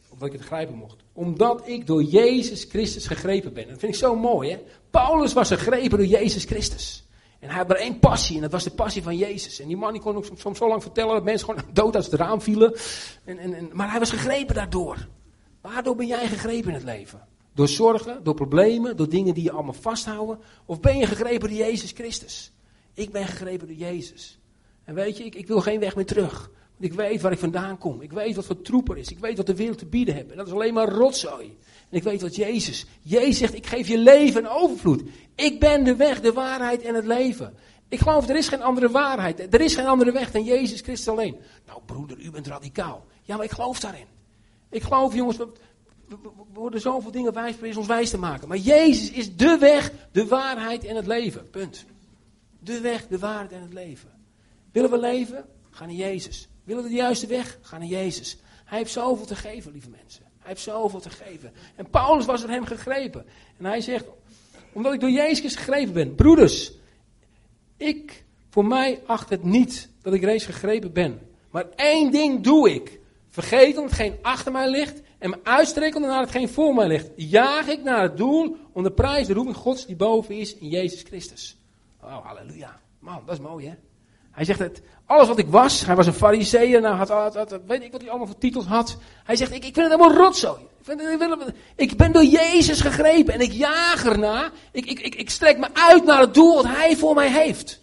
Omdat 0.09 0.28
ik 0.28 0.33
het 0.33 0.42
grijpen 0.42 0.74
mocht. 0.74 1.04
Omdat 1.12 1.68
ik 1.68 1.87
door 1.87 2.02
Jezus 2.02 2.64
Christus 2.64 3.07
gegrepen 3.07 3.52
ben. 3.52 3.68
Dat 3.68 3.78
vind 3.78 3.92
ik 3.92 3.98
zo 3.98 4.16
mooi, 4.16 4.50
hè? 4.50 4.59
Paulus 4.90 5.33
was 5.33 5.48
gegrepen 5.48 5.98
door 5.98 6.07
Jezus 6.07 6.44
Christus. 6.44 7.04
En 7.38 7.48
hij 7.48 7.59
had 7.59 7.68
maar 7.68 7.76
één 7.76 7.98
passie, 7.98 8.37
en 8.37 8.42
dat 8.42 8.52
was 8.52 8.64
de 8.64 8.70
passie 8.70 9.02
van 9.02 9.16
Jezus. 9.16 9.61
En 9.61 9.66
die 9.66 9.76
man 9.76 9.92
die 9.92 10.00
kon 10.02 10.16
ook 10.16 10.26
soms 10.35 10.59
zo 10.59 10.68
lang 10.68 10.83
vertellen 10.83 11.14
dat 11.14 11.24
mensen 11.24 11.48
gewoon 11.48 11.64
dood 11.72 11.94
uit 11.94 12.04
het 12.04 12.14
raam 12.14 12.40
vielen. 12.40 12.74
En, 13.24 13.38
en, 13.38 13.54
en, 13.54 13.70
maar 13.72 13.90
hij 13.90 13.98
was 13.98 14.11
gegrepen 14.11 14.54
daardoor. 14.54 15.09
Waardoor 15.72 15.96
ben 15.96 16.07
jij 16.07 16.29
gegrepen 16.29 16.68
in 16.68 16.74
het 16.74 16.85
leven? 16.85 17.27
Door 17.55 17.68
zorgen, 17.68 18.24
door 18.24 18.35
problemen, 18.35 18.96
door 18.96 19.09
dingen 19.09 19.35
die 19.35 19.42
je 19.42 19.50
allemaal 19.50 19.72
vasthouden? 19.72 20.38
Of 20.64 20.81
ben 20.81 20.96
je 20.96 21.07
gegrepen 21.07 21.48
door 21.48 21.59
Jezus 21.59 21.90
Christus? 21.90 22.53
Ik 22.94 23.12
ben 23.12 23.27
gegrepen 23.27 23.66
door 23.66 23.77
Jezus. 23.77 24.38
En 24.85 24.94
weet 24.94 25.16
je, 25.16 25.24
ik, 25.24 25.35
ik 25.35 25.46
wil 25.46 25.61
geen 25.61 25.81
weg 25.81 25.96
meer 25.96 26.07
terug. 26.07 26.50
Want 26.77 26.92
ik 26.92 26.92
weet 26.92 27.20
waar 27.20 27.33
ik 27.33 27.38
vandaan 27.38 27.79
kom. 27.79 28.00
Ik 28.00 28.12
weet 28.12 28.37
wat 28.37 28.44
voor 28.44 28.61
troep 28.61 28.90
er 28.90 28.96
is. 28.96 29.11
Ik 29.11 29.18
weet 29.18 29.37
wat 29.37 29.46
de 29.46 29.55
wereld 29.55 29.79
te 29.79 29.87
bieden 29.87 30.14
heeft. 30.14 30.31
En 30.31 30.37
dat 30.37 30.46
is 30.46 30.53
alleen 30.53 30.74
maar 30.74 30.88
rotzooi. 30.88 31.57
En 31.90 31.96
ik 31.96 32.03
weet 32.03 32.22
wat 32.22 32.37
Jezus. 32.37 32.87
Jezus 33.00 33.38
zegt, 33.38 33.55
ik 33.55 33.66
geef 33.66 33.88
je 33.88 33.98
leven 33.98 34.44
en 34.44 34.50
overvloed. 34.50 35.03
Ik 35.35 35.61
ben 35.61 35.85
de 35.85 35.96
weg, 35.96 36.20
de 36.20 36.33
waarheid 36.33 36.83
en 36.83 36.94
het 36.94 37.07
leven. 37.07 37.55
Ik 37.88 37.98
geloof, 37.98 38.29
er 38.29 38.37
is 38.37 38.48
geen 38.48 38.62
andere 38.62 38.90
waarheid. 38.90 39.55
Er 39.55 39.61
is 39.61 39.74
geen 39.74 39.87
andere 39.87 40.12
weg 40.12 40.31
dan 40.31 40.44
Jezus 40.44 40.81
Christus 40.81 41.09
alleen. 41.09 41.37
Nou 41.66 41.81
broeder, 41.87 42.20
u 42.20 42.31
bent 42.31 42.46
radicaal. 42.46 43.07
Ja, 43.22 43.37
maar 43.37 43.44
ik 43.44 43.53
geloof 43.53 43.81
daarin. 43.81 44.13
Ik 44.70 44.83
geloof, 44.83 45.14
jongens, 45.14 45.37
we, 45.37 45.48
we, 46.09 46.16
we 46.22 46.31
worden 46.53 46.81
zoveel 46.81 47.11
dingen 47.11 47.33
wijs, 47.33 47.53
proberen 47.53 47.79
ons 47.79 47.87
wijs 47.87 48.11
te 48.11 48.18
maken. 48.18 48.48
Maar 48.48 48.57
Jezus 48.57 49.11
is 49.11 49.37
de 49.37 49.59
weg, 49.59 49.92
de 50.12 50.27
waarheid 50.27 50.85
en 50.85 50.96
het 50.96 51.07
leven. 51.07 51.50
Punt. 51.50 51.85
De 52.59 52.81
weg, 52.81 53.07
de 53.07 53.18
waarheid 53.18 53.53
en 53.53 53.62
het 53.62 53.72
leven. 53.72 54.11
Willen 54.72 54.90
we 54.90 54.98
leven? 54.98 55.44
Ga 55.70 55.87
naar 55.87 55.94
Jezus. 55.94 56.48
Willen 56.64 56.83
we 56.83 56.88
de 56.88 56.94
juiste 56.94 57.27
weg? 57.27 57.59
Ga 57.61 57.79
naar 57.79 57.87
Jezus. 57.87 58.37
Hij 58.64 58.79
heeft 58.79 58.92
zoveel 58.92 59.27
te 59.27 59.37
geven, 59.37 59.72
lieve 59.72 59.90
mensen. 59.90 60.22
Hij 60.38 60.48
heeft 60.48 60.62
zoveel 60.62 61.00
te 61.00 61.11
geven. 61.11 61.53
En 61.74 61.90
Paulus 61.90 62.24
was 62.24 62.40
door 62.40 62.50
hem 62.50 62.64
gegrepen. 62.64 63.27
En 63.59 63.64
hij 63.64 63.81
zegt, 63.81 64.05
omdat 64.72 64.92
ik 64.92 65.00
door 65.00 65.11
Jezus 65.11 65.55
gegrepen 65.55 65.92
ben. 65.92 66.14
Broeders, 66.14 66.72
ik, 67.77 68.24
voor 68.50 68.64
mij 68.64 69.03
acht 69.07 69.31
het 69.31 69.42
niet 69.42 69.88
dat 70.03 70.14
ik 70.14 70.22
reeds 70.22 70.44
gegrepen 70.44 70.92
ben. 70.92 71.20
Maar 71.50 71.66
één 71.77 72.11
ding 72.11 72.42
doe 72.42 72.70
ik. 72.70 73.00
Vergeten 73.35 73.83
hetgeen 73.83 74.18
achter 74.23 74.53
mij 74.53 74.70
ligt 74.70 75.01
en 75.18 75.31
me 75.31 75.38
uitstrekkende 75.42 76.09
naar 76.09 76.20
hetgeen 76.20 76.49
voor 76.49 76.75
mij 76.75 76.87
ligt. 76.87 77.11
Jaag 77.16 77.66
ik 77.66 77.83
naar 77.83 78.03
het 78.03 78.16
doel 78.16 78.57
om 78.73 78.83
de 78.83 78.90
prijs, 78.90 79.27
de 79.27 79.33
roeping 79.33 79.57
Gods 79.57 79.87
die 79.87 79.97
boven 79.97 80.35
is 80.35 80.57
in 80.57 80.68
Jezus 80.68 81.03
Christus. 81.03 81.57
Oh, 82.03 82.27
halleluja. 82.27 82.81
Man, 82.99 83.23
dat 83.27 83.35
is 83.35 83.40
mooi 83.40 83.66
hè. 83.66 83.75
Hij 84.31 84.44
zegt 84.44 84.59
het, 84.59 84.83
alles 85.07 85.29
wat 85.29 85.38
ik 85.38 85.47
was, 85.47 85.87
hij 85.87 85.97
was 85.97 86.07
een 86.07 86.12
fariseer, 86.12 86.81
nou 86.81 86.97
had, 86.97 87.61
weet 87.66 87.83
ik 87.83 87.92
wat 87.92 88.01
hij 88.01 88.11
allemaal 88.11 88.27
voor 88.27 88.38
titels 88.38 88.66
had. 88.66 88.97
Hij 89.25 89.37
zegt, 89.37 89.51
ik, 89.51 89.64
ik 89.64 89.75
vind 89.75 89.90
het 89.90 90.01
helemaal 90.01 90.25
rotzooi. 90.25 90.61
Ik, 90.87 91.01
ik, 91.01 91.55
ik 91.77 91.97
ben 91.97 92.12
door 92.12 92.25
Jezus 92.25 92.81
gegrepen 92.81 93.35
en 93.35 93.40
ik 93.40 93.53
jaag 93.53 94.05
erna. 94.05 94.51
Ik, 94.73 94.87
ik, 94.87 95.01
ik, 95.01 95.14
ik 95.14 95.31
strek 95.31 95.59
me 95.59 95.68
uit 95.73 96.05
naar 96.05 96.20
het 96.20 96.35
doel 96.35 96.55
wat 96.55 96.66
hij 96.66 96.97
voor 96.97 97.14
mij 97.14 97.31
heeft. 97.31 97.81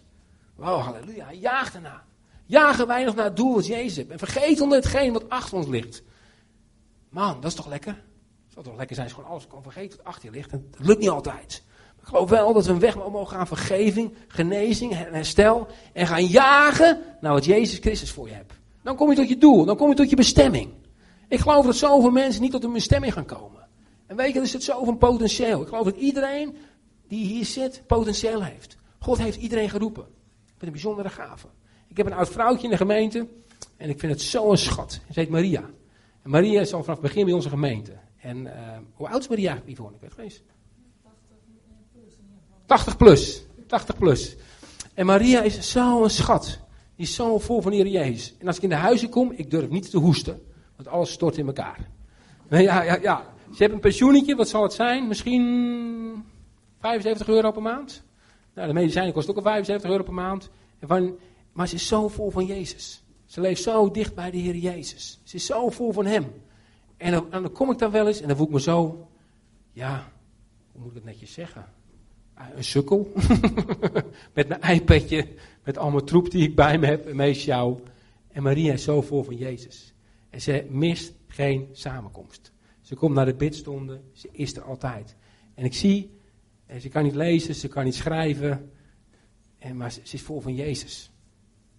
Wow, 0.55 0.81
halleluja, 0.81 1.25
hij 1.25 1.35
jaagt 1.35 1.73
erna. 1.75 2.03
Jagen 2.51 2.87
wij 2.87 3.03
nog 3.03 3.15
naar 3.15 3.25
het 3.25 3.35
doel 3.35 3.53
wat 3.53 3.65
Jezus 3.65 3.95
heeft. 3.95 4.09
En 4.09 4.17
vergeet 4.17 4.61
onder 4.61 4.77
hetgeen 4.77 5.13
wat 5.13 5.29
achter 5.29 5.57
ons 5.57 5.67
ligt. 5.67 6.03
Man, 7.09 7.41
dat 7.41 7.51
is 7.51 7.55
toch 7.55 7.67
lekker? 7.67 7.91
Het 7.91 8.53
zou 8.53 8.65
toch 8.65 8.75
lekker 8.75 8.95
zijn 8.95 9.07
als 9.07 9.15
je 9.15 9.21
gewoon 9.21 9.37
alles 9.37 9.47
kan 9.47 9.63
vergeten 9.63 9.97
wat 9.97 10.05
achter 10.05 10.25
je 10.29 10.35
ligt. 10.35 10.51
En 10.51 10.67
dat 10.71 10.87
lukt 10.87 10.99
niet 10.99 11.09
altijd. 11.09 11.63
Ik 12.01 12.07
geloof 12.07 12.29
wel 12.29 12.53
dat 12.53 12.65
we 12.65 12.71
een 12.71 12.79
weg 12.79 12.95
mogen 12.95 13.35
gaan 13.35 13.47
vergeving, 13.47 14.13
genezing 14.27 14.91
en 14.91 15.13
herstel. 15.13 15.67
En 15.93 16.07
gaan 16.07 16.25
jagen 16.25 17.01
naar 17.21 17.33
wat 17.33 17.45
Jezus 17.45 17.79
Christus 17.79 18.11
voor 18.11 18.27
je 18.27 18.33
hebt. 18.33 18.53
Dan 18.83 18.95
kom 18.95 19.09
je 19.09 19.15
tot 19.15 19.29
je 19.29 19.37
doel, 19.37 19.65
dan 19.65 19.77
kom 19.77 19.89
je 19.89 19.95
tot 19.95 20.09
je 20.09 20.15
bestemming. 20.15 20.71
Ik 21.27 21.39
geloof 21.39 21.65
dat 21.65 21.75
zoveel 21.75 22.11
mensen 22.11 22.41
niet 22.41 22.51
tot 22.51 22.63
hun 22.63 22.73
bestemming 22.73 23.13
gaan 23.13 23.25
komen. 23.25 23.67
En 24.07 24.15
weet 24.15 24.33
je, 24.33 24.39
er 24.39 24.47
zit 24.47 24.63
zoveel 24.63 24.95
potentieel. 24.95 25.61
Ik 25.61 25.67
geloof 25.67 25.85
dat 25.85 25.95
iedereen 25.95 26.55
die 27.07 27.25
hier 27.25 27.45
zit 27.45 27.83
potentieel 27.87 28.43
heeft. 28.43 28.77
God 28.99 29.17
heeft 29.17 29.37
iedereen 29.37 29.69
geroepen. 29.69 30.05
Met 30.53 30.63
een 30.63 30.71
bijzondere 30.71 31.09
gave. 31.09 31.47
Ik 31.91 31.97
heb 31.97 32.05
een 32.05 32.13
oud 32.13 32.29
vrouwtje 32.29 32.63
in 32.63 32.69
de 32.69 32.77
gemeente. 32.77 33.27
En 33.77 33.89
ik 33.89 33.99
vind 33.99 34.11
het 34.11 34.21
zo'n 34.21 34.57
schat. 34.57 34.91
Ze 34.91 35.19
heet 35.19 35.29
Maria. 35.29 35.69
En 36.21 36.29
Maria 36.29 36.61
is 36.61 36.73
al 36.73 36.83
vanaf 36.83 36.99
het 36.99 37.07
begin 37.07 37.25
bij 37.25 37.33
onze 37.33 37.49
gemeente. 37.49 37.91
En 38.17 38.37
uh, 38.37 38.51
hoe 38.93 39.07
oud 39.07 39.21
is 39.21 39.27
Maria 39.27 39.61
Yvonne? 39.65 39.95
Ik 39.95 40.01
weet 40.01 40.09
het 40.09 40.19
eens. 40.19 40.41
80 42.65 42.97
plus. 42.97 43.45
80 43.67 43.97
plus. 43.97 44.35
En 44.93 45.05
Maria 45.05 45.41
is 45.41 45.71
zo'n 45.71 46.09
schat. 46.09 46.59
Die 46.95 47.05
is 47.05 47.15
zo 47.15 47.39
vol 47.39 47.61
van 47.61 47.71
Heer 47.71 47.87
Jezus. 47.87 48.35
En 48.39 48.47
als 48.47 48.57
ik 48.57 48.63
in 48.63 48.69
de 48.69 48.75
huizen 48.75 49.09
kom, 49.09 49.31
ik 49.31 49.51
durf 49.51 49.69
niet 49.69 49.89
te 49.89 49.97
hoesten. 49.97 50.41
Want 50.75 50.87
alles 50.87 51.11
stort 51.11 51.37
in 51.37 51.45
elkaar. 51.45 51.89
Nee, 52.49 52.63
ja, 52.63 52.83
ja, 52.83 52.97
ja. 53.01 53.25
Ze 53.43 53.57
hebben 53.57 53.73
een 53.75 53.83
pensioentje, 53.83 54.35
wat 54.35 54.49
zal 54.49 54.63
het 54.63 54.73
zijn? 54.73 55.07
Misschien 55.07 56.23
75 56.79 57.27
euro 57.27 57.51
per 57.51 57.61
maand? 57.61 58.03
Nou, 58.53 58.67
de 58.67 58.73
medicijnen 58.73 59.13
kosten 59.13 59.31
ook 59.31 59.39
al 59.39 59.51
75 59.51 59.89
euro 59.89 60.03
per 60.03 60.13
maand. 60.13 60.49
En 60.79 60.87
van, 60.87 61.17
maar 61.51 61.67
ze 61.67 61.75
is 61.75 61.87
zo 61.87 62.07
vol 62.07 62.31
van 62.31 62.45
Jezus. 62.45 63.03
Ze 63.25 63.41
leeft 63.41 63.61
zo 63.61 63.91
dicht 63.91 64.15
bij 64.15 64.31
de 64.31 64.37
Heer 64.37 64.55
Jezus. 64.55 65.19
Ze 65.23 65.35
is 65.35 65.45
zo 65.45 65.69
vol 65.69 65.91
van 65.91 66.05
Hem. 66.05 66.31
En 66.97 67.11
dan, 67.11 67.27
dan 67.29 67.51
kom 67.51 67.71
ik 67.71 67.77
daar 67.77 67.91
wel 67.91 68.07
eens 68.07 68.21
en 68.21 68.27
dan 68.27 68.37
voel 68.37 68.45
ik 68.45 68.53
me 68.53 68.61
zo, 68.61 69.07
ja, 69.73 70.11
hoe 70.71 70.81
moet 70.81 70.89
ik 70.89 70.95
het 70.95 71.05
netjes 71.05 71.33
zeggen? 71.33 71.65
een 72.55 72.63
sukkel. 72.63 73.11
met 74.33 74.47
mijn 74.47 74.61
iPadje, 74.61 75.27
met 75.63 75.77
al 75.77 75.91
mijn 75.91 76.05
troep 76.05 76.31
die 76.31 76.43
ik 76.43 76.55
bij 76.55 76.77
me 76.77 76.85
heb, 76.85 77.07
en 77.07 77.15
meest 77.15 77.45
jou. 77.45 77.79
En 78.27 78.43
Maria 78.43 78.73
is 78.73 78.83
zo 78.83 79.01
vol 79.01 79.23
van 79.23 79.35
Jezus. 79.35 79.93
En 80.29 80.41
ze 80.41 80.65
mist 80.69 81.13
geen 81.27 81.69
samenkomst. 81.71 82.51
Ze 82.81 82.95
komt 82.95 83.15
naar 83.15 83.25
de 83.25 83.33
bidstonden, 83.33 84.01
ze 84.13 84.29
is 84.31 84.55
er 84.55 84.63
altijd. 84.63 85.15
En 85.53 85.65
ik 85.65 85.73
zie, 85.73 86.19
ze 86.79 86.89
kan 86.89 87.03
niet 87.03 87.15
lezen, 87.15 87.55
ze 87.55 87.67
kan 87.67 87.83
niet 87.83 87.95
schrijven, 87.95 88.71
en, 89.57 89.77
maar 89.77 89.91
ze 89.91 90.01
is 90.03 90.21
vol 90.21 90.41
van 90.41 90.55
Jezus. 90.55 91.10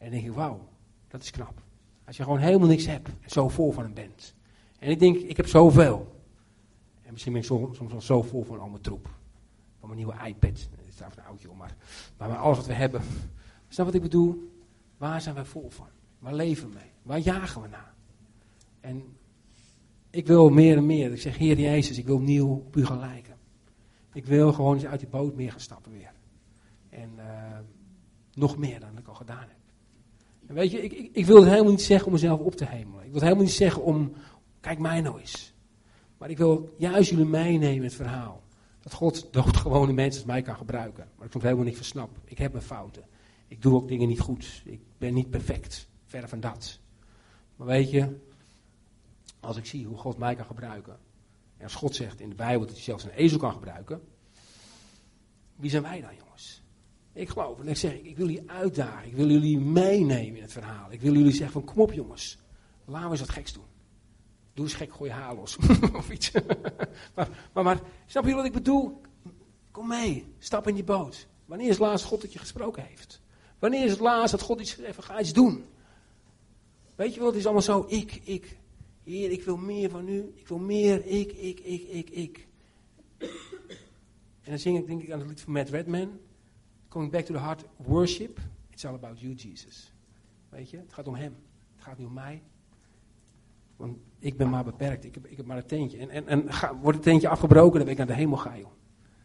En 0.02 0.10
dan 0.10 0.18
denk 0.18 0.30
ik, 0.30 0.36
wauw, 0.36 0.68
dat 1.08 1.22
is 1.22 1.30
knap. 1.30 1.62
Als 2.04 2.16
je 2.16 2.22
gewoon 2.22 2.38
helemaal 2.38 2.68
niks 2.68 2.86
hebt 2.86 3.08
en 3.08 3.30
zo 3.30 3.48
vol 3.48 3.72
van 3.72 3.82
hem 3.82 3.94
bent. 3.94 4.34
En 4.78 4.90
ik 4.90 4.98
denk, 4.98 5.16
ik 5.16 5.36
heb 5.36 5.46
zoveel. 5.46 6.22
En 7.02 7.12
misschien 7.12 7.32
ben 7.32 7.42
ik 7.42 7.46
soms, 7.46 7.76
soms 7.76 7.92
wel 7.92 8.00
zo 8.00 8.22
vol 8.22 8.44
van 8.44 8.60
al 8.60 8.68
mijn 8.68 8.82
troep 8.82 9.10
van 9.78 9.88
mijn 9.88 10.00
nieuwe 10.00 10.26
iPad. 10.26 10.68
Het 10.70 10.88
is 10.88 10.94
trouwens 10.94 11.20
een 11.20 11.28
oudje 11.28 11.50
om, 11.50 11.56
maar, 11.56 11.76
maar 12.16 12.36
alles 12.36 12.56
wat 12.56 12.66
we 12.66 12.72
hebben. 12.72 13.02
Snap 13.68 13.86
wat 13.86 13.94
ik 13.94 14.02
bedoel? 14.02 14.52
Waar 14.96 15.20
zijn 15.20 15.34
wij 15.34 15.44
vol 15.44 15.70
van? 15.70 15.88
Waar 16.18 16.34
leven 16.34 16.68
we 16.68 16.74
mee? 16.74 16.90
Waar 17.02 17.18
jagen 17.18 17.62
we 17.62 17.68
naar? 17.68 17.94
En 18.80 19.16
ik 20.10 20.26
wil 20.26 20.50
meer 20.50 20.76
en 20.76 20.86
meer. 20.86 21.12
Ik 21.12 21.20
zeg, 21.20 21.38
Heer 21.38 21.58
Jezus, 21.58 21.98
ik 21.98 22.06
wil 22.06 22.20
nieuw 22.20 22.48
op 22.48 22.76
u 22.76 22.86
gaan 22.86 22.98
lijken. 22.98 23.36
Ik 24.12 24.26
wil 24.26 24.52
gewoon 24.52 24.74
eens 24.74 24.86
uit 24.86 25.00
die 25.00 25.08
boot 25.08 25.34
meer 25.34 25.50
gaan 25.50 25.60
stappen 25.60 25.92
weer. 25.92 26.12
En 26.88 27.10
uh, 27.16 27.58
nog 28.32 28.56
meer 28.56 28.80
dan 28.80 28.98
ik 28.98 29.08
al 29.08 29.14
gedaan 29.14 29.48
heb. 29.48 29.61
Weet 30.52 30.70
je, 30.70 30.82
ik, 30.82 30.92
ik, 30.92 31.10
ik 31.12 31.26
wil 31.26 31.36
het 31.36 31.48
helemaal 31.48 31.70
niet 31.70 31.82
zeggen 31.82 32.06
om 32.06 32.12
mezelf 32.12 32.40
op 32.40 32.54
te 32.54 32.64
hemelen. 32.64 32.98
Ik 32.98 33.04
wil 33.04 33.12
het 33.12 33.22
helemaal 33.22 33.44
niet 33.44 33.52
zeggen 33.52 33.82
om, 33.82 34.12
kijk 34.60 34.78
mij 34.78 35.00
nou 35.00 35.20
eens. 35.20 35.54
Maar 36.18 36.30
ik 36.30 36.38
wil 36.38 36.74
juist 36.76 37.10
jullie 37.10 37.24
meenemen 37.24 37.76
in 37.76 37.82
het 37.82 37.94
verhaal. 37.94 38.42
Dat 38.80 38.92
God 38.92 39.28
doodgewone 39.32 39.92
mensen 39.92 40.20
als 40.20 40.30
mij 40.30 40.42
kan 40.42 40.56
gebruiken. 40.56 41.08
Maar 41.16 41.26
ik 41.26 41.32
soms 41.32 41.44
helemaal 41.44 41.64
niet 41.64 41.76
versnap. 41.76 42.10
Ik 42.24 42.38
heb 42.38 42.52
mijn 42.52 42.64
fouten. 42.64 43.02
Ik 43.48 43.62
doe 43.62 43.74
ook 43.74 43.88
dingen 43.88 44.08
niet 44.08 44.20
goed. 44.20 44.62
Ik 44.64 44.80
ben 44.98 45.14
niet 45.14 45.30
perfect. 45.30 45.88
Verder 46.04 46.28
van 46.28 46.40
dat. 46.40 46.78
Maar 47.56 47.66
weet 47.66 47.90
je, 47.90 48.16
als 49.40 49.56
ik 49.56 49.66
zie 49.66 49.86
hoe 49.86 49.96
God 49.96 50.18
mij 50.18 50.34
kan 50.34 50.46
gebruiken. 50.46 50.96
En 51.56 51.64
als 51.64 51.74
God 51.74 51.94
zegt 51.94 52.20
in 52.20 52.28
de 52.28 52.34
Bijbel 52.34 52.66
dat 52.66 52.74
hij 52.74 52.84
zelfs 52.84 53.04
een 53.04 53.10
ezel 53.10 53.38
kan 53.38 53.52
gebruiken. 53.52 54.00
Wie 55.56 55.70
zijn 55.70 55.82
wij 55.82 56.00
dan, 56.00 56.10
jongens? 56.18 56.61
Ik 57.12 57.28
geloof 57.28 57.60
en 57.60 57.68
ik 57.68 57.76
zeg, 57.76 57.92
ik 57.92 58.16
wil 58.16 58.28
jullie 58.28 58.50
uitdagen. 58.50 59.08
Ik 59.08 59.14
wil 59.14 59.28
jullie 59.28 59.58
meenemen 59.58 60.36
in 60.36 60.42
het 60.42 60.52
verhaal. 60.52 60.92
Ik 60.92 61.00
wil 61.00 61.14
jullie 61.14 61.32
zeggen 61.32 61.52
van, 61.52 61.64
kom 61.64 61.80
op 61.82 61.92
jongens. 61.92 62.38
Laten 62.84 63.04
we 63.04 63.10
eens 63.10 63.20
wat 63.20 63.28
geks 63.28 63.52
doen. 63.52 63.64
Doe 64.54 64.64
eens 64.64 64.74
gek, 64.74 64.92
gooi 64.92 65.10
je 65.10 65.16
haar 65.16 65.34
los. 65.34 65.56
of 65.96 66.10
iets. 66.10 66.30
maar, 67.14 67.28
maar, 67.52 67.64
maar, 67.64 67.80
snap 68.06 68.26
je 68.26 68.34
wat 68.34 68.44
ik 68.44 68.52
bedoel? 68.52 69.00
Kom 69.70 69.86
mee, 69.86 70.34
stap 70.38 70.68
in 70.68 70.74
die 70.74 70.84
boot. 70.84 71.26
Wanneer 71.44 71.66
is 71.66 71.72
het 71.72 71.86
laatst 71.86 72.04
God 72.04 72.20
dat 72.20 72.32
je 72.32 72.38
gesproken 72.38 72.84
heeft? 72.84 73.20
Wanneer 73.58 73.84
is 73.84 73.90
het 73.90 74.00
laatst 74.00 74.30
dat 74.30 74.40
God 74.40 74.60
iets 74.60 74.72
gezegd 74.72 75.04
ga 75.04 75.20
iets 75.20 75.32
doen? 75.32 75.64
Weet 76.94 77.14
je 77.14 77.20
wat, 77.20 77.28
het 77.28 77.38
is 77.38 77.44
allemaal 77.44 77.62
zo, 77.62 77.84
ik, 77.88 78.20
ik. 78.24 78.58
Heer, 79.04 79.30
ik 79.30 79.42
wil 79.42 79.56
meer 79.56 79.90
van 79.90 80.08
u. 80.08 80.32
Ik 80.34 80.48
wil 80.48 80.58
meer, 80.58 81.06
ik, 81.06 81.32
ik, 81.32 81.60
ik, 81.60 81.88
ik, 81.88 82.10
ik. 82.10 82.46
En 84.42 84.50
dan 84.50 84.58
zing 84.58 84.78
ik 84.78 84.86
denk 84.86 85.02
ik 85.02 85.10
aan 85.10 85.18
het 85.18 85.28
lied 85.28 85.40
van 85.40 85.52
Matt 85.52 85.68
Redman. 85.68 86.18
Coming 86.92 87.10
back 87.10 87.24
to 87.24 87.32
the 87.32 87.40
heart, 87.40 87.64
worship. 87.76 88.38
It's 88.70 88.84
all 88.84 88.94
about 88.94 89.20
you, 89.20 89.34
Jesus. 89.34 89.92
Weet 90.48 90.70
je, 90.70 90.76
het 90.76 90.92
gaat 90.92 91.06
om 91.06 91.14
hem. 91.14 91.36
Het 91.74 91.84
gaat 91.84 91.98
niet 91.98 92.06
om 92.06 92.12
mij. 92.12 92.42
Want 93.76 93.96
ik 94.18 94.36
ben 94.36 94.50
maar 94.50 94.64
beperkt. 94.64 95.04
Ik 95.04 95.14
heb, 95.14 95.26
ik 95.26 95.36
heb 95.36 95.46
maar 95.46 95.56
een 95.56 95.66
teentje. 95.66 95.98
En, 95.98 96.10
en, 96.10 96.26
en 96.26 96.52
ga, 96.52 96.76
wordt 96.76 96.96
het 96.96 97.06
teentje 97.06 97.28
afgebroken, 97.28 97.72
dan 97.72 97.82
ben 97.82 97.90
ik 97.90 97.98
naar 97.98 98.06
de 98.06 98.14
hemel 98.14 98.36
ga, 98.36 98.58
joh. 98.58 98.70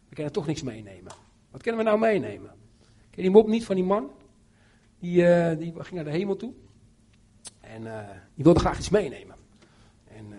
We 0.10 0.16
kunnen 0.16 0.34
toch 0.34 0.46
niks 0.46 0.62
meenemen. 0.62 1.12
Wat 1.52 1.62
kunnen 1.62 1.84
we 1.84 1.88
nou 1.88 2.00
meenemen? 2.00 2.50
Ken 2.80 3.10
je 3.10 3.22
die 3.22 3.32
mop 3.32 3.48
niet 3.48 3.66
van 3.66 3.76
die 3.76 3.84
man? 3.84 4.12
Die, 5.00 5.22
uh, 5.22 5.58
die 5.58 5.74
ging 5.78 5.96
naar 5.96 6.04
de 6.04 6.12
hemel 6.12 6.36
toe. 6.36 6.54
En 7.60 7.82
uh, 7.82 8.00
die 8.36 8.44
wilde 8.44 8.60
graag 8.60 8.78
iets 8.78 8.90
meenemen. 8.90 9.36
En, 10.08 10.34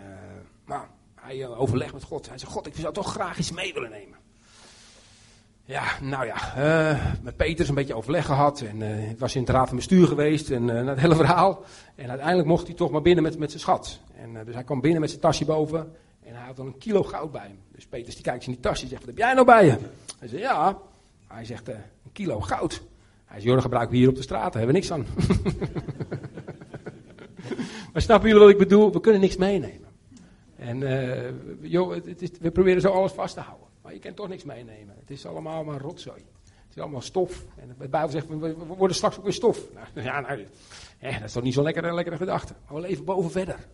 maar 0.65 0.91
hij 1.15 1.43
eh, 1.43 1.61
overleg 1.61 1.93
met 1.93 2.03
God. 2.03 2.29
Hij 2.29 2.39
zei, 2.39 2.51
God, 2.51 2.67
ik 2.67 2.75
zou 2.75 2.95
toch 2.95 3.13
graag 3.13 3.39
iets 3.39 3.53
mee 3.53 3.73
willen 3.73 3.91
nemen. 3.91 4.19
Ja, 5.69 5.85
nou 6.01 6.27
ja, 6.27 6.37
uh, 6.59 7.05
met 7.23 7.37
Peters 7.37 7.69
een 7.69 7.75
beetje 7.75 7.95
overleg 7.95 8.27
gehad. 8.27 8.61
En 8.61 8.81
uh, 8.81 8.89
was 9.19 9.35
in 9.35 9.41
het 9.41 9.51
raad 9.51 9.69
van 9.69 9.77
bestuur 9.77 10.07
geweest. 10.07 10.51
En 10.51 10.69
uh, 10.77 10.87
het 10.87 10.99
hele 10.99 11.15
verhaal. 11.15 11.65
En 11.95 12.09
uiteindelijk 12.09 12.49
mocht 12.49 12.67
hij 12.67 12.77
toch 12.77 12.91
maar 12.91 13.03
binnen 13.03 13.23
met, 13.23 13.39
met 13.39 13.49
zijn 13.49 13.63
schat. 13.63 14.01
En 14.17 14.45
dus 14.45 14.55
hij 14.55 14.65
kwam 14.65 14.81
binnen 14.81 15.01
met 15.01 15.11
zijn 15.11 15.23
tasje 15.23 15.45
boven. 15.45 15.93
En 16.25 16.35
hij 16.35 16.47
had 16.47 16.57
dan 16.57 16.67
een 16.67 16.79
kilo 16.79 17.03
goud 17.03 17.33
bij 17.33 17.43
hem. 17.43 17.59
Dus 17.75 17.87
Peters 17.87 18.15
die 18.15 18.25
kijkt 18.25 18.47
in 18.47 18.53
die 18.53 18.61
tasje 18.61 18.83
en 18.83 18.89
zegt, 18.89 19.01
wat 19.01 19.11
heb 19.11 19.19
jij 19.19 19.35
nou 19.35 19.47
bij 19.47 19.65
je? 19.65 19.77
Hij 20.19 20.29
zegt, 20.29 20.43
ja. 20.43 20.79
Hij 21.27 21.45
zegt, 21.45 21.69
een 21.69 22.13
kilo 22.13 22.41
goud. 22.41 22.83
Hij 23.25 23.41
zegt, 23.41 23.53
joh, 23.53 23.63
gebruiken 23.63 23.93
we 23.93 23.99
hier 23.99 24.09
op 24.09 24.17
de 24.17 24.23
straat. 24.23 24.53
Daar 24.53 24.63
hebben 24.63 24.83
we 24.83 24.89
niks 24.89 24.93
aan. 24.93 25.07
maar 27.93 28.03
snappen 28.03 28.29
jullie 28.29 28.45
wat 28.45 28.53
ik 28.53 28.59
bedoel? 28.59 28.93
We 28.93 29.01
kunnen 29.01 29.21
niks 29.21 29.37
meenemen. 29.37 29.89
En 30.57 30.79
joh, 31.61 31.95
het 31.95 32.23
is, 32.23 32.31
we 32.41 32.51
proberen 32.51 32.81
zo 32.81 32.89
alles 32.89 33.13
vast 33.13 33.35
te 33.35 33.41
houden. 33.41 33.68
Maar 33.89 33.97
je 33.97 34.03
kan 34.03 34.15
toch 34.15 34.29
niks 34.29 34.45
meenemen. 34.45 34.95
Het 35.01 35.11
is 35.11 35.27
allemaal 35.27 35.65
maar 35.65 35.81
rotzooi. 35.81 36.23
Het 36.45 36.77
is 36.77 36.83
allemaal 36.83 37.01
stof. 37.01 37.45
En 37.57 37.75
de 37.79 37.89
Bijbel 37.89 38.11
zegt, 38.11 38.29
we 38.29 38.55
worden 38.77 38.97
straks 38.97 39.17
ook 39.19 39.23
weer 39.25 39.33
stof. 39.33 39.61
Nou, 39.75 39.87
ja, 40.07 40.21
nou, 40.21 40.47
dat 41.01 41.23
is 41.25 41.33
toch 41.33 41.43
niet 41.43 41.55
zo'n 41.55 41.63
lekkere, 41.65 41.95
lekkere 41.95 42.17
gedachte. 42.17 42.55
Maar 42.65 42.75
we 42.75 42.81
leven 42.81 43.05
boven 43.05 43.31
verder. 43.31 43.67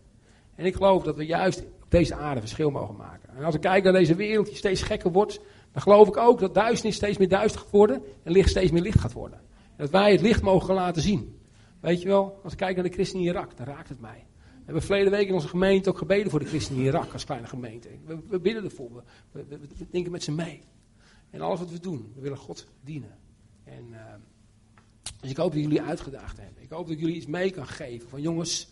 En 0.55 0.65
ik 0.65 0.75
geloof 0.75 1.03
dat 1.03 1.17
we 1.17 1.27
juist 1.27 1.61
op 1.61 1.91
deze 1.91 2.15
aarde 2.15 2.41
verschil 2.41 2.71
mogen 2.71 2.97
maken. 2.97 3.29
En 3.37 3.45
als 3.45 3.55
ik 3.55 3.61
kijk 3.61 3.85
naar 3.85 3.93
deze 3.93 4.15
wereld 4.15 4.47
die 4.47 4.57
steeds 4.57 4.83
gekker 4.83 5.13
wordt, 5.13 5.41
dan 5.73 5.83
geloof 5.83 6.09
ik 6.09 6.17
ook 6.17 6.41
dat 6.41 6.55
duisternis 6.55 6.97
steeds 6.97 7.19
meer 7.19 7.29
duister 7.29 7.61
gaat 7.61 7.71
worden 7.71 8.03
en 8.23 8.33
licht 8.33 8.49
steeds 8.51 8.71
meer 8.71 8.83
licht 8.83 9.01
gaat 9.01 9.13
worden. 9.13 9.39
En 9.39 9.77
dat 9.77 9.91
wij 9.91 10.13
het 10.13 10.21
licht 10.21 10.43
mogen 10.43 10.75
laten 10.75 11.03
zien. 11.03 11.41
Weet 11.81 12.03
je 12.03 12.09
wel, 12.09 12.41
als 12.43 12.53
ik 12.53 12.59
kijk 12.59 12.75
naar 12.75 12.85
de 12.85 12.93
christenen 12.93 13.25
in 13.25 13.31
Irak, 13.33 13.57
dan 13.57 13.67
raakt 13.67 13.89
het 13.89 14.01
mij. 14.01 14.25
We 14.65 14.71
hebben 14.71 14.89
verleden 14.89 15.13
week 15.13 15.29
in 15.29 15.35
onze 15.35 15.49
gemeente 15.49 15.89
ook 15.91 15.99
gebeden 15.99 16.31
voor 16.31 16.41
de 16.41 16.47
christenen 16.47 16.81
in 16.81 16.87
Irak 16.87 17.13
als 17.13 17.25
kleine 17.25 17.47
gemeente. 17.47 17.89
We, 18.29 18.41
bidden 18.41 18.65
ervoor, 18.65 19.05
we, 19.33 19.45
we, 19.49 19.59
denken 19.91 20.13
met 20.13 20.23
ze 20.23 20.33
mee. 20.33 20.63
En 21.31 21.41
alles 21.41 21.59
wat 21.59 21.71
we 21.71 21.81
doen, 21.81 22.13
we 22.15 22.21
willen 22.21 22.39
God 22.39 22.67
dienen. 22.85 23.19
En, 23.65 23.85
uh, 23.91 24.01
dus 25.21 25.31
ik 25.31 25.37
hoop 25.37 25.53
dat 25.53 25.63
jullie 25.63 25.83
uitgedaagd 25.83 26.37
hebben. 26.37 26.63
Ik 26.63 26.71
hoop 26.71 26.89
dat 26.89 26.99
jullie 26.99 27.15
iets 27.15 27.27
mee 27.27 27.51
kan 27.51 27.67
geven. 27.67 28.09
Van 28.09 28.21
jongens, 28.21 28.69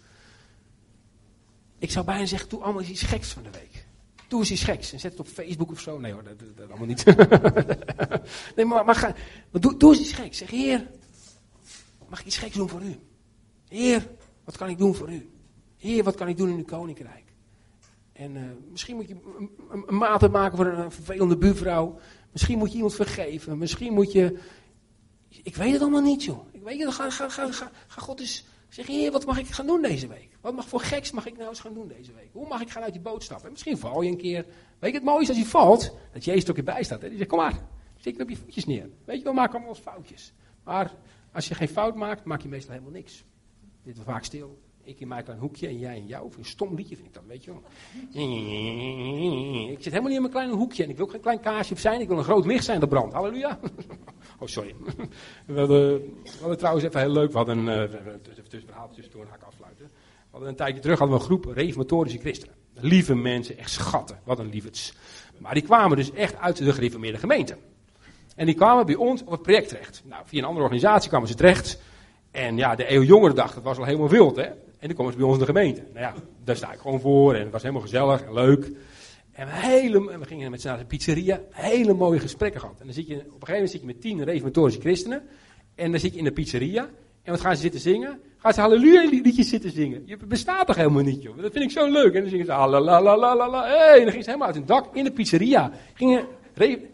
ik 1.78 1.90
zou 1.90 2.04
bijna 2.04 2.26
zeggen, 2.26 2.48
doe 2.48 2.62
allemaal 2.62 2.82
iets 2.82 3.02
geks 3.02 3.32
van 3.32 3.42
de 3.42 3.50
week. 3.50 3.86
Doe 4.28 4.40
eens 4.40 4.50
iets 4.50 4.64
geks 4.64 4.92
en 4.92 5.00
zet 5.00 5.10
het 5.10 5.20
op 5.20 5.26
Facebook 5.26 5.70
of 5.70 5.80
zo. 5.80 5.98
Nee 5.98 6.12
hoor, 6.12 6.22
dat 6.54 6.68
allemaal 6.68 6.86
niet. 6.86 7.04
nee, 8.56 8.64
maar, 8.64 8.84
maar, 8.84 8.94
ga, 8.94 9.14
maar 9.50 9.60
doe, 9.60 9.76
doe 9.76 9.90
eens 9.90 10.00
iets 10.00 10.12
geks. 10.12 10.38
Zeg, 10.38 10.50
heer, 10.50 10.90
mag 12.08 12.20
ik 12.20 12.26
iets 12.26 12.38
geks 12.38 12.54
doen 12.54 12.68
voor 12.68 12.82
u? 12.82 12.98
Heer, 13.68 14.08
wat 14.44 14.56
kan 14.56 14.68
ik 14.68 14.78
doen 14.78 14.94
voor 14.94 15.12
u? 15.12 15.31
Heer, 15.82 16.04
wat 16.04 16.14
kan 16.14 16.28
ik 16.28 16.36
doen 16.36 16.48
in 16.48 16.56
uw 16.56 16.64
koninkrijk? 16.64 17.24
En 18.12 18.34
uh, 18.36 18.42
misschien 18.70 18.96
moet 18.96 19.08
je 19.08 19.14
een, 19.70 19.84
een, 19.86 19.96
mate 19.96 20.28
maken 20.28 20.56
voor 20.56 20.66
een 20.66 20.92
vervelende 20.92 21.36
buurvrouw. 21.36 21.98
Misschien 22.32 22.58
moet 22.58 22.68
je 22.68 22.74
iemand 22.74 22.94
vergeven. 22.94 23.58
Misschien 23.58 23.92
moet 23.92 24.12
je. 24.12 24.38
Ik 25.42 25.56
weet 25.56 25.72
het 25.72 25.80
allemaal 25.80 26.00
niet, 26.00 26.24
joh. 26.24 26.46
Ik 26.52 26.62
weet 26.62 26.84
het. 26.84 26.94
Ga, 26.94 27.10
ga, 27.10 27.28
ga, 27.28 27.52
ga, 27.52 27.70
ga 27.86 28.00
God 28.00 28.20
eens 28.20 28.44
zeggen: 28.68 28.94
Heer, 28.94 29.12
wat 29.12 29.26
mag 29.26 29.38
ik 29.38 29.46
gaan 29.46 29.66
doen 29.66 29.82
deze 29.82 30.06
week? 30.06 30.28
Wat 30.40 30.54
mag 30.54 30.68
voor 30.68 30.80
geks 30.80 31.10
mag 31.10 31.26
ik 31.26 31.36
nou 31.36 31.48
eens 31.48 31.60
gaan 31.60 31.74
doen 31.74 31.88
deze 31.88 32.12
week? 32.12 32.28
Hoe 32.32 32.48
mag 32.48 32.60
ik 32.60 32.70
gaan 32.70 32.82
uit 32.82 32.92
die 32.92 33.02
boot 33.02 33.22
stappen? 33.22 33.46
En 33.46 33.52
misschien 33.52 33.78
val 33.78 34.02
je 34.02 34.10
een 34.10 34.16
keer. 34.16 34.46
Weet 34.78 34.90
je, 34.90 34.96
het 34.96 35.06
mooie 35.06 35.22
is 35.22 35.28
als 35.28 35.38
je 35.38 35.46
valt, 35.46 35.96
dat 36.12 36.24
Jezus 36.24 36.44
er 36.44 36.58
ook 36.58 36.64
bij 36.64 36.82
staat. 36.82 37.02
Hè? 37.02 37.08
Die 37.08 37.16
zegt: 37.16 37.30
Kom 37.30 37.38
maar, 37.38 37.58
stik 37.96 38.20
op 38.20 38.28
je 38.28 38.36
voetjes 38.36 38.64
neer. 38.64 38.88
Weet 39.04 39.18
je, 39.18 39.24
we 39.24 39.32
maken 39.32 39.56
allemaal 39.56 39.74
foutjes. 39.74 40.32
Maar 40.64 40.94
als 41.32 41.48
je 41.48 41.54
geen 41.54 41.68
fout 41.68 41.96
maakt, 41.96 42.24
maak 42.24 42.40
je 42.40 42.48
meestal 42.48 42.72
helemaal 42.72 42.94
niks. 42.94 43.24
Dit 43.82 43.96
is 43.96 44.02
vaak 44.04 44.24
stil. 44.24 44.58
Ik 44.84 45.00
in 45.00 45.08
mijn 45.08 45.24
klein 45.24 45.38
hoekje 45.38 45.66
en 45.66 45.78
jij 45.78 45.96
in 45.96 46.06
jou. 46.06 46.30
Een 46.38 46.44
stom 46.44 46.74
liedje 46.74 46.96
vind 46.96 47.08
ik 47.08 47.14
dat, 47.14 47.22
weet 47.26 47.44
je 47.44 47.50
wel. 47.50 47.62
Ik 49.70 49.82
zit 49.82 49.92
helemaal 49.92 50.08
niet 50.08 50.14
in 50.14 50.20
mijn 50.20 50.32
kleine 50.32 50.54
hoekje. 50.54 50.84
En 50.84 50.90
ik 50.90 50.96
wil 50.96 51.06
geen 51.06 51.20
klein 51.20 51.40
kaarsje 51.40 51.76
zijn. 51.76 52.00
Ik 52.00 52.08
wil 52.08 52.18
een 52.18 52.24
groot 52.24 52.46
licht 52.46 52.64
zijn 52.64 52.80
dat 52.80 52.88
brandt. 52.88 53.14
Halleluja. 53.14 53.58
Oh, 54.38 54.48
sorry. 54.48 54.74
We 55.46 55.58
hadden, 55.58 55.88
we 56.22 56.38
hadden 56.40 56.58
trouwens 56.58 56.84
even 56.84 57.00
heel 57.00 57.10
leuk. 57.10 57.30
We 57.30 57.36
hadden, 57.36 57.68
even 57.68 58.20
tussen 58.48 58.68
verhaal 58.68 58.90
tussendoor, 58.90 59.26
ga 59.26 59.34
ik 59.34 59.42
afsluiten. 59.42 59.84
We 59.84 60.28
hadden 60.30 60.48
een 60.48 60.56
tijdje 60.56 60.80
terug 60.80 60.98
hadden 60.98 61.16
we 61.16 61.22
een 61.22 61.28
groep 61.28 61.44
reformatorische 61.44 62.18
christenen. 62.18 62.54
Lieve 62.74 63.14
mensen, 63.14 63.58
echt 63.58 63.70
schatten. 63.70 64.18
Wat 64.24 64.38
een 64.38 64.48
liefets. 64.48 64.94
Maar 65.38 65.54
die 65.54 65.62
kwamen 65.62 65.96
dus 65.96 66.12
echt 66.12 66.36
uit 66.36 66.56
de 66.56 66.72
gereformeerde 66.72 67.18
gemeente. 67.18 67.56
En 68.36 68.46
die 68.46 68.54
kwamen 68.54 68.86
bij 68.86 68.94
ons 68.94 69.22
op 69.24 69.30
het 69.30 69.42
project 69.42 69.68
terecht. 69.68 70.02
Nou, 70.04 70.22
via 70.26 70.38
een 70.38 70.44
andere 70.44 70.64
organisatie 70.64 71.08
kwamen 71.08 71.28
ze 71.28 71.34
terecht. 71.34 71.80
En 72.30 72.56
ja, 72.56 72.74
de 72.74 72.92
eeuw 72.92 73.02
jongeren 73.02 73.36
dacht, 73.36 73.54
dat 73.54 73.62
was 73.62 73.78
al 73.78 73.84
helemaal 73.84 74.08
wild, 74.08 74.36
hè. 74.36 74.50
En 74.82 74.88
dan 74.88 74.96
komen 74.96 75.12
ze 75.12 75.18
bij 75.18 75.26
ons 75.26 75.38
in 75.38 75.44
de 75.44 75.52
gemeente. 75.52 75.82
Nou 75.92 76.04
ja, 76.04 76.14
daar 76.44 76.56
sta 76.56 76.72
ik 76.72 76.78
gewoon 76.78 77.00
voor. 77.00 77.34
En 77.34 77.40
het 77.40 77.50
was 77.50 77.62
helemaal 77.62 77.82
gezellig 77.82 78.22
en 78.22 78.32
leuk. 78.32 78.70
En 79.32 79.46
we, 79.46 79.52
hele, 79.52 80.18
we 80.18 80.24
gingen 80.24 80.50
met 80.50 80.60
z'n 80.60 80.68
naar 80.68 80.78
de 80.78 80.84
pizzeria. 80.84 81.40
Hele 81.50 81.94
mooie 81.94 82.18
gesprekken 82.18 82.60
gehad. 82.60 82.80
En 82.80 82.84
dan 82.84 82.94
zit 82.94 83.06
je, 83.06 83.14
op 83.14 83.20
een 83.20 83.30
gegeven 83.30 83.52
moment 83.52 83.70
zit 83.70 83.80
je 83.80 83.86
met 83.86 84.00
tien 84.00 84.24
reformatorische 84.24 84.80
christenen. 84.80 85.22
En 85.74 85.90
dan 85.90 86.00
zit 86.00 86.12
je 86.12 86.18
in 86.18 86.24
de 86.24 86.32
pizzeria. 86.32 86.88
En 87.22 87.30
wat 87.30 87.40
gaan 87.40 87.56
ze 87.56 87.62
zitten 87.62 87.80
zingen? 87.80 88.20
Gaan 88.38 88.52
ze 88.52 88.60
halleluja 88.60 89.08
liedjes 89.10 89.48
zitten 89.48 89.70
zingen. 89.70 90.02
Je 90.06 90.16
bestaat 90.16 90.66
toch 90.66 90.76
helemaal 90.76 91.02
niet, 91.02 91.22
joh. 91.22 91.42
Dat 91.42 91.52
vind 91.52 91.64
ik 91.64 91.70
zo 91.70 91.90
leuk. 91.90 92.14
En 92.14 92.20
dan 92.20 92.30
zingen 92.30 92.46
ze 92.46 92.52
halleluja. 92.52 93.64
Hey, 93.64 93.98
en 93.98 94.02
dan 94.02 94.12
ging 94.12 94.24
ze 94.24 94.30
helemaal 94.30 94.46
uit 94.46 94.56
hun 94.56 94.66
dak 94.66 94.94
in 94.94 95.04
de 95.04 95.12
pizzeria. 95.12 95.72
Gingen 95.94 96.26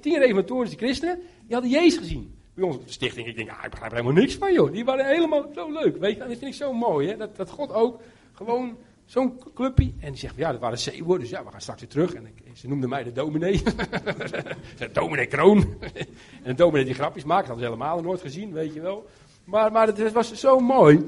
tien 0.01 0.18
reformatorische 0.18 0.76
christenen. 0.76 1.18
Die 1.47 1.55
hadden 1.55 1.70
Jezus 1.70 1.99
gezien 1.99 2.38
bij 2.59 2.66
ons 2.66 2.76
op 2.76 2.86
de 2.86 2.92
stichting. 2.92 3.26
Ik 3.26 3.36
denk, 3.36 3.50
ah, 3.50 3.64
ik 3.64 3.70
begrijp 3.70 3.92
er 3.92 3.98
helemaal 3.98 4.20
niks 4.20 4.34
van, 4.34 4.52
joh. 4.52 4.72
Die 4.72 4.84
waren 4.84 5.06
helemaal 5.06 5.50
zo 5.54 5.72
leuk. 5.72 5.96
Weet 5.96 6.12
je, 6.12 6.18
dat 6.18 6.28
vind 6.28 6.42
ik 6.42 6.54
zo 6.54 6.72
mooi, 6.72 7.09
hè. 7.09 7.16
Dat, 7.16 7.36
dat 7.36 7.50
God 7.50 7.72
ook 7.72 8.00
gewoon 8.32 8.76
zo'n 9.04 9.40
clubje. 9.54 9.92
En 10.00 10.11
die 10.11 10.18
zegt, 10.18 10.36
ja, 10.36 10.50
dat 10.52 10.61
waren 10.61 10.78
zeewoorden. 10.78 11.20
Dus 11.20 11.30
ja, 11.30 11.44
we 11.44 11.50
gaan 11.50 11.61
straks 11.61 11.80
weer 11.80 11.90
terug. 11.90 12.14
En 12.14 12.28
ze 12.54 12.68
noemden 12.68 12.88
mij 12.88 13.02
de 13.02 13.12
dominee. 13.12 13.62
de 14.78 14.90
dominee 14.92 15.26
Kroon. 15.26 15.59
en 16.42 16.44
de 16.44 16.54
dominee 16.54 16.84
die 16.84 16.94
grapjes 16.94 17.24
maakt. 17.24 17.46
Dat 17.46 17.48
hadden 17.48 17.64
ze 17.64 17.72
helemaal 17.74 18.02
nooit 18.02 18.20
gezien, 18.20 18.52
weet 18.52 18.74
je 18.74 18.80
wel. 18.80 19.06
Maar, 19.44 19.72
maar 19.72 19.86
het 19.86 20.12
was 20.12 20.32
zo 20.32 20.61
mooi. 20.61 21.04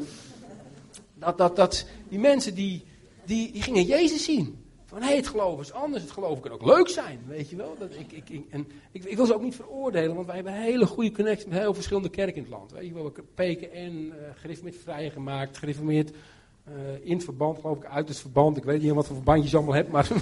Dat, 1.14 1.38
dat, 1.38 1.57
dat 1.57 1.86
die 2.09 2.18
mensen 2.18 2.55
die, 2.55 2.84
die, 3.24 3.53
die 3.53 3.62
gingen 3.62 3.84
Jezus 3.84 4.24
zien. 4.24 4.59
Van 4.91 5.03
hé, 5.03 5.16
het 5.16 5.26
geloof 5.26 5.61
is 5.61 5.72
anders, 5.72 6.03
het 6.03 6.12
geloof 6.12 6.41
kan 6.41 6.51
ook 6.51 6.64
leuk 6.64 6.88
zijn, 6.88 7.20
weet 7.26 7.51
je 7.51 7.57
wel. 7.57 7.76
Dat, 7.78 7.91
ik, 7.99 8.12
ik, 8.12 8.45
en 8.51 8.66
ik, 8.93 9.16
wil 9.16 9.26
ze 9.26 9.34
ook 9.34 9.43
niet 9.43 9.55
veroordelen, 9.55 10.14
want 10.14 10.26
wij 10.26 10.34
hebben 10.34 10.53
een 10.53 10.61
hele 10.61 10.86
goede 10.86 11.12
connectie 11.12 11.49
met 11.49 11.59
heel 11.59 11.74
verschillende 11.74 12.09
kerken 12.09 12.36
in 12.36 12.43
het 12.43 12.51
land. 12.51 12.72
Weet 12.72 12.86
je 12.86 12.95
wel, 12.95 13.12
we 13.12 13.22
PKN, 13.34 14.07
uh, 14.07 14.14
gereformeerd 14.34 14.76
vrijgemaakt, 14.76 15.59
gereformeerd 15.59 16.11
uh, 16.11 16.74
in 17.03 17.14
het 17.14 17.24
verband, 17.24 17.59
geloof 17.61 17.76
ik, 17.76 17.84
uit 17.84 18.09
het 18.09 18.18
verband. 18.18 18.57
Ik 18.57 18.64
weet 18.64 18.82
niet 18.82 18.93
wat 18.93 19.07
voor 19.07 19.16
verbandjes 19.16 19.51
je 19.51 19.57
allemaal 19.57 19.74
hebt, 19.74 19.91
maar... 19.91 20.09
uh, 20.12 20.18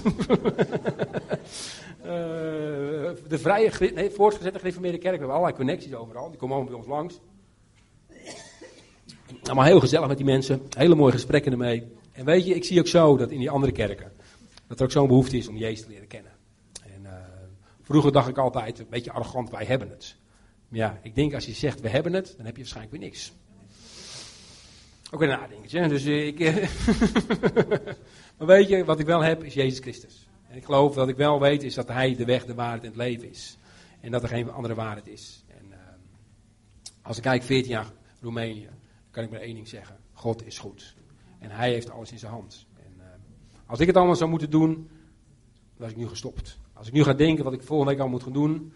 de 3.27 3.37
vrije, 3.37 3.91
nee, 3.93 4.09
voortgezette 4.09 4.59
gereformeerde 4.59 4.97
kerk, 4.97 5.13
we 5.13 5.19
hebben 5.19 5.35
allerlei 5.35 5.57
connecties 5.57 5.93
overal, 5.93 6.29
die 6.29 6.39
komen 6.39 6.55
allemaal 6.55 6.73
bij 6.73 6.81
ons 6.81 6.91
langs. 6.91 7.19
Allemaal 9.43 9.65
heel 9.65 9.79
gezellig 9.79 10.07
met 10.07 10.17
die 10.17 10.25
mensen, 10.25 10.61
hele 10.77 10.95
mooie 10.95 11.11
gesprekken 11.11 11.51
ermee. 11.51 11.83
En 12.11 12.25
weet 12.25 12.45
je, 12.45 12.55
ik 12.55 12.65
zie 12.65 12.79
ook 12.79 12.87
zo 12.87 13.17
dat 13.17 13.31
in 13.31 13.39
die 13.39 13.49
andere 13.49 13.71
kerken 13.71 14.17
dat 14.69 14.79
er 14.79 14.85
ook 14.85 14.91
zo'n 14.91 15.07
behoefte 15.07 15.37
is 15.37 15.47
om 15.47 15.57
Jezus 15.57 15.85
te 15.85 15.89
leren 15.89 16.07
kennen. 16.07 16.31
En 16.83 17.01
uh, 17.03 17.13
vroeger 17.81 18.11
dacht 18.11 18.27
ik 18.29 18.37
altijd, 18.37 18.79
een 18.79 18.85
beetje 18.89 19.11
arrogant, 19.11 19.49
wij 19.49 19.65
hebben 19.65 19.89
het. 19.89 20.15
Maar 20.67 20.79
ja, 20.79 20.99
ik 21.01 21.15
denk 21.15 21.33
als 21.33 21.45
je 21.45 21.53
zegt 21.53 21.81
we 21.81 21.89
hebben 21.89 22.13
het, 22.13 22.33
dan 22.37 22.45
heb 22.45 22.55
je 22.55 22.61
waarschijnlijk 22.61 22.95
weer 22.95 23.05
niks. 23.05 23.33
Ook 25.11 25.21
een 25.21 25.27
nadenkertje. 25.27 25.87
Dus 25.87 26.05
ik, 26.05 26.39
maar 28.37 28.47
weet 28.47 28.67
je, 28.67 28.85
wat 28.85 28.99
ik 28.99 29.05
wel 29.05 29.21
heb 29.21 29.43
is 29.43 29.53
Jezus 29.53 29.79
Christus. 29.79 30.27
En 30.47 30.57
ik 30.57 30.65
geloof 30.65 30.93
dat 30.93 31.07
ik 31.07 31.15
wel 31.15 31.39
weet 31.39 31.63
is 31.63 31.73
dat 31.73 31.87
Hij 31.87 32.15
de 32.15 32.25
weg, 32.25 32.45
de 32.45 32.53
waarheid 32.53 32.81
en 32.81 32.87
het 32.87 32.97
leven 32.97 33.29
is. 33.29 33.57
En 33.99 34.11
dat 34.11 34.23
er 34.23 34.29
geen 34.29 34.51
andere 34.51 34.75
waarheid 34.75 35.07
is. 35.07 35.43
En 35.47 35.65
uh, 35.69 35.77
als 37.01 37.17
ik 37.17 37.23
kijk 37.23 37.43
14 37.43 37.71
jaar 37.71 37.91
Roemenië, 38.21 38.69
kan 39.11 39.23
ik 39.23 39.29
maar 39.29 39.39
één 39.39 39.55
ding 39.55 39.67
zeggen. 39.67 39.97
God 40.13 40.45
is 40.45 40.57
goed. 40.57 40.95
En 41.39 41.49
Hij 41.49 41.71
heeft 41.71 41.89
alles 41.89 42.11
in 42.11 42.19
zijn 42.19 42.31
hand. 42.31 42.67
Als 43.69 43.79
ik 43.79 43.87
het 43.87 43.95
allemaal 43.95 44.15
zou 44.15 44.29
moeten 44.29 44.49
doen, 44.49 44.89
was 45.77 45.91
ik 45.91 45.97
nu 45.97 46.07
gestopt. 46.07 46.57
Als 46.73 46.87
ik 46.87 46.93
nu 46.93 47.03
ga 47.03 47.13
denken 47.13 47.43
wat 47.43 47.53
ik 47.53 47.63
volgende 47.63 47.91
week 47.91 48.01
al 48.01 48.09
moet 48.09 48.23
gaan 48.23 48.33
doen, 48.33 48.73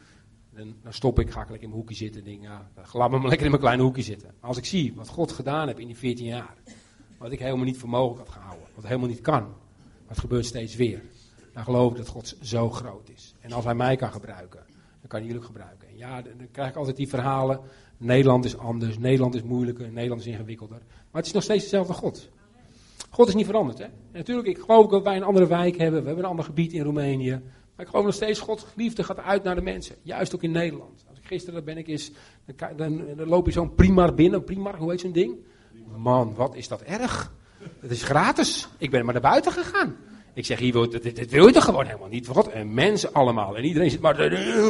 dan, 0.49 0.75
dan 0.83 0.93
stop 0.93 1.19
ik, 1.19 1.31
ga 1.31 1.41
ik 1.41 1.49
lekker 1.49 1.63
in 1.63 1.69
mijn 1.69 1.81
hoekje 1.81 1.95
zitten 1.95 2.21
en 2.21 2.27
denk, 2.27 2.41
ja, 2.41 2.69
laat 2.91 3.11
me 3.11 3.19
lekker 3.19 3.43
in 3.43 3.49
mijn 3.49 3.61
kleine 3.61 3.83
hoekje 3.83 4.01
zitten. 4.01 4.27
Maar 4.39 4.49
als 4.49 4.57
ik 4.57 4.65
zie 4.65 4.93
wat 4.95 5.07
God 5.07 5.31
gedaan 5.31 5.67
heeft 5.67 5.79
in 5.79 5.87
die 5.87 5.97
14 5.97 6.25
jaar, 6.25 6.55
wat 7.17 7.31
ik 7.31 7.39
helemaal 7.39 7.65
niet 7.65 7.77
voor 7.77 7.89
mogelijk 7.89 8.27
had 8.27 8.35
gehouden, 8.35 8.67
wat 8.75 8.83
helemaal 8.83 9.07
niet 9.07 9.21
kan, 9.21 9.53
het 10.07 10.19
gebeurt 10.19 10.45
steeds 10.45 10.75
weer, 10.75 11.01
dan 11.53 11.63
geloof 11.63 11.91
ik 11.91 11.97
dat 11.97 12.07
God 12.07 12.37
zo 12.41 12.69
groot 12.69 13.09
is. 13.09 13.35
En 13.39 13.51
als 13.51 13.65
Hij 13.65 13.75
mij 13.75 13.95
kan 13.95 14.11
gebruiken, 14.11 14.63
dan 14.99 15.07
kan 15.07 15.19
hij 15.19 15.27
jullie 15.27 15.45
gebruiken. 15.45 15.87
En 15.87 15.97
ja, 15.97 16.21
dan 16.21 16.47
krijg 16.51 16.69
ik 16.69 16.75
altijd 16.75 16.95
die 16.95 17.09
verhalen, 17.09 17.59
Nederland 17.97 18.45
is 18.45 18.57
anders, 18.57 18.97
Nederland 18.97 19.35
is 19.35 19.43
moeilijker, 19.43 19.91
Nederland 19.91 20.21
is 20.21 20.27
ingewikkelder. 20.27 20.81
Maar 20.87 21.21
het 21.21 21.25
is 21.25 21.31
nog 21.31 21.43
steeds 21.43 21.63
dezelfde 21.63 21.93
God. 21.93 22.29
God 23.13 23.27
is 23.27 23.35
niet 23.35 23.45
veranderd. 23.45 23.77
Hè? 23.77 23.85
Natuurlijk, 24.11 24.47
ik 24.47 24.57
geloof 24.57 24.87
dat 24.87 25.03
wij 25.03 25.15
een 25.15 25.23
andere 25.23 25.47
wijk 25.47 25.77
hebben. 25.77 25.99
We 25.99 26.05
hebben 26.05 26.23
een 26.23 26.29
ander 26.29 26.45
gebied 26.45 26.73
in 26.73 26.83
Roemenië. 26.83 27.41
Maar 27.75 27.85
ik 27.85 27.87
geloof 27.87 28.05
nog 28.05 28.13
steeds, 28.13 28.39
Gods 28.39 28.65
liefde 28.75 29.03
gaat 29.03 29.19
uit 29.19 29.43
naar 29.43 29.55
de 29.55 29.61
mensen. 29.61 29.95
Juist 30.01 30.35
ook 30.35 30.43
in 30.43 30.51
Nederland. 30.51 31.05
Als 31.09 31.17
ik 31.17 31.25
gisteren 31.25 31.63
ben 31.63 31.77
ik 31.77 31.87
eens, 31.87 32.11
dan, 32.55 32.69
dan, 32.75 33.03
dan 33.15 33.27
loop 33.27 33.45
je 33.45 33.51
zo'n 33.51 33.75
primar 33.75 34.13
binnen. 34.13 34.43
Primar, 34.43 34.77
hoe 34.77 34.91
heet 34.91 34.99
zo'n 34.99 35.11
ding? 35.11 35.35
Man, 35.97 36.33
wat 36.35 36.55
is 36.55 36.67
dat 36.67 36.81
erg. 36.81 37.33
Het 37.79 37.91
is 37.91 38.03
gratis. 38.03 38.67
Ik 38.77 38.89
ben 38.89 39.05
maar 39.05 39.13
naar 39.13 39.23
buiten 39.23 39.51
gegaan. 39.51 39.95
Ik 40.33 40.45
zeg, 40.45 40.59
hier, 40.59 40.73
dit, 40.73 41.03
dit, 41.03 41.15
dit 41.15 41.31
wil 41.31 41.47
je 41.47 41.53
toch 41.53 41.63
gewoon 41.63 41.85
helemaal 41.85 42.07
niet? 42.07 42.27
Wat? 42.27 42.47
En 42.47 42.73
mensen 42.73 43.13
allemaal. 43.13 43.57
En 43.57 43.63
iedereen 43.63 43.89
zit 43.89 44.01
maar, 44.01 44.15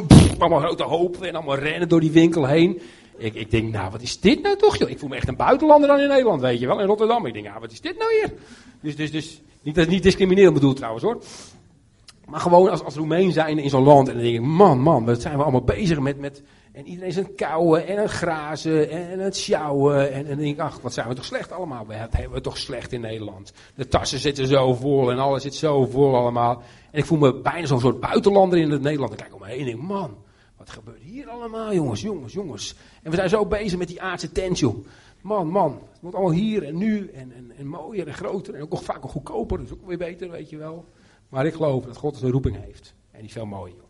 pff, 0.07 0.39
allemaal 0.39 0.59
grote 0.59 0.83
hopen 0.83 1.27
en 1.27 1.35
allemaal 1.35 1.57
rennen 1.57 1.89
door 1.89 1.99
die 1.99 2.11
winkel 2.11 2.47
heen. 2.47 2.81
Ik, 3.17 3.33
ik 3.33 3.51
denk, 3.51 3.71
nou, 3.71 3.91
wat 3.91 4.01
is 4.01 4.19
dit 4.19 4.41
nou 4.41 4.57
toch, 4.57 4.77
joh? 4.77 4.89
Ik 4.89 4.99
voel 4.99 5.09
me 5.09 5.15
echt 5.15 5.27
een 5.27 5.35
buitenlander 5.35 5.87
dan 5.87 5.99
in 5.99 6.07
Nederland, 6.07 6.41
weet 6.41 6.59
je 6.59 6.67
wel, 6.67 6.79
in 6.79 6.87
Rotterdam. 6.87 7.25
Ik 7.25 7.33
denk, 7.33 7.45
ja, 7.45 7.59
wat 7.59 7.71
is 7.71 7.81
dit 7.81 7.97
nou 7.97 8.11
hier? 8.13 8.33
Dus, 8.81 8.95
dus, 8.95 9.11
dus, 9.11 9.41
niet, 9.61 9.75
dat 9.75 9.87
niet 9.87 10.03
discriminerend 10.03 10.53
bedoeld 10.53 10.75
trouwens, 10.75 11.03
hoor. 11.03 11.21
Maar 12.25 12.39
gewoon 12.39 12.69
als, 12.69 12.83
als 12.83 12.95
Roemeen 12.95 13.31
zijn 13.31 13.57
in 13.57 13.69
zo'n 13.69 13.83
land. 13.83 14.07
En 14.07 14.13
dan 14.13 14.23
denk 14.23 14.35
ik, 14.35 14.41
man, 14.41 14.79
man, 14.79 15.05
wat 15.05 15.21
zijn 15.21 15.37
we 15.37 15.43
allemaal 15.43 15.63
bezig 15.63 15.99
met, 15.99 16.19
met 16.19 16.43
en 16.73 16.87
iedereen 16.87 17.09
is 17.09 17.17
aan 17.17 17.23
het 17.23 17.35
kauwen 17.35 17.87
en 17.87 17.97
aan 17.97 18.01
het 18.01 18.11
grazen 18.11 18.89
en 18.89 19.11
aan 19.11 19.19
het 19.19 19.37
sjouwen. 19.37 20.11
En, 20.11 20.19
en 20.19 20.25
dan 20.25 20.37
denk 20.37 20.53
ik, 20.55 20.59
ach, 20.59 20.79
wat 20.81 20.93
zijn 20.93 21.07
we 21.07 21.13
toch 21.13 21.25
slecht 21.25 21.51
allemaal. 21.51 21.87
We 21.87 21.93
hebben 21.93 22.31
we 22.31 22.41
toch 22.41 22.57
slecht 22.57 22.91
in 22.91 23.01
Nederland. 23.01 23.53
De 23.75 23.87
tassen 23.87 24.19
zitten 24.19 24.47
zo 24.47 24.73
vol 24.73 25.11
en 25.11 25.19
alles 25.19 25.41
zit 25.41 25.55
zo 25.55 25.85
vol 25.85 26.15
allemaal. 26.15 26.63
En 26.91 26.99
ik 26.99 27.05
voel 27.05 27.17
me 27.17 27.33
bijna 27.33 27.65
zo'n 27.65 27.79
soort 27.79 27.99
buitenlander 27.99 28.59
in 28.59 28.71
het 28.71 28.81
Nederland. 28.81 29.11
Ik 29.11 29.17
kijk 29.17 29.33
om 29.33 29.39
me 29.39 29.47
heen 29.47 29.59
en 29.59 29.65
denk, 29.65 29.81
man, 29.81 30.17
wat 30.63 30.71
gebeurt 30.71 31.01
hier 31.01 31.29
allemaal, 31.29 31.73
jongens, 31.73 32.01
jongens, 32.01 32.33
jongens. 32.33 32.75
En 33.01 33.09
we 33.09 33.15
zijn 33.15 33.29
zo 33.29 33.45
bezig 33.45 33.77
met 33.77 33.87
die 33.87 34.01
aardse 34.01 34.31
tent, 34.31 34.59
joh. 34.59 34.85
Man, 35.21 35.47
man, 35.47 35.71
het 35.91 36.01
wordt 36.01 36.15
allemaal 36.15 36.35
hier 36.35 36.63
en 36.63 36.77
nu 36.77 37.07
en, 37.07 37.31
en, 37.31 37.51
en 37.57 37.67
mooier 37.67 38.07
en 38.07 38.13
groter 38.13 38.55
en 38.55 38.61
ook 38.61 38.77
vaak 38.77 39.03
goedkoper. 39.03 39.57
Dat 39.57 39.67
is 39.67 39.73
ook 39.73 39.87
weer 39.87 39.97
beter, 39.97 40.29
weet 40.29 40.49
je 40.49 40.57
wel. 40.57 40.85
Maar 41.29 41.45
ik 41.45 41.53
geloof 41.53 41.85
dat 41.85 41.97
God 41.97 42.21
een 42.21 42.31
roeping 42.31 42.57
heeft. 42.63 42.93
En 43.11 43.21
die 43.21 43.31
veel 43.31 43.45
mooier. 43.45 43.83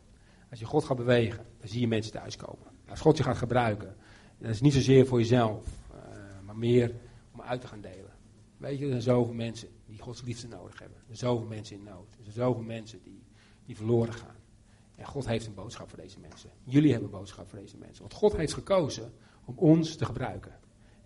Als 0.50 0.60
je 0.60 0.66
God 0.66 0.84
gaat 0.84 0.98
bewegen, 0.98 1.46
dan 1.60 1.68
zie 1.68 1.80
je 1.80 1.88
mensen 1.88 2.12
thuiskomen. 2.12 2.68
Als 2.90 3.00
God 3.00 3.18
je 3.18 3.24
gaat 3.24 3.38
gebruiken, 3.38 3.96
dat 4.38 4.50
is 4.50 4.62
niet 4.62 4.74
zozeer 4.74 5.06
voor 5.06 5.20
jezelf, 5.20 5.66
uh, 5.92 5.98
maar 6.46 6.58
meer 6.58 6.96
om 7.34 7.42
uit 7.42 7.62
te 7.62 7.68
gaan 7.68 7.82
delen. 7.82 8.14
Weet 8.58 8.80
je, 8.80 8.84
er 8.86 8.92
zijn 8.92 9.02
zoveel 9.02 9.34
mensen 9.34 9.68
die 9.86 10.00
Gods 10.00 10.22
liefde 10.22 10.48
nodig 10.48 10.80
hebben. 10.80 10.98
Er 10.98 11.16
zijn 11.16 11.32
zoveel 11.32 11.48
mensen 11.48 11.76
in 11.76 11.84
nood. 11.84 12.08
Er 12.18 12.24
zijn 12.24 12.36
zoveel 12.36 12.64
mensen 12.64 13.00
die, 13.04 13.24
die 13.66 13.76
verloren 13.76 14.14
gaan. 14.14 14.42
God 15.08 15.28
heeft 15.28 15.46
een 15.46 15.54
boodschap 15.54 15.90
voor 15.90 16.00
deze 16.00 16.20
mensen. 16.20 16.50
Jullie 16.64 16.92
hebben 16.92 17.10
een 17.10 17.18
boodschap 17.20 17.50
voor 17.50 17.60
deze 17.60 17.78
mensen. 17.78 18.02
Want 18.02 18.14
God 18.14 18.36
heeft 18.38 18.54
gekozen 18.54 19.14
om 19.46 19.58
ons 19.58 19.96
te 19.96 20.06
gebruiken. 20.06 20.52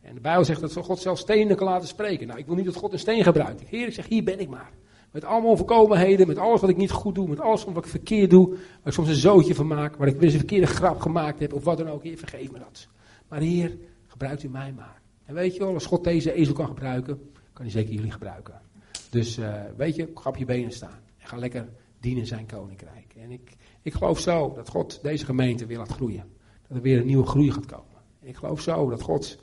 En 0.01 0.13
de 0.13 0.21
Bijbel 0.21 0.45
zegt 0.45 0.61
dat 0.61 0.73
God 0.73 0.99
zelfs 0.99 1.21
stenen 1.21 1.55
kan 1.55 1.67
laten 1.67 1.87
spreken. 1.87 2.27
Nou, 2.27 2.39
ik 2.39 2.45
wil 2.45 2.55
niet 2.55 2.65
dat 2.65 2.75
God 2.75 2.93
een 2.93 2.99
steen 2.99 3.23
gebruikt. 3.23 3.61
Heer, 3.61 3.87
ik 3.87 3.93
zeg, 3.93 4.07
hier 4.07 4.23
ben 4.23 4.39
ik 4.39 4.49
maar. 4.49 4.71
Met 5.11 5.23
allemaal 5.23 5.49
onvolkomenheden, 5.49 6.27
met 6.27 6.37
alles 6.37 6.61
wat 6.61 6.69
ik 6.69 6.77
niet 6.77 6.91
goed 6.91 7.15
doe, 7.15 7.27
met 7.27 7.39
alles 7.39 7.63
wat 7.63 7.77
ik 7.77 7.85
verkeerd 7.85 8.29
doe, 8.29 8.49
waar 8.49 8.59
ik 8.83 8.93
soms 8.93 9.07
een 9.07 9.15
zootje 9.15 9.55
van 9.55 9.67
maak, 9.67 9.95
waar 9.95 10.07
ik 10.07 10.19
weer 10.19 10.31
een 10.31 10.37
verkeerde 10.37 10.67
grap 10.67 10.99
gemaakt 10.99 11.39
heb, 11.39 11.53
of 11.53 11.63
wat 11.63 11.77
dan 11.77 11.89
ook. 11.89 12.03
Heer, 12.03 12.17
vergeef 12.17 12.51
me 12.51 12.59
dat. 12.59 12.87
Maar 13.27 13.39
Heer, 13.39 13.77
gebruikt 14.07 14.43
u 14.43 14.49
mij 14.49 14.73
maar. 14.73 15.01
En 15.25 15.33
weet 15.33 15.53
je 15.53 15.59
wel, 15.59 15.73
als 15.73 15.85
God 15.85 16.03
deze 16.03 16.33
ezel 16.33 16.53
kan 16.53 16.67
gebruiken, 16.67 17.31
kan 17.53 17.65
hij 17.65 17.71
zeker 17.71 17.93
jullie 17.93 18.11
gebruiken. 18.11 18.61
Dus 19.09 19.37
uh, 19.37 19.61
weet 19.77 19.95
je, 19.95 20.11
ga 20.13 20.29
op 20.29 20.37
je 20.37 20.45
benen 20.45 20.71
staan. 20.71 20.99
En 21.17 21.27
ga 21.27 21.37
lekker 21.37 21.69
dienen 21.99 22.25
zijn 22.25 22.45
koninkrijk. 22.45 23.13
En 23.17 23.31
ik, 23.31 23.55
ik 23.88 23.93
geloof 23.93 24.19
zo 24.19 24.53
dat 24.53 24.69
God 24.69 24.99
deze 25.01 25.25
gemeente 25.25 25.65
weer 25.65 25.77
laat 25.77 25.91
groeien. 25.91 26.31
Dat 26.67 26.77
er 26.77 26.83
weer 26.83 26.99
een 26.99 27.05
nieuwe 27.05 27.25
groei 27.25 27.51
gaat 27.51 27.65
komen. 27.65 28.01
En 28.21 28.27
ik 28.27 28.35
geloof 28.35 28.61
zo 28.61 28.89
dat 28.89 29.01
God, 29.01 29.38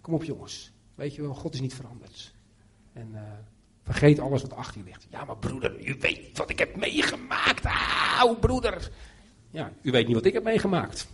kom 0.00 0.14
op 0.14 0.24
jongens, 0.24 0.72
weet 0.94 1.14
je 1.14 1.22
wel, 1.22 1.34
God 1.34 1.54
is 1.54 1.60
niet 1.60 1.74
veranderd. 1.74 2.34
En 2.92 3.08
uh, 3.12 3.20
Vergeet 3.90 4.18
alles 4.18 4.42
wat 4.42 4.52
achter 4.52 4.78
je 4.80 4.86
ligt. 4.86 5.06
Ja, 5.10 5.24
maar 5.24 5.36
broeder, 5.36 5.86
u 5.88 5.96
weet 6.00 6.38
wat 6.38 6.50
ik 6.50 6.58
heb 6.58 6.76
meegemaakt. 6.76 7.64
Auw, 8.18 8.34
broeder. 8.34 8.90
Ja, 9.50 9.72
u 9.82 9.90
weet 9.90 10.06
niet 10.06 10.14
wat 10.14 10.24
ik 10.24 10.32
heb 10.32 10.42
meegemaakt. 10.42 11.08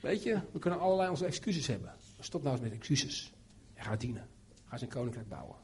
Weet 0.00 0.22
je, 0.22 0.38
we 0.52 0.58
kunnen 0.58 0.80
allerlei 0.80 1.10
onze 1.10 1.24
excuses 1.24 1.66
hebben. 1.66 1.92
Stop 2.20 2.42
nou 2.42 2.54
eens 2.54 2.64
met 2.64 2.72
excuses. 2.72 3.32
En 3.74 3.84
ga 3.84 3.96
dienen. 3.96 4.28
Ga 4.64 4.76
zijn 4.76 4.90
koninkrijk 4.90 5.28
bouwen. 5.28 5.56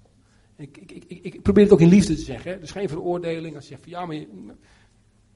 Ik, 0.56 0.76
ik, 0.76 0.90
ik, 0.90 1.24
ik, 1.24 1.42
probeer 1.42 1.62
het 1.62 1.72
ook 1.72 1.80
in 1.80 1.88
liefde 1.88 2.14
te 2.14 2.22
zeggen. 2.22 2.60
Dus 2.60 2.70
geen 2.70 2.88
veroordeling. 2.88 3.54
Als 3.54 3.64
je 3.64 3.70
zegt 3.70 3.82
van 3.82 3.90
ja, 3.90 4.06
maar 4.06 4.16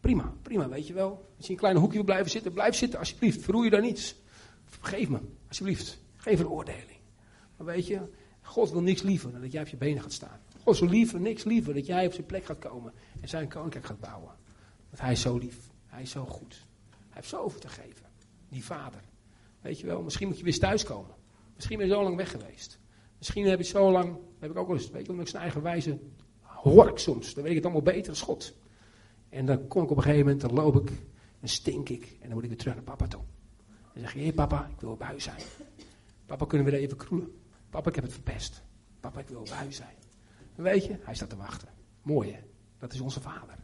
prima, 0.01 0.35
prima, 0.43 0.69
weet 0.69 0.87
je 0.87 0.93
wel. 0.93 1.11
Als 1.11 1.21
je 1.37 1.45
in 1.47 1.51
een 1.51 1.57
klein 1.57 1.77
hoekje 1.77 1.95
wil 1.95 2.05
blijven 2.05 2.31
zitten, 2.31 2.53
blijf 2.53 2.75
zitten 2.75 2.99
alsjeblieft. 2.99 3.43
Verroer 3.43 3.65
je 3.65 3.71
daar 3.71 3.81
niets. 3.81 4.15
Vergeef 4.65 5.09
me, 5.09 5.19
alsjeblieft. 5.49 6.01
Geen 6.17 6.37
veroordeling. 6.37 6.99
Maar 7.57 7.67
weet 7.67 7.87
je, 7.87 8.01
God 8.43 8.71
wil 8.71 8.83
niks 8.83 9.03
liever 9.03 9.33
dan 9.33 9.41
dat 9.41 9.53
jij 9.53 9.63
op 9.63 9.69
je 9.69 9.77
benen 9.77 10.03
gaat 10.03 10.13
staan. 10.13 10.41
God 10.63 10.79
wil 10.79 10.89
liever, 10.89 11.21
niks 11.21 11.45
liever 11.45 11.75
dat 11.75 11.87
jij 11.87 12.07
op 12.07 12.13
zijn 12.13 12.27
plek 12.27 12.45
gaat 12.45 12.59
komen 12.59 12.93
en 13.21 13.29
zijn 13.29 13.49
koninkrijk 13.49 13.87
gaat 13.87 14.01
bouwen. 14.01 14.33
Want 14.89 15.03
hij 15.03 15.13
is 15.13 15.21
zo 15.21 15.37
lief. 15.37 15.57
Hij 15.87 16.03
is 16.03 16.11
zo 16.11 16.25
goed. 16.25 16.67
Hij 16.91 16.99
heeft 17.11 17.29
zoveel 17.29 17.61
te 17.61 17.69
geven. 17.69 18.07
Die 18.49 18.65
vader. 18.65 19.01
Weet 19.61 19.81
je 19.81 19.87
wel, 19.87 20.03
misschien 20.03 20.29
moet 20.29 20.39
je 20.39 20.45
weer 20.45 20.59
thuiskomen. 20.59 21.15
Misschien 21.55 21.79
ben 21.79 21.87
je 21.87 21.93
zo 21.93 22.03
lang 22.03 22.17
weg 22.17 22.31
geweest. 22.31 22.79
Misschien 23.19 23.47
heb 23.47 23.59
je 23.59 23.65
zo 23.65 23.91
lang, 23.91 24.17
heb 24.39 24.51
ik 24.51 24.57
ook 24.57 24.67
wel 24.67 24.77
eens, 24.77 24.91
weet 24.91 25.07
je, 25.07 25.13
ik 25.13 25.29
zijn 25.29 25.43
eigen 25.43 25.63
wijze 25.63 25.99
hoor 26.63 26.89
ik 26.89 26.99
soms. 26.99 27.35
Dan 27.35 27.43
weet 27.43 27.53
ik 27.53 27.57
het 27.57 27.67
allemaal 27.67 27.95
beter 27.95 28.11
als 28.11 28.21
God. 28.21 28.55
En 29.31 29.47
dan 29.47 29.69
kom 29.69 29.83
ik 29.83 29.91
op 29.91 29.97
een 29.97 30.03
gegeven 30.03 30.25
moment, 30.25 30.41
dan 30.41 30.53
loop 30.53 30.77
ik, 30.77 30.89
dan 31.41 31.49
stink 31.49 31.89
ik 31.89 32.17
en 32.21 32.27
dan 32.27 32.33
moet 32.33 32.43
ik 32.43 32.49
weer 32.49 32.59
terug 32.59 32.75
naar 32.75 32.85
papa 32.85 33.07
toe. 33.07 33.23
Dan 33.93 34.03
zeg 34.03 34.15
je, 34.15 34.21
hé 34.21 34.33
papa, 34.33 34.71
ik 34.75 34.81
wil 34.81 34.91
op 34.91 35.03
huis 35.03 35.25
zijn. 35.25 35.41
Papa, 36.27 36.47
kunnen 36.47 36.67
we 36.67 36.73
er 36.73 36.83
even 36.83 36.97
kroelen? 36.97 37.33
Papa, 37.71 37.89
ik 37.89 37.95
heb 37.95 38.05
het 38.05 38.13
verpest. 38.13 38.63
Papa, 39.01 39.21
ik 39.21 39.29
wil 39.29 39.43
bij 39.43 39.67
u 39.67 39.73
zijn. 39.73 39.95
En 40.57 40.63
weet 40.63 40.85
je, 40.85 40.99
hij 41.03 41.15
staat 41.15 41.29
te 41.29 41.37
wachten. 41.37 41.69
Mooi 42.03 42.33
hè? 42.33 42.39
Dat 42.79 42.93
is 42.93 43.01
onze 43.01 43.21
vader. 43.21 43.57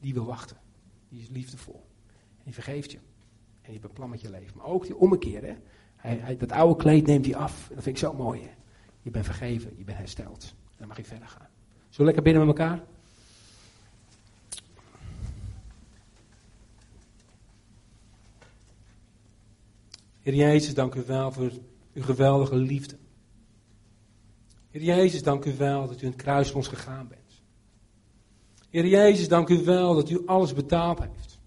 Die 0.00 0.14
wil 0.14 0.24
wachten. 0.24 0.56
Die 1.08 1.20
is 1.20 1.28
liefdevol. 1.28 1.86
En 2.36 2.44
die 2.44 2.54
vergeeft 2.54 2.90
je. 2.90 2.96
En 2.96 3.04
die 3.62 3.70
heeft 3.70 3.84
een 3.84 3.92
plan 3.92 4.10
met 4.10 4.20
je 4.20 4.30
leven. 4.30 4.56
Maar 4.56 4.66
ook 4.66 4.84
die 4.84 4.96
ommekeer 4.96 5.42
hè. 5.42 5.56
Hij, 5.96 6.16
hij, 6.16 6.36
dat 6.36 6.52
oude 6.52 6.82
kleed 6.82 7.06
neemt 7.06 7.24
hij 7.24 7.36
af. 7.36 7.68
En 7.68 7.74
dat 7.74 7.84
vind 7.84 7.96
ik 7.96 8.02
zo 8.02 8.12
mooi 8.12 8.42
hè. 8.42 8.50
Je 9.00 9.10
bent 9.10 9.24
vergeven, 9.24 9.72
je 9.76 9.84
bent 9.84 9.98
hersteld. 9.98 10.54
En 10.70 10.76
dan 10.78 10.88
mag 10.88 10.96
je 10.96 11.04
verder 11.04 11.28
gaan. 11.28 11.48
We 11.96 12.04
lekker 12.04 12.22
binnen 12.22 12.46
met 12.46 12.58
elkaar? 12.58 12.84
Heer 20.24 20.34
Jezus, 20.34 20.74
dank 20.74 20.94
u 20.94 21.02
wel 21.06 21.32
voor 21.32 21.50
uw 21.94 22.02
geweldige 22.02 22.56
liefde. 22.56 22.96
Heer 24.70 24.82
Jezus, 24.82 25.22
dank 25.22 25.44
u 25.44 25.56
wel 25.56 25.86
dat 25.86 26.00
u 26.00 26.04
in 26.04 26.12
het 26.12 26.22
kruis 26.22 26.48
voor 26.48 26.56
ons 26.56 26.68
gegaan 26.68 27.08
bent. 27.08 27.42
Heer 28.70 28.86
Jezus, 28.86 29.28
dank 29.28 29.48
u 29.48 29.64
wel 29.64 29.94
dat 29.94 30.10
u 30.10 30.26
alles 30.26 30.54
betaald 30.54 30.98
heeft. 30.98 31.38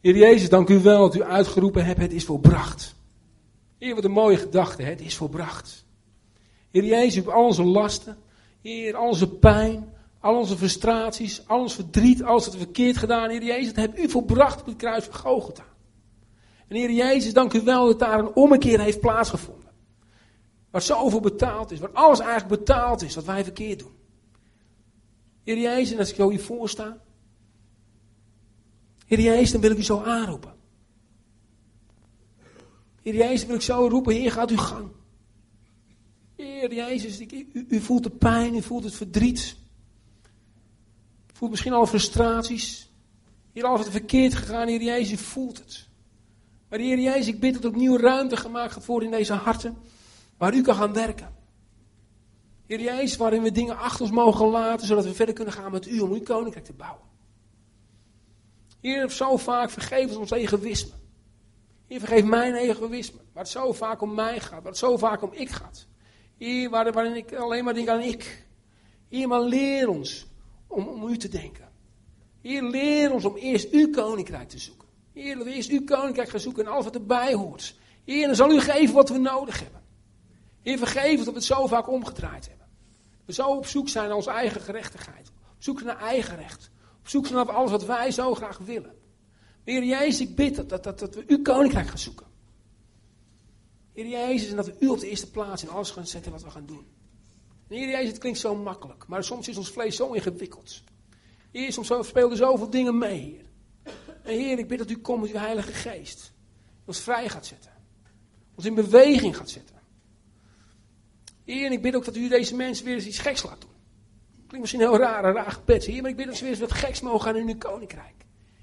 Heer 0.00 0.16
Jezus, 0.16 0.48
dank 0.48 0.68
u 0.68 0.80
wel 0.80 1.00
dat 1.00 1.14
u 1.14 1.22
uitgeroepen 1.22 1.84
hebt, 1.84 2.00
het 2.00 2.12
is 2.12 2.24
volbracht. 2.24 2.94
Heer, 3.78 3.94
wat 3.94 4.04
een 4.04 4.10
mooie 4.10 4.36
gedachte, 4.36 4.82
het 4.82 5.00
is 5.00 5.16
volbracht. 5.16 5.84
Heer 6.70 6.84
Jezus, 6.84 7.14
hebt 7.14 7.28
al 7.28 7.44
onze 7.44 7.64
lasten, 7.64 8.16
Heer, 8.60 8.96
al 8.96 9.08
onze 9.08 9.28
pijn, 9.28 9.92
al 10.20 10.38
onze 10.38 10.56
frustraties, 10.56 11.48
al 11.48 11.60
ons 11.60 11.74
verdriet, 11.74 12.22
alles 12.22 12.44
wat 12.44 12.54
we 12.54 12.60
verkeerd 12.60 12.96
gedaan, 12.96 13.30
Heer 13.30 13.44
Jezus, 13.44 13.66
dat 13.74 13.84
hebt 13.84 13.98
u 13.98 14.08
volbracht 14.08 14.60
op 14.60 14.66
het 14.66 14.76
kruis 14.76 15.04
van 15.04 15.14
Golgotha. 15.14 15.73
En 16.68 16.76
Heer 16.76 16.90
Jezus, 16.90 17.32
dank 17.32 17.52
u 17.52 17.60
wel 17.60 17.86
dat 17.86 17.98
daar 17.98 18.18
een 18.18 18.34
ommekeer 18.34 18.80
heeft 18.80 19.00
plaatsgevonden. 19.00 19.70
Waar 20.70 20.82
zoveel 20.82 21.20
betaald 21.20 21.70
is. 21.70 21.78
Waar 21.78 21.92
alles 21.92 22.18
eigenlijk 22.18 22.60
betaald 22.60 23.02
is 23.02 23.14
wat 23.14 23.24
wij 23.24 23.44
verkeerd 23.44 23.78
doen. 23.78 23.92
Heer 25.44 25.58
Jezus, 25.58 25.98
als 25.98 26.10
ik 26.10 26.14
zo 26.14 26.30
hiervoor 26.30 26.68
sta. 26.68 27.02
Heer 29.06 29.20
Jezus, 29.20 29.50
dan 29.50 29.60
wil 29.60 29.70
ik 29.70 29.78
u 29.78 29.82
zo 29.82 30.02
aanroepen. 30.02 30.54
Heer 33.02 33.14
Jezus, 33.14 33.46
wil 33.46 33.56
ik 33.56 33.62
zo 33.62 33.86
roepen. 33.88 34.14
Heer, 34.14 34.32
gaat 34.32 34.50
uw 34.50 34.56
gang. 34.56 34.90
Heer 36.36 36.74
Jezus, 36.74 37.20
u, 37.20 37.66
u, 37.68 37.80
voelt 37.80 38.02
de 38.02 38.10
pijn, 38.10 38.54
u 38.54 38.62
voelt 38.62 38.84
het 38.84 38.94
verdriet. 38.94 39.56
U 41.26 41.36
voelt 41.36 41.50
misschien 41.50 41.72
alle 41.72 41.86
frustraties. 41.86 42.90
Heer, 43.52 43.64
alles 43.64 43.80
wat 43.80 43.90
verkeerd 43.90 44.34
gegaan, 44.34 44.68
Heer 44.68 44.82
Jezus, 44.82 45.12
u 45.12 45.22
voelt 45.24 45.58
het. 45.58 45.88
Maar 46.74 46.82
Heer 46.82 46.98
Jezus, 46.98 47.26
ik 47.26 47.40
bid 47.40 47.54
dat 47.54 47.64
er 47.64 47.68
opnieuw 47.68 47.96
ruimte 47.96 48.36
gemaakt 48.36 48.72
gaat 48.72 49.02
in 49.02 49.10
deze 49.10 49.32
harten. 49.32 49.76
Waar 50.36 50.54
u 50.54 50.62
kan 50.62 50.74
gaan 50.74 50.92
werken. 50.92 51.34
Heer 52.66 52.80
Jezus, 52.80 53.16
waarin 53.16 53.42
we 53.42 53.52
dingen 53.52 53.78
achter 53.78 54.00
ons 54.00 54.10
mogen 54.10 54.46
laten, 54.46 54.86
zodat 54.86 55.04
we 55.04 55.14
verder 55.14 55.34
kunnen 55.34 55.54
gaan 55.54 55.72
met 55.72 55.86
u 55.86 56.00
om 56.00 56.12
uw 56.12 56.22
koninkrijk 56.22 56.64
te 56.64 56.72
bouwen. 56.72 57.06
Heer, 58.80 59.10
zo 59.10 59.36
vaak 59.36 59.70
vergeef 59.70 60.16
ons 60.16 60.30
egoïsme. 60.30 60.92
Heer, 61.86 61.98
vergeef 61.98 62.24
mijn 62.24 62.54
egoïsme. 62.54 63.20
Waar 63.32 63.42
het 63.42 63.52
zo 63.52 63.72
vaak 63.72 64.00
om 64.00 64.14
mij 64.14 64.40
gaat, 64.40 64.62
waar 64.62 64.72
het 64.72 64.78
zo 64.78 64.96
vaak 64.96 65.22
om 65.22 65.32
ik 65.32 65.50
gaat. 65.50 65.86
Heer, 66.38 66.70
waarin 66.70 67.16
ik 67.16 67.34
alleen 67.34 67.64
maar 67.64 67.74
denk 67.74 67.88
aan 67.88 68.00
ik. 68.00 68.46
Heer, 69.08 69.28
maar 69.28 69.42
leer 69.42 69.88
ons 69.88 70.26
om, 70.66 70.88
om 70.88 71.08
u 71.08 71.16
te 71.16 71.28
denken. 71.28 71.68
Heer, 72.40 72.62
leer 72.62 73.12
ons 73.12 73.24
om 73.24 73.36
eerst 73.36 73.70
uw 73.70 73.90
koninkrijk 73.90 74.48
te 74.48 74.58
zoeken. 74.58 74.83
Heer, 75.14 75.36
dat 75.36 75.46
eerst 75.46 75.70
uw 75.70 75.84
koninkrijk 75.84 76.28
gaan 76.28 76.40
zoeken 76.40 76.64
en 76.64 76.70
alles 76.70 76.84
wat 76.84 76.94
erbij 76.94 77.34
hoort. 77.34 77.74
Heer, 78.04 78.26
dan 78.26 78.36
zal 78.36 78.50
u 78.50 78.60
geven 78.60 78.94
wat 78.94 79.08
we 79.08 79.18
nodig 79.18 79.60
hebben. 79.60 79.82
Heer, 80.62 80.78
vergeef 80.78 81.16
dat 81.16 81.26
we 81.26 81.32
het 81.32 81.44
zo 81.44 81.66
vaak 81.66 81.88
omgedraaid 81.88 82.48
hebben. 82.48 82.66
We 83.24 83.32
zo 83.32 83.48
op 83.48 83.66
zoek 83.66 83.88
zijn 83.88 84.06
naar 84.06 84.16
onze 84.16 84.30
eigen 84.30 84.60
gerechtigheid. 84.60 85.28
Op 85.28 85.62
zoek 85.62 85.82
naar 85.82 85.98
eigen 85.98 86.36
recht. 86.36 86.70
Op 87.00 87.08
zoek 87.08 87.30
naar 87.30 87.52
alles 87.52 87.70
wat 87.70 87.84
wij 87.84 88.10
zo 88.10 88.34
graag 88.34 88.58
willen. 88.58 88.94
Heer 89.64 89.84
Jezus, 89.84 90.20
ik 90.20 90.36
bid 90.36 90.68
dat, 90.68 90.84
dat, 90.84 90.98
dat, 90.98 91.14
we 91.14 91.24
uw 91.26 91.42
koninkrijk 91.42 91.86
gaan 91.86 91.98
zoeken. 91.98 92.26
Heer 93.92 94.08
Jezus, 94.08 94.50
en 94.50 94.56
dat 94.56 94.66
we 94.66 94.76
u 94.78 94.88
op 94.88 95.00
de 95.00 95.08
eerste 95.08 95.30
plaats 95.30 95.62
in 95.62 95.68
alles 95.68 95.90
gaan 95.90 96.06
zetten 96.06 96.32
wat 96.32 96.42
we 96.42 96.50
gaan 96.50 96.66
doen. 96.66 96.86
En 97.68 97.76
Heer 97.76 97.88
Jezus, 97.88 98.08
het 98.08 98.18
klinkt 98.18 98.38
zo 98.38 98.56
makkelijk, 98.56 99.06
maar 99.06 99.24
soms 99.24 99.48
is 99.48 99.56
ons 99.56 99.70
vlees 99.70 99.96
zo 99.96 100.12
ingewikkeld. 100.12 100.82
Heer, 101.50 101.72
soms 101.72 102.08
speelden 102.08 102.36
zoveel 102.36 102.70
dingen 102.70 102.98
mee, 102.98 103.20
Heer. 103.20 103.52
En 104.24 104.32
Heer, 104.32 104.58
ik 104.58 104.68
bid 104.68 104.78
dat 104.78 104.90
u 104.90 104.96
komt 104.96 105.20
met 105.20 105.30
uw 105.30 105.38
Heilige 105.38 105.72
Geest. 105.72 106.32
Ons 106.84 107.00
vrij 107.00 107.28
gaat 107.28 107.46
zetten. 107.46 107.70
Ons 108.54 108.66
in 108.66 108.74
beweging 108.74 109.36
gaat 109.36 109.50
zetten. 109.50 109.76
Heer, 111.44 111.66
en 111.66 111.72
ik 111.72 111.82
bid 111.82 111.94
ook 111.94 112.04
dat 112.04 112.16
u 112.16 112.28
deze 112.28 112.54
mensen 112.54 112.84
weer 112.84 112.94
eens 112.94 113.06
iets 113.06 113.18
geks 113.18 113.42
laat 113.42 113.60
doen. 113.60 113.70
Klinkt 114.34 114.60
misschien 114.60 114.80
heel 114.80 114.98
raar, 114.98 115.24
een 115.24 115.34
raar 115.34 115.50
gebed. 115.50 115.84
Heer, 115.84 116.02
maar 116.02 116.10
ik 116.10 116.16
bid 116.16 116.26
dat 116.26 116.36
ze 116.36 116.42
weer 116.42 116.50
eens 116.52 116.60
wat 116.60 116.72
geks 116.72 117.00
mogen 117.00 117.20
gaan 117.20 117.36
in 117.36 117.48
uw 117.48 117.58
koninkrijk. 117.58 118.14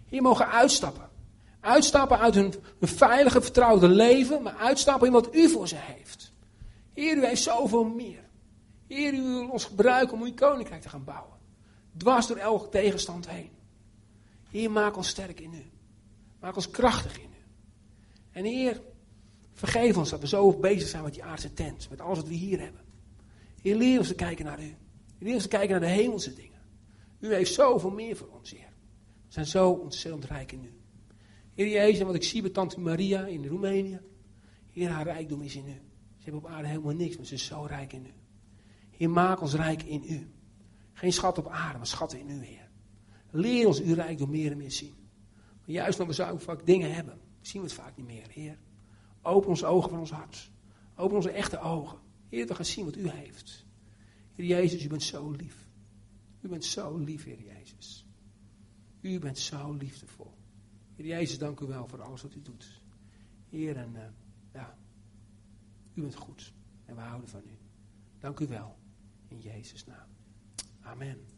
Hier 0.08 0.22
mogen 0.22 0.48
uitstappen. 0.48 1.10
Uitstappen 1.60 2.20
uit 2.20 2.36
hun, 2.36 2.54
hun 2.80 2.90
veilige, 2.90 3.42
vertrouwde 3.42 3.88
leven, 3.88 4.42
maar 4.42 4.56
uitstappen 4.56 5.08
in 5.08 5.14
wat 5.14 5.36
u 5.36 5.50
voor 5.50 5.68
ze 5.68 5.76
heeft. 5.78 6.34
Heer, 6.94 7.18
u 7.18 7.26
heeft 7.26 7.42
zoveel 7.42 7.84
meer. 7.84 8.30
Heer, 8.88 9.14
u 9.14 9.22
wil 9.22 9.50
ons 9.50 9.66
gebruiken 9.66 10.18
om 10.18 10.24
uw 10.24 10.34
koninkrijk 10.34 10.82
te 10.82 10.90
gaan 10.90 11.04
bouwen. 11.04 11.38
Dwars 11.98 12.28
door 12.28 12.38
elke 12.38 12.70
tegenstand 12.70 13.30
heen. 13.30 13.61
Heer, 14.52 14.72
maak 14.72 14.98
ons 14.98 15.08
sterk 15.08 15.40
in 15.40 15.54
u. 15.54 15.72
Maak 16.40 16.56
ons 16.56 16.70
krachtig 16.70 17.20
in 17.20 17.30
u. 17.30 17.44
En 18.32 18.46
Heer, 18.46 18.82
vergeef 19.54 19.98
ons 19.98 20.10
dat 20.10 20.22
we 20.22 20.28
zo 20.28 20.60
bezig 20.60 20.88
zijn 20.88 21.04
met 21.04 21.14
die 21.14 21.24
aardse 21.24 21.54
tent. 21.54 21.90
Met 21.90 22.02
alles 22.02 22.18
wat 22.18 22.28
we 22.28 22.34
hier 22.34 22.60
hebben. 22.60 22.82
Heer, 23.62 23.76
leer 23.76 23.98
ons 23.98 24.08
te 24.08 24.16
kijken 24.16 24.46
naar 24.46 24.64
u. 24.64 24.76
Leer 25.20 25.34
ons 25.34 25.44
te 25.44 25.50
kijken 25.50 25.70
naar 25.70 25.80
de 25.80 25.96
hemelse 25.96 26.34
dingen. 26.34 26.60
U 27.20 27.34
heeft 27.34 27.54
zoveel 27.54 27.92
meer 27.92 28.16
voor 28.16 28.28
ons, 28.28 28.52
Heer. 28.52 28.70
We 29.28 29.34
zijn 29.34 29.46
zo 29.46 29.70
ontzettend 29.70 30.26
rijk 30.26 30.52
in 30.52 30.64
u. 30.64 30.74
Heer 31.54 31.68
Jezus, 31.68 32.02
wat 32.02 32.16
ik 32.16 32.24
zie 32.24 32.42
bij 32.42 32.52
Tante 32.52 32.80
Maria 32.80 33.26
in 33.26 33.48
Roemenië. 33.48 34.00
Heer, 34.72 34.90
haar 34.90 35.04
rijkdom 35.04 35.42
is 35.42 35.56
in 35.56 35.68
u. 35.68 35.82
Ze 36.18 36.30
hebben 36.30 36.44
op 36.44 36.50
aarde 36.50 36.68
helemaal 36.68 36.94
niks, 36.94 37.18
maar 37.18 37.26
ze 37.26 37.34
is 37.34 37.46
zo 37.46 37.66
rijk 37.68 37.94
in 37.94 38.06
u. 38.06 38.14
Heer, 38.90 39.10
maak 39.10 39.42
ons 39.42 39.54
rijk 39.54 39.84
in 39.84 40.04
u. 40.10 40.32
Geen 40.94 41.14
schat 41.14 41.38
op 41.38 41.48
aarde, 41.48 41.78
maar 41.78 41.88
schatten 41.88 42.20
in 42.20 42.30
u, 42.30 42.46
Heer. 42.46 42.61
Leer 43.32 43.68
ons 43.68 43.82
uw 43.82 43.94
rijkdom 43.94 44.30
meer 44.30 44.52
en 44.52 44.58
meer 44.58 44.72
zien. 44.72 44.94
Juist 45.66 46.00
omdat 46.00 46.16
we 46.16 46.24
zo 46.24 46.38
vaak 46.38 46.66
dingen 46.66 46.94
hebben, 46.94 47.20
zien 47.42 47.62
we 47.62 47.68
het 47.68 47.78
vaak 47.78 47.98
niet 47.98 48.06
meer, 48.06 48.28
Heer. 48.30 48.58
Open 49.22 49.50
onze 49.50 49.66
ogen 49.66 49.90
van 49.90 50.00
ons 50.00 50.12
hart. 50.12 50.52
Open 50.96 51.16
onze 51.16 51.32
echte 51.32 51.60
ogen. 51.60 52.00
Heer, 52.30 52.48
we 52.48 52.56
gaan 52.56 52.66
zien 52.66 52.86
wat 52.86 52.96
u 52.96 53.10
heeft. 53.10 53.66
Heer 54.34 54.46
Jezus, 54.46 54.86
u 54.86 54.88
bent 54.88 55.04
zo 55.04 55.32
lief. 55.32 55.70
U 56.42 56.48
bent 56.48 56.66
zo 56.66 56.98
lief, 56.98 57.24
Heer 57.24 57.42
Jezus. 57.42 58.06
U 59.02 59.20
bent 59.20 59.38
zo 59.38 59.74
liefdevol. 59.74 60.34
Heer 60.96 61.06
Jezus, 61.06 61.38
dank 61.38 61.60
u 61.60 61.66
wel 61.66 61.88
voor 61.88 62.02
alles 62.02 62.22
wat 62.22 62.36
u 62.36 62.42
doet. 62.42 62.82
Heer, 63.50 63.78
en 63.78 63.94
uh, 63.94 64.02
ja, 64.54 64.78
u 65.94 66.02
bent 66.02 66.16
goed. 66.16 66.54
En 66.86 66.96
we 66.96 67.02
houden 67.02 67.30
van 67.30 67.42
u. 67.46 67.58
Dank 68.20 68.40
u 68.40 68.48
wel. 68.48 68.78
In 69.28 69.40
Jezus' 69.40 69.86
naam. 69.86 70.10
Amen. 70.82 71.31